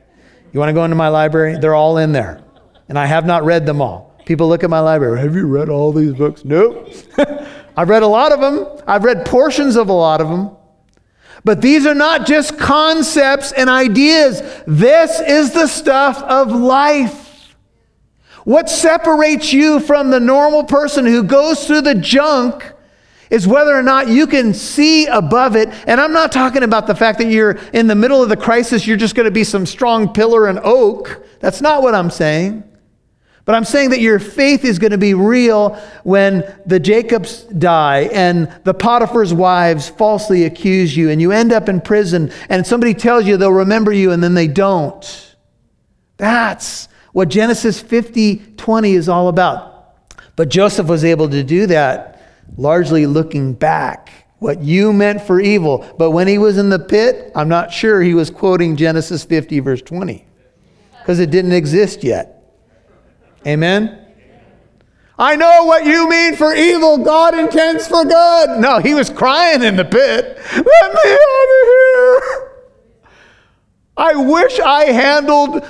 You 0.51 0.59
want 0.59 0.67
to 0.67 0.73
go 0.73 0.83
into 0.83 0.97
my 0.97 1.07
library? 1.07 1.57
They're 1.57 1.73
all 1.73 1.97
in 1.97 2.11
there. 2.11 2.43
And 2.89 2.99
I 2.99 3.05
have 3.05 3.25
not 3.25 3.45
read 3.45 3.65
them 3.65 3.81
all. 3.81 4.13
People 4.25 4.49
look 4.49 4.61
at 4.65 4.69
my 4.69 4.81
library. 4.81 5.21
Have 5.21 5.35
you 5.35 5.47
read 5.47 5.69
all 5.69 5.93
these 5.93 6.11
books? 6.11 6.43
Nope. 6.43 6.89
I've 7.77 7.87
read 7.87 8.03
a 8.03 8.07
lot 8.07 8.33
of 8.33 8.41
them, 8.41 8.67
I've 8.85 9.05
read 9.05 9.25
portions 9.25 9.77
of 9.77 9.87
a 9.87 9.93
lot 9.93 10.19
of 10.19 10.27
them. 10.27 10.51
But 11.45 11.61
these 11.61 11.85
are 11.85 11.95
not 11.95 12.27
just 12.27 12.59
concepts 12.59 13.53
and 13.53 13.69
ideas. 13.69 14.41
This 14.67 15.21
is 15.21 15.53
the 15.53 15.67
stuff 15.67 16.21
of 16.23 16.51
life. 16.51 17.24
What 18.45 18.69
separates 18.69 19.51
you 19.51 19.79
from 19.79 20.11
the 20.11 20.19
normal 20.19 20.63
person 20.63 21.05
who 21.05 21.23
goes 21.23 21.65
through 21.65 21.81
the 21.81 21.95
junk 21.95 22.73
is 23.31 23.47
whether 23.47 23.75
or 23.75 23.81
not 23.81 24.07
you 24.07 24.27
can 24.27 24.53
see 24.53 25.07
above 25.07 25.55
it. 25.55 25.69
And 25.87 25.99
I'm 25.99 26.13
not 26.13 26.31
talking 26.31 26.61
about 26.61 26.85
the 26.85 26.93
fact 26.93 27.17
that 27.17 27.27
you're 27.27 27.57
in 27.73 27.87
the 27.87 27.95
middle 27.95 28.21
of 28.21 28.29
the 28.29 28.37
crisis, 28.37 28.85
you're 28.85 28.97
just 28.97 29.15
going 29.15 29.25
to 29.25 29.31
be 29.31 29.43
some 29.43 29.65
strong 29.65 30.13
pillar 30.13 30.47
and 30.47 30.59
oak. 30.63 31.25
That's 31.39 31.59
not 31.59 31.81
what 31.81 31.95
I'm 31.95 32.11
saying. 32.11 32.63
But 33.45 33.55
I'm 33.55 33.65
saying 33.65 33.91
that 33.91 33.99
your 33.99 34.19
faith 34.19 34.63
is 34.63 34.79
going 34.79 34.91
to 34.91 34.97
be 34.97 35.15
real 35.15 35.75
when 36.03 36.43
the 36.65 36.79
Jacobs 36.79 37.43
die 37.43 38.09
and 38.11 38.51
the 38.63 38.73
Potiphar's 38.73 39.33
wives 39.33 39.89
falsely 39.89 40.45
accuse 40.45 40.95
you 40.95 41.09
and 41.09 41.21
you 41.21 41.31
end 41.31 41.51
up 41.51 41.69
in 41.69 41.81
prison 41.81 42.31
and 42.49 42.65
somebody 42.65 42.93
tells 42.93 43.25
you 43.25 43.37
they'll 43.37 43.51
remember 43.51 43.91
you 43.91 44.11
and 44.11 44.23
then 44.23 44.33
they 44.35 44.47
don't. 44.47 45.35
That's 46.17 46.87
what 47.15 47.29
Genesis 47.29 47.79
50 47.79 48.35
20 48.57 48.91
is 48.91 49.07
all 49.07 49.29
about. 49.29 49.95
But 50.35 50.49
Joseph 50.49 50.87
was 50.87 51.05
able 51.05 51.29
to 51.29 51.43
do 51.43 51.65
that 51.67 52.21
largely 52.57 53.05
looking 53.05 53.53
back. 53.53 54.11
What 54.39 54.61
you 54.61 54.91
meant 54.91 55.21
for 55.21 55.39
evil. 55.39 55.89
But 55.97 56.11
when 56.11 56.27
he 56.27 56.37
was 56.37 56.57
in 56.57 56.67
the 56.67 56.77
pit, 56.77 57.31
I'm 57.33 57.47
not 57.47 57.71
sure 57.71 58.01
he 58.01 58.13
was 58.13 58.29
quoting 58.29 58.75
Genesis 58.75 59.23
50, 59.23 59.61
verse 59.61 59.81
20, 59.81 60.27
because 60.99 61.21
it 61.21 61.31
didn't 61.31 61.53
exist 61.53 62.03
yet. 62.03 62.43
Amen? 63.47 63.97
I 65.17 65.37
know 65.37 65.63
what 65.63 65.85
you 65.85 66.09
mean 66.09 66.35
for 66.35 66.53
evil, 66.53 66.97
God 66.97 67.33
intends 67.33 67.87
for 67.87 68.03
good. 68.03 68.59
No, 68.59 68.79
he 68.79 68.93
was 68.93 69.09
crying 69.09 69.63
in 69.63 69.77
the 69.77 69.85
pit. 69.85 70.37
Let 70.53 70.65
me 70.65 71.11
out 71.13 71.47
of 71.47 71.65
here. 71.71 72.51
I 73.95 74.15
wish 74.15 74.59
I 74.59 74.85
handled, 74.87 75.65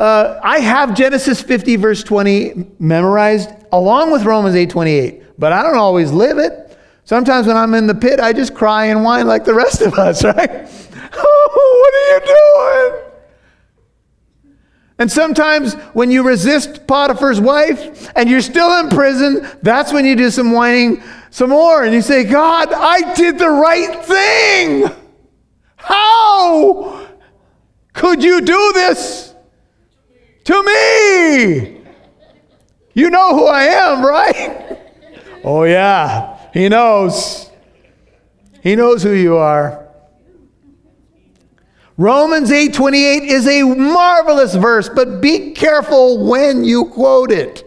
uh, 0.00 0.40
I 0.42 0.58
have 0.58 0.94
Genesis 0.94 1.40
50, 1.40 1.76
verse 1.76 2.02
20 2.02 2.66
memorized 2.78 3.50
along 3.72 4.10
with 4.10 4.24
Romans 4.24 4.56
8, 4.56 4.70
28, 4.70 5.38
but 5.38 5.52
I 5.52 5.62
don't 5.62 5.76
always 5.76 6.10
live 6.10 6.38
it. 6.38 6.78
Sometimes 7.04 7.46
when 7.46 7.56
I'm 7.56 7.74
in 7.74 7.86
the 7.86 7.94
pit, 7.94 8.18
I 8.18 8.32
just 8.32 8.54
cry 8.54 8.86
and 8.86 9.04
whine 9.04 9.26
like 9.26 9.44
the 9.44 9.54
rest 9.54 9.82
of 9.82 9.94
us, 9.94 10.24
right? 10.24 10.68
oh, 11.16 11.80
what 11.80 11.94
are 11.94 12.28
you 12.28 12.92
doing? 12.94 13.10
And 14.98 15.10
sometimes 15.10 15.74
when 15.92 16.10
you 16.10 16.22
resist 16.22 16.86
Potiphar's 16.86 17.40
wife 17.40 18.10
and 18.16 18.30
you're 18.30 18.40
still 18.40 18.78
in 18.80 18.88
prison, 18.88 19.46
that's 19.62 19.92
when 19.92 20.04
you 20.04 20.14
do 20.14 20.30
some 20.30 20.52
whining 20.52 21.02
some 21.30 21.50
more 21.50 21.82
and 21.82 21.92
you 21.92 22.00
say, 22.00 22.24
God, 22.24 22.72
I 22.72 23.14
did 23.14 23.38
the 23.38 23.50
right 23.50 24.04
thing. 24.04 24.88
How 25.76 27.08
could 27.92 28.22
you 28.22 28.40
do 28.40 28.72
this 28.72 29.33
to 30.44 30.62
me? 30.62 31.80
You 32.94 33.10
know 33.10 33.36
who 33.36 33.46
I 33.46 33.64
am, 33.64 34.04
right? 34.04 34.78
oh, 35.44 35.64
yeah, 35.64 36.38
he 36.52 36.68
knows. 36.68 37.50
He 38.62 38.76
knows 38.76 39.02
who 39.02 39.12
you 39.12 39.36
are. 39.36 39.84
Romans 41.96 42.50
8:28 42.50 43.22
is 43.22 43.46
a 43.46 43.62
marvelous 43.62 44.54
verse, 44.54 44.88
but 44.88 45.20
be 45.20 45.52
careful 45.52 46.26
when 46.26 46.64
you 46.64 46.86
quote 46.86 47.30
it. 47.30 47.62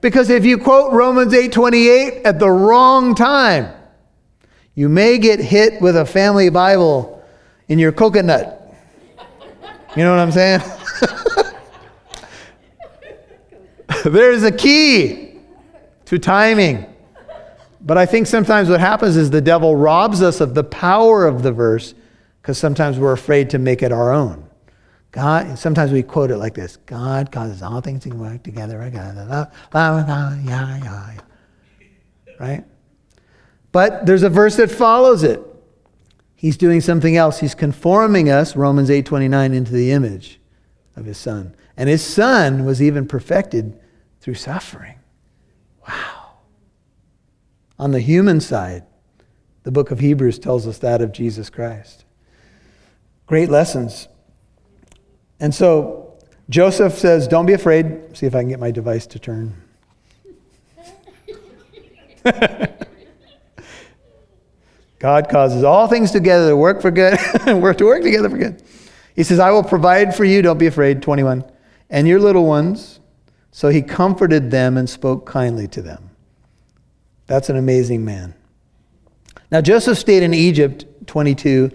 Because 0.00 0.30
if 0.30 0.44
you 0.44 0.58
quote 0.58 0.92
Romans 0.92 1.32
8:28 1.32 2.20
at 2.24 2.38
the 2.38 2.50
wrong 2.50 3.14
time, 3.14 3.70
you 4.74 4.88
may 4.88 5.18
get 5.18 5.40
hit 5.40 5.80
with 5.80 5.96
a 5.96 6.04
family 6.04 6.48
Bible 6.48 7.24
in 7.68 7.78
your 7.78 7.90
coconut. 7.90 8.60
You 9.96 10.04
know 10.04 10.10
what 10.10 10.20
I'm 10.20 10.32
saying? 10.32 10.60
There's 14.04 14.42
a 14.42 14.52
key 14.52 15.38
to 16.06 16.18
timing. 16.18 16.86
But 17.80 17.98
I 17.98 18.06
think 18.06 18.26
sometimes 18.26 18.68
what 18.68 18.80
happens 18.80 19.16
is 19.16 19.30
the 19.30 19.40
devil 19.40 19.76
robs 19.76 20.22
us 20.22 20.40
of 20.40 20.54
the 20.54 20.64
power 20.64 21.26
of 21.26 21.42
the 21.42 21.52
verse 21.52 21.94
because 22.40 22.58
sometimes 22.58 22.98
we're 22.98 23.12
afraid 23.12 23.50
to 23.50 23.58
make 23.58 23.82
it 23.82 23.92
our 23.92 24.12
own. 24.12 24.48
God, 25.10 25.58
sometimes 25.58 25.92
we 25.92 26.02
quote 26.02 26.30
it 26.30 26.38
like 26.38 26.54
this 26.54 26.76
God 26.76 27.30
causes 27.30 27.62
all 27.62 27.80
things 27.80 28.02
to 28.02 28.10
work 28.10 28.42
together. 28.42 28.78
Right? 32.40 32.64
But 33.70 34.06
there's 34.06 34.22
a 34.22 34.28
verse 34.28 34.56
that 34.56 34.70
follows 34.70 35.22
it. 35.22 35.40
He's 36.34 36.56
doing 36.56 36.80
something 36.80 37.16
else. 37.16 37.40
He's 37.40 37.54
conforming 37.54 38.28
us, 38.28 38.56
Romans 38.56 38.90
8:29, 38.90 39.54
into 39.54 39.72
the 39.72 39.92
image 39.92 40.40
of 40.96 41.04
his 41.04 41.18
son. 41.18 41.54
And 41.76 41.88
his 41.88 42.04
son 42.04 42.64
was 42.64 42.80
even 42.80 43.06
perfected 43.06 43.78
through 44.20 44.34
suffering. 44.34 44.98
Wow. 45.88 46.32
On 47.78 47.90
the 47.90 48.00
human 48.00 48.40
side, 48.40 48.84
the 49.64 49.70
book 49.70 49.90
of 49.90 50.00
Hebrews 50.00 50.38
tells 50.38 50.66
us 50.66 50.78
that 50.78 51.02
of 51.02 51.12
Jesus 51.12 51.50
Christ. 51.50 52.04
Great 53.26 53.50
lessons. 53.50 54.08
And 55.40 55.54
so 55.54 56.18
Joseph 56.48 56.94
says, 56.94 57.26
Don't 57.26 57.46
be 57.46 57.54
afraid. 57.54 58.16
See 58.16 58.26
if 58.26 58.34
I 58.34 58.40
can 58.40 58.48
get 58.48 58.60
my 58.60 58.70
device 58.70 59.06
to 59.08 59.18
turn. 59.18 59.54
God 64.98 65.28
causes 65.28 65.64
all 65.64 65.86
things 65.86 66.10
together 66.10 66.48
to 66.50 66.56
work 66.56 66.80
for 66.80 66.90
good, 66.90 67.18
and 67.46 67.62
work 67.62 67.76
to 67.78 67.84
work 67.84 68.02
together 68.02 68.30
for 68.30 68.38
good. 68.38 68.62
He 69.14 69.22
says, 69.22 69.38
I 69.38 69.50
will 69.50 69.62
provide 69.62 70.14
for 70.14 70.24
you, 70.24 70.42
don't 70.42 70.58
be 70.58 70.66
afraid, 70.66 71.02
21, 71.02 71.44
and 71.88 72.08
your 72.08 72.20
little 72.20 72.46
ones. 72.46 73.00
So 73.50 73.68
he 73.68 73.82
comforted 73.82 74.50
them 74.50 74.76
and 74.76 74.90
spoke 74.90 75.26
kindly 75.26 75.68
to 75.68 75.82
them. 75.82 76.10
That's 77.26 77.48
an 77.48 77.56
amazing 77.56 78.04
man. 78.04 78.34
Now, 79.50 79.60
Joseph 79.60 79.98
stayed 79.98 80.24
in 80.24 80.34
Egypt, 80.34 80.84
22, 81.06 81.70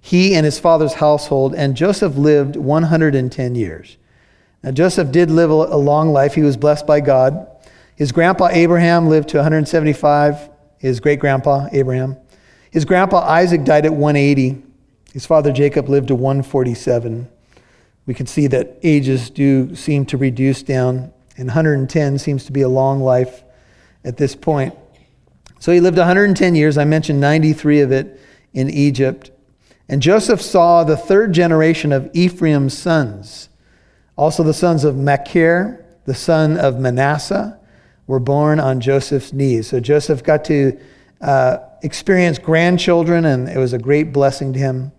he 0.00 0.34
and 0.34 0.44
his 0.44 0.58
father's 0.58 0.94
household, 0.94 1.54
and 1.54 1.76
Joseph 1.76 2.16
lived 2.16 2.56
110 2.56 3.54
years. 3.54 3.96
Now, 4.62 4.72
Joseph 4.72 5.12
did 5.12 5.30
live 5.30 5.50
a 5.50 5.76
long 5.76 6.12
life. 6.12 6.34
He 6.34 6.42
was 6.42 6.56
blessed 6.56 6.86
by 6.86 7.00
God. 7.00 7.46
His 7.94 8.12
grandpa 8.12 8.48
Abraham 8.50 9.08
lived 9.08 9.28
to 9.30 9.36
175, 9.36 10.50
his 10.78 11.00
great 11.00 11.20
grandpa 11.20 11.68
Abraham. 11.70 12.16
His 12.70 12.84
grandpa 12.84 13.20
Isaac 13.20 13.64
died 13.64 13.86
at 13.86 13.92
180. 13.92 14.62
His 15.12 15.26
father 15.26 15.52
Jacob 15.52 15.88
lived 15.88 16.08
to 16.08 16.14
147. 16.14 17.28
We 18.06 18.14
can 18.14 18.26
see 18.26 18.46
that 18.48 18.78
ages 18.82 19.30
do 19.30 19.74
seem 19.74 20.06
to 20.06 20.16
reduce 20.16 20.62
down, 20.62 21.12
and 21.36 21.46
110 21.48 22.18
seems 22.18 22.44
to 22.44 22.52
be 22.52 22.62
a 22.62 22.68
long 22.68 23.00
life 23.00 23.42
at 24.04 24.16
this 24.16 24.34
point. 24.34 24.74
So 25.58 25.72
he 25.72 25.80
lived 25.80 25.98
110 25.98 26.54
years. 26.54 26.78
I 26.78 26.84
mentioned 26.84 27.20
93 27.20 27.80
of 27.80 27.92
it 27.92 28.20
in 28.54 28.70
Egypt. 28.70 29.30
And 29.88 30.00
Joseph 30.00 30.40
saw 30.40 30.84
the 30.84 30.96
third 30.96 31.32
generation 31.32 31.92
of 31.92 32.08
Ephraim's 32.14 32.76
sons. 32.76 33.48
Also, 34.16 34.42
the 34.42 34.54
sons 34.54 34.84
of 34.84 34.96
Machir, 34.96 35.84
the 36.04 36.14
son 36.14 36.56
of 36.56 36.78
Manasseh, 36.78 37.58
were 38.06 38.20
born 38.20 38.60
on 38.60 38.80
Joseph's 38.80 39.32
knees. 39.32 39.68
So 39.68 39.80
Joseph 39.80 40.22
got 40.22 40.44
to 40.46 40.78
uh, 41.20 41.58
experience 41.82 42.38
grandchildren, 42.38 43.24
and 43.24 43.48
it 43.48 43.58
was 43.58 43.72
a 43.72 43.78
great 43.78 44.12
blessing 44.12 44.52
to 44.52 44.58
him. 44.58 44.92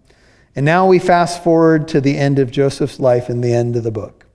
And 0.55 0.65
now 0.65 0.87
we 0.87 0.99
fast 0.99 1.43
forward 1.43 1.87
to 1.89 2.01
the 2.01 2.17
end 2.17 2.39
of 2.39 2.51
Joseph's 2.51 2.99
life 2.99 3.29
and 3.29 3.43
the 3.43 3.53
end 3.53 3.75
of 3.75 3.83
the 3.83 3.91
book. 3.91 4.25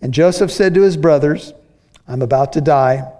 And 0.00 0.12
Joseph 0.12 0.50
said 0.50 0.74
to 0.74 0.82
his 0.82 0.96
brothers, 0.96 1.54
I'm 2.06 2.20
about 2.20 2.52
to 2.52 2.60
die, 2.60 3.10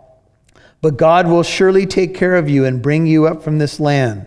but 0.83 0.99
God 0.99 1.27
will 1.27 1.43
surely 1.43 1.87
take 1.87 2.15
care 2.15 2.37
of 2.37 2.49
you 2.51 2.67
and 2.67 2.83
bring 2.83 3.07
you 3.07 3.27
up 3.27 3.43
from 3.43 3.59
this 3.59 3.81
land 3.81 4.27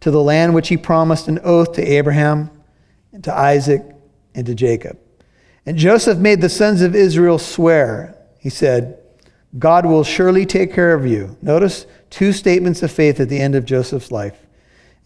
to 0.00 0.10
the 0.10 0.22
land 0.22 0.54
which 0.54 0.68
he 0.68 0.76
promised 0.76 1.28
an 1.28 1.38
oath 1.44 1.74
to 1.74 1.82
Abraham, 1.82 2.50
and 3.12 3.22
to 3.24 3.34
Isaac, 3.34 3.82
and 4.34 4.46
to 4.46 4.54
Jacob. 4.54 4.98
And 5.66 5.76
Joseph 5.76 6.18
made 6.18 6.40
the 6.40 6.48
sons 6.48 6.80
of 6.80 6.94
Israel 6.94 7.38
swear. 7.38 8.16
He 8.38 8.48
said, 8.48 8.98
God 9.58 9.84
will 9.84 10.04
surely 10.04 10.46
take 10.46 10.72
care 10.72 10.94
of 10.94 11.06
you. 11.06 11.36
Notice 11.42 11.86
two 12.08 12.32
statements 12.32 12.82
of 12.82 12.90
faith 12.90 13.20
at 13.20 13.28
the 13.28 13.40
end 13.40 13.54
of 13.54 13.64
Joseph's 13.66 14.10
life. 14.10 14.46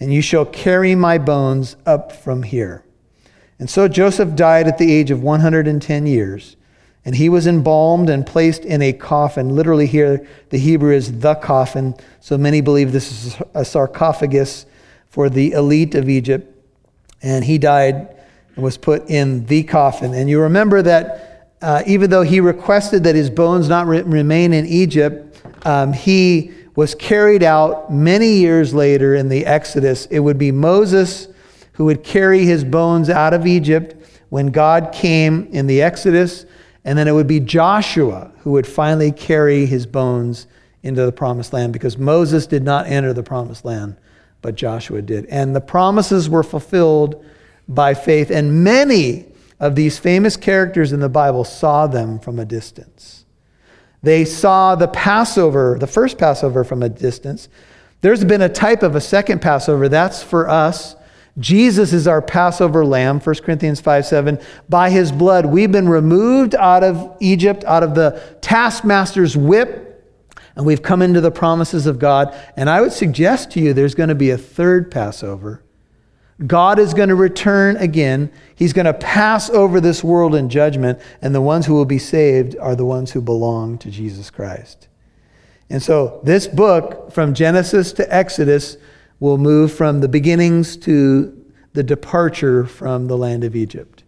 And 0.01 0.12
you 0.12 0.22
shall 0.22 0.45
carry 0.45 0.95
my 0.95 1.18
bones 1.18 1.76
up 1.86 2.12
from 2.12 2.42
here. 2.42 2.84
And 3.59 3.70
so 3.70 3.88
Joseph 3.88 4.34
died 4.34 4.66
at 4.66 4.78
the 4.78 4.92
age 4.92 5.11
of 5.11 5.22
110 5.22 6.07
years. 6.07 6.57
And 7.05 7.14
he 7.14 7.28
was 7.28 7.47
embalmed 7.47 8.09
and 8.09 8.26
placed 8.26 8.64
in 8.64 8.80
a 8.80 8.92
coffin. 8.92 9.55
Literally, 9.55 9.86
here, 9.86 10.26
the 10.49 10.59
Hebrew 10.59 10.95
is 10.95 11.20
the 11.20 11.34
coffin. 11.34 11.95
So 12.20 12.38
many 12.38 12.61
believe 12.62 12.92
this 12.92 13.12
is 13.12 13.42
a 13.53 13.64
sarcophagus 13.64 14.64
for 15.11 15.28
the 15.28 15.53
elite 15.53 15.95
of 15.95 16.09
Egypt. 16.09 16.51
And 17.22 17.45
he 17.45 17.59
died 17.59 18.16
and 18.55 18.64
was 18.64 18.78
put 18.78 19.09
in 19.11 19.47
the 19.47 19.64
coffin. 19.64 20.14
And 20.14 20.30
you 20.30 20.40
remember 20.40 20.80
that 20.82 21.34
uh, 21.61 21.82
even 21.86 22.11
though 22.11 22.22
he 22.22 22.40
requested 22.40 23.05
that 23.05 23.14
his 23.14 23.30
bones 23.30 23.68
not 23.68 23.86
re- 23.86 24.03
remain 24.03 24.53
in 24.53 24.66
Egypt, 24.66 25.42
um, 25.66 25.92
he 25.92 26.53
was 26.77 26.95
carried 26.95 27.43
out 27.43 27.93
many 27.93 28.39
years 28.39 28.75
later 28.75 29.14
in 29.14 29.29
the 29.29 29.47
Exodus. 29.47 30.07
It 30.07 30.20
would 30.20 30.39
be 30.39 30.53
Moses 30.53 31.29
who 31.75 31.85
would 31.87 32.03
carry 32.03 32.45
his 32.45 32.64
bones 32.64 33.09
out 33.11 33.35
of 33.35 33.47
Egypt 33.47 33.97
when 34.29 34.49
God 34.49 34.93
came 34.93 35.49
in 35.53 35.66
the 35.66 35.83
Exodus. 35.83 36.47
And 36.85 36.99
then 36.99 37.09
it 37.09 37.12
would 37.12 37.27
be 37.27 37.41
Joshua 37.41 38.33
who 38.41 38.53
would 38.53 38.66
finally 38.66 39.12
carry 39.12 39.66
his 39.66 39.87
bones 39.87 40.47
into 40.83 41.05
the 41.05 41.12
promised 41.12 41.53
land 41.53 41.72
because 41.72 41.97
Moses 41.97 42.47
did 42.47 42.62
not 42.62 42.87
enter 42.87 43.12
the 43.12 43.22
promised 43.22 43.64
land 43.64 43.97
but 44.45 44.57
Joshua 44.57 45.01
did. 45.01 45.25
And 45.31 45.57
the 45.57 45.61
promises 45.62 46.29
were 46.29 46.43
fulfilled 46.43 47.25
by 47.66 47.95
faith, 47.95 48.31
and 48.31 48.62
many 48.62 49.25
of 49.59 49.75
these 49.75 49.99
famous 49.99 50.37
characters 50.37 50.93
in 50.93 51.01
the 51.01 51.09
Bible 51.09 51.45
saw 51.45 51.87
them 51.87 52.18
from 52.18 52.39
a 52.39 52.45
distance. 52.45 53.24
They 54.05 54.26
saw 54.26 54.74
the 54.74 54.88
Passover, 54.88 55.78
the 55.80 55.86
first 55.86 56.18
Passover, 56.18 56.62
from 56.62 56.82
a 56.82 56.90
distance. 56.90 57.48
There's 58.02 58.22
been 58.22 58.42
a 58.42 58.50
type 58.50 58.82
of 58.82 58.94
a 58.94 59.00
second 59.00 59.40
Passover. 59.40 59.88
That's 59.88 60.22
for 60.22 60.46
us. 60.46 60.94
Jesus 61.38 61.94
is 61.94 62.07
our 62.07 62.20
Passover 62.20 62.84
lamb, 62.84 63.18
1 63.18 63.34
Corinthians 63.36 63.80
5 63.80 64.05
7. 64.05 64.38
By 64.68 64.90
his 64.90 65.11
blood, 65.11 65.46
we've 65.46 65.72
been 65.72 65.88
removed 65.88 66.55
out 66.55 66.84
of 66.84 67.16
Egypt, 67.20 67.64
out 67.64 67.82
of 67.82 67.94
the 67.94 68.22
taskmaster's 68.42 69.38
whip, 69.38 70.07
and 70.55 70.66
we've 70.66 70.82
come 70.82 71.00
into 71.00 71.22
the 71.22 71.30
promises 71.30 71.86
of 71.86 71.98
God. 71.98 72.36
And 72.59 72.68
I 72.68 72.82
would 72.82 72.92
suggest 72.92 73.52
to 73.52 73.61
you 73.61 73.72
there's 73.72 73.94
going 73.94 74.11
to 74.11 74.14
be 74.14 74.30
a 74.30 74.38
third 74.38 74.90
Passover 74.90 75.62
God 76.47 76.78
is 76.78 76.95
going 76.95 77.11
to 77.11 77.14
return 77.14 77.76
again. 77.76 78.30
He's 78.57 78.72
going 78.72 78.87
to 78.87 78.95
pass 78.95 79.49
over 79.51 79.80
this 79.80 80.03
world 80.03 80.35
in 80.35 80.49
judgment, 80.49 81.01
and 81.22 81.35
the 81.35 81.41
ones 81.41 81.66
who 81.66 81.74
will 81.74 81.85
be 81.85 81.99
saved 81.99 82.57
are 82.59 82.74
the 82.74 82.85
ones 82.85 83.12
who 83.12 83.20
belong 83.20 83.78
to 83.78 83.91
Jesus 83.91 84.30
Christ. 84.30 84.89
And 85.70 85.82
so, 85.82 86.20
this 86.24 86.47
book, 86.47 87.12
from 87.12 87.35
Genesis 87.35 87.93
to 87.95 88.14
Exodus, 88.14 88.76
will 89.20 89.39
move 89.39 89.72
from 89.72 90.01
the 90.01 90.09
beginnings 90.09 90.76
to 90.78 91.45
the 91.72 91.82
departure 91.82 92.66
from 92.66 93.07
the 93.07 93.16
land 93.16 93.45
of 93.45 93.55
Egypt. 93.55 94.03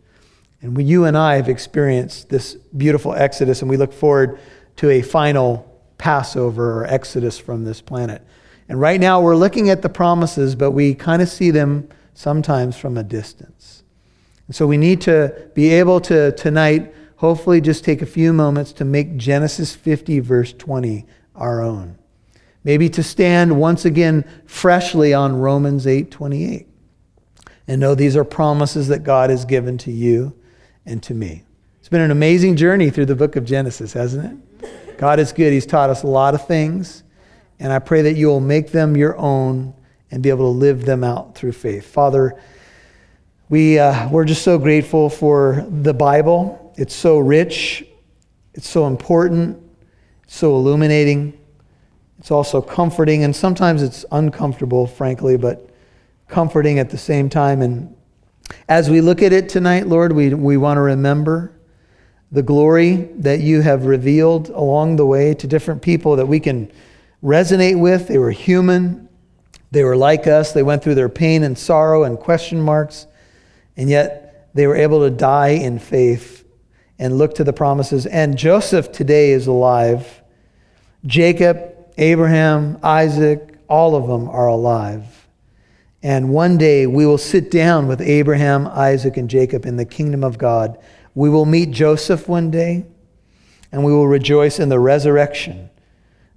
And 0.60 0.86
you 0.86 1.04
and 1.04 1.16
I 1.16 1.36
have 1.36 1.48
experienced 1.48 2.28
this 2.28 2.54
beautiful 2.54 3.14
Exodus, 3.14 3.62
and 3.62 3.70
we 3.70 3.76
look 3.76 3.92
forward 3.92 4.38
to 4.76 4.90
a 4.90 5.02
final 5.02 5.72
Passover 5.96 6.82
or 6.82 6.86
Exodus 6.86 7.38
from 7.38 7.64
this 7.64 7.80
planet. 7.80 8.22
And 8.68 8.80
right 8.80 9.00
now, 9.00 9.20
we're 9.20 9.36
looking 9.36 9.70
at 9.70 9.82
the 9.82 9.88
promises, 9.88 10.54
but 10.54 10.72
we 10.72 10.94
kind 10.94 11.22
of 11.22 11.28
see 11.28 11.50
them 11.50 11.88
sometimes 12.16 12.76
from 12.76 12.96
a 12.96 13.04
distance. 13.04 13.84
And 14.46 14.56
so 14.56 14.66
we 14.66 14.78
need 14.78 15.00
to 15.02 15.50
be 15.54 15.68
able 15.74 16.00
to 16.02 16.32
tonight, 16.32 16.94
hopefully, 17.16 17.60
just 17.60 17.84
take 17.84 18.00
a 18.00 18.06
few 18.06 18.32
moments 18.32 18.72
to 18.74 18.84
make 18.84 19.16
Genesis 19.16 19.74
50, 19.74 20.20
verse 20.20 20.52
20, 20.54 21.04
our 21.34 21.60
own. 21.60 21.98
Maybe 22.64 22.88
to 22.90 23.02
stand 23.02 23.60
once 23.60 23.84
again 23.84 24.24
freshly 24.46 25.12
on 25.14 25.38
Romans 25.38 25.86
8 25.86 26.10
28 26.10 26.66
and 27.68 27.80
know 27.80 27.94
these 27.94 28.16
are 28.16 28.24
promises 28.24 28.88
that 28.88 29.04
God 29.04 29.30
has 29.30 29.44
given 29.44 29.76
to 29.78 29.92
you 29.92 30.34
and 30.84 31.02
to 31.04 31.14
me. 31.14 31.44
It's 31.78 31.88
been 31.88 32.00
an 32.00 32.10
amazing 32.10 32.56
journey 32.56 32.90
through 32.90 33.06
the 33.06 33.14
book 33.14 33.36
of 33.36 33.44
Genesis, 33.44 33.92
hasn't 33.92 34.42
it? 34.62 34.98
God 34.98 35.20
is 35.20 35.32
good. 35.32 35.52
He's 35.52 35.66
taught 35.66 35.90
us 35.90 36.02
a 36.02 36.06
lot 36.06 36.34
of 36.34 36.46
things, 36.46 37.02
and 37.60 37.72
I 37.72 37.78
pray 37.78 38.02
that 38.02 38.14
you 38.14 38.28
will 38.28 38.40
make 38.40 38.72
them 38.72 38.96
your 38.96 39.16
own 39.18 39.74
and 40.10 40.22
be 40.22 40.28
able 40.28 40.52
to 40.52 40.58
live 40.58 40.84
them 40.84 41.02
out 41.02 41.34
through 41.34 41.52
faith. 41.52 41.86
Father, 41.86 42.40
we, 43.48 43.78
uh, 43.78 44.08
we're 44.08 44.24
just 44.24 44.42
so 44.42 44.58
grateful 44.58 45.08
for 45.08 45.66
the 45.68 45.94
Bible. 45.94 46.74
It's 46.76 46.94
so 46.94 47.18
rich, 47.18 47.84
it's 48.54 48.68
so 48.68 48.86
important, 48.86 49.62
it's 50.24 50.36
so 50.36 50.56
illuminating, 50.56 51.38
it's 52.18 52.30
also 52.30 52.60
comforting, 52.60 53.24
and 53.24 53.34
sometimes 53.34 53.82
it's 53.82 54.04
uncomfortable, 54.10 54.86
frankly, 54.86 55.36
but 55.36 55.70
comforting 56.28 56.78
at 56.78 56.90
the 56.90 56.98
same 56.98 57.28
time. 57.28 57.62
And 57.62 57.94
as 58.68 58.90
we 58.90 59.00
look 59.00 59.22
at 59.22 59.32
it 59.32 59.48
tonight, 59.48 59.86
Lord, 59.86 60.12
we, 60.12 60.34
we 60.34 60.56
want 60.56 60.78
to 60.78 60.82
remember 60.82 61.52
the 62.32 62.42
glory 62.42 62.96
that 63.18 63.40
you 63.40 63.60
have 63.60 63.86
revealed 63.86 64.48
along 64.50 64.96
the 64.96 65.06
way 65.06 65.34
to 65.34 65.46
different 65.46 65.82
people 65.82 66.16
that 66.16 66.26
we 66.26 66.40
can 66.40 66.70
resonate 67.22 67.78
with. 67.78 68.08
They 68.08 68.18
were 68.18 68.32
human, 68.32 69.05
they 69.70 69.84
were 69.84 69.96
like 69.96 70.26
us, 70.26 70.52
they 70.52 70.62
went 70.62 70.82
through 70.82 70.94
their 70.94 71.08
pain 71.08 71.42
and 71.42 71.58
sorrow 71.58 72.04
and 72.04 72.18
question 72.18 72.60
marks, 72.60 73.06
and 73.76 73.90
yet 73.90 74.48
they 74.54 74.66
were 74.66 74.76
able 74.76 75.00
to 75.00 75.10
die 75.10 75.48
in 75.48 75.78
faith 75.78 76.44
and 76.98 77.18
look 77.18 77.34
to 77.34 77.44
the 77.44 77.52
promises. 77.52 78.06
And 78.06 78.38
Joseph 78.38 78.92
today 78.92 79.30
is 79.30 79.46
alive. 79.46 80.22
Jacob, 81.04 81.74
Abraham, 81.98 82.78
Isaac, 82.82 83.58
all 83.68 83.94
of 83.96 84.06
them 84.06 84.28
are 84.28 84.46
alive. 84.46 85.26
And 86.02 86.30
one 86.30 86.56
day 86.56 86.86
we 86.86 87.04
will 87.04 87.18
sit 87.18 87.50
down 87.50 87.88
with 87.88 88.00
Abraham, 88.00 88.66
Isaac, 88.68 89.16
and 89.16 89.28
Jacob 89.28 89.66
in 89.66 89.76
the 89.76 89.84
kingdom 89.84 90.22
of 90.22 90.38
God. 90.38 90.78
We 91.14 91.28
will 91.28 91.46
meet 91.46 91.70
Joseph 91.72 92.28
one 92.28 92.50
day, 92.50 92.86
and 93.72 93.84
we 93.84 93.92
will 93.92 94.06
rejoice 94.06 94.60
in 94.60 94.68
the 94.68 94.78
resurrection. 94.78 95.70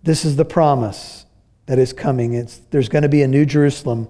This 0.02 0.26
is 0.26 0.38
the 0.38 0.46
promise 0.46 1.26
that 1.70 1.78
is 1.78 1.94
coming. 1.94 2.34
It's, 2.34 2.62
there's 2.72 2.90
going 2.90 3.04
to 3.04 3.10
be 3.10 3.22
a 3.22 3.28
new 3.28 3.46
Jerusalem, 3.46 4.08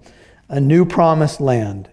a 0.48 0.62
new 0.62 0.86
promised 0.86 1.42
land. 1.42 1.90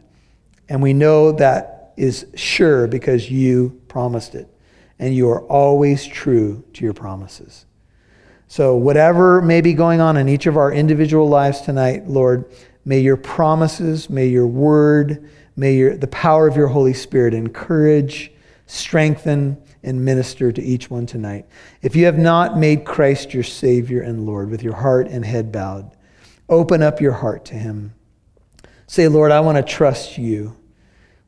And 0.68 0.80
we 0.80 0.92
know 0.92 1.32
that 1.32 1.92
is 1.96 2.24
sure 2.36 2.86
because 2.86 3.32
you 3.32 3.80
promised 3.88 4.36
it. 4.36 4.48
And 5.00 5.12
you 5.12 5.28
are 5.28 5.42
always 5.46 6.06
true 6.06 6.62
to 6.74 6.84
your 6.84 6.94
promises. 6.94 7.66
So, 8.46 8.76
whatever 8.76 9.42
may 9.42 9.60
be 9.60 9.74
going 9.74 10.00
on 10.00 10.16
in 10.16 10.28
each 10.28 10.46
of 10.46 10.56
our 10.56 10.72
individual 10.72 11.28
lives 11.28 11.60
tonight, 11.62 12.06
Lord, 12.06 12.44
may 12.84 13.00
your 13.00 13.16
promises, 13.16 14.08
may 14.08 14.28
your 14.28 14.46
word, 14.46 15.28
may 15.56 15.74
your, 15.74 15.96
the 15.96 16.06
power 16.06 16.46
of 16.46 16.56
your 16.56 16.68
Holy 16.68 16.94
Spirit 16.94 17.34
encourage, 17.34 18.30
strengthen, 18.66 19.60
and 19.83 20.05
minister 20.05 20.53
to 20.53 20.62
each 20.62 20.91
one 20.91 21.07
tonight. 21.07 21.47
If 21.83 21.95
you 21.97 22.07
have 22.07 22.18
not 22.18 22.59
made 22.59 22.85
Christ 22.85 23.35
your 23.35 23.43
Savior 23.43 24.03
and 24.03 24.27
Lord 24.27 24.51
with 24.51 24.62
your 24.62 24.74
heart 24.74 25.09
and 25.09 25.24
head 25.24 25.53
bowed, 25.53 25.91
open 26.49 26.83
up 26.83 27.01
your 27.01 27.12
heart 27.12 27.45
to 27.47 27.55
Him. 27.55 27.95
Say, 28.87 29.09
Lord, 29.09 29.33
I 29.33 29.41
want 29.41 29.57
to 29.57 29.62
trust 29.62 30.18
you 30.18 30.57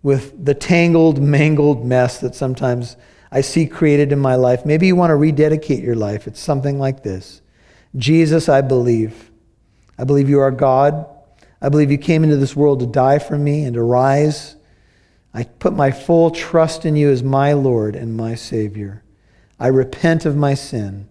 with 0.03 0.45
the 0.45 0.55
tangled, 0.55 1.21
mangled 1.21 1.85
mess 1.85 2.21
that 2.21 2.35
sometimes 2.35 2.97
I 3.31 3.41
see 3.41 3.67
created 3.67 4.13
in 4.13 4.19
my 4.19 4.37
life. 4.37 4.65
Maybe 4.65 4.87
you 4.87 4.97
want 4.97 5.11
to 5.11 5.17
rededicate 5.17 5.83
your 5.83 5.97
life. 5.97 6.27
It's 6.27 6.41
something 6.41 6.79
like 6.79 7.03
this 7.03 7.43
Jesus, 7.97 8.49
I 8.49 8.61
believe. 8.61 9.31
I 9.99 10.05
believe 10.05 10.29
you 10.29 10.41
are 10.41 10.51
God. 10.51 11.07
I 11.61 11.69
believe 11.69 11.91
you 11.91 11.99
came 11.99 12.23
into 12.23 12.37
this 12.37 12.55
world 12.55 12.81
to 12.81 12.87
die 12.87 13.19
for 13.19 13.37
me 13.37 13.65
and 13.65 13.75
to 13.75 13.83
rise 13.83 14.55
I 15.35 15.45
put 15.45 15.74
my 15.74 15.91
full 15.91 16.31
trust 16.31 16.85
in 16.85 16.97
you 16.97 17.11
as 17.11 17.22
my 17.22 17.53
Lord 17.53 17.95
and 17.95 18.16
my 18.16 18.35
Savior. 18.35 19.03
I 19.59 19.68
repent 19.68 20.24
of 20.24 20.37
my 20.37 20.55
sin 20.55 21.09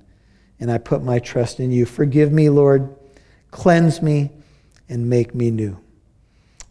and 0.60 0.72
I 0.72 0.78
put 0.78 1.04
my 1.04 1.20
trust 1.20 1.60
in 1.60 1.72
you. 1.72 1.86
Forgive 1.86 2.32
me, 2.32 2.50
Lord. 2.50 2.96
Cleanse 3.52 4.02
me 4.02 4.32
and 4.90 5.10
make 5.10 5.36
me 5.36 5.52
new. 5.52 5.78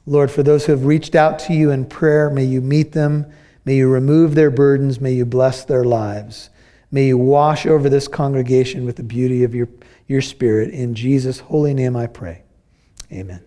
Lord, 0.06 0.30
for 0.30 0.42
those 0.42 0.66
who 0.66 0.72
have 0.72 0.86
reached 0.86 1.14
out 1.14 1.38
to 1.40 1.52
you 1.52 1.70
in 1.70 1.84
prayer, 1.84 2.30
may 2.30 2.44
you 2.44 2.60
meet 2.60 2.92
them. 2.92 3.26
May 3.64 3.76
you 3.76 3.88
remove 3.88 4.34
their 4.34 4.50
burdens. 4.50 5.00
May 5.00 5.12
you 5.12 5.24
bless 5.24 5.64
their 5.64 5.84
lives. 5.84 6.50
May 6.90 7.06
you 7.08 7.18
wash 7.18 7.66
over 7.66 7.88
this 7.88 8.06
congregation 8.06 8.84
with 8.84 8.96
the 8.96 9.02
beauty 9.02 9.42
of 9.42 9.54
your, 9.54 9.68
your 10.06 10.22
Spirit. 10.22 10.70
In 10.70 10.94
Jesus' 10.94 11.40
holy 11.40 11.74
name 11.74 11.96
I 11.96 12.06
pray. 12.06 12.42
Amen. 13.12 13.45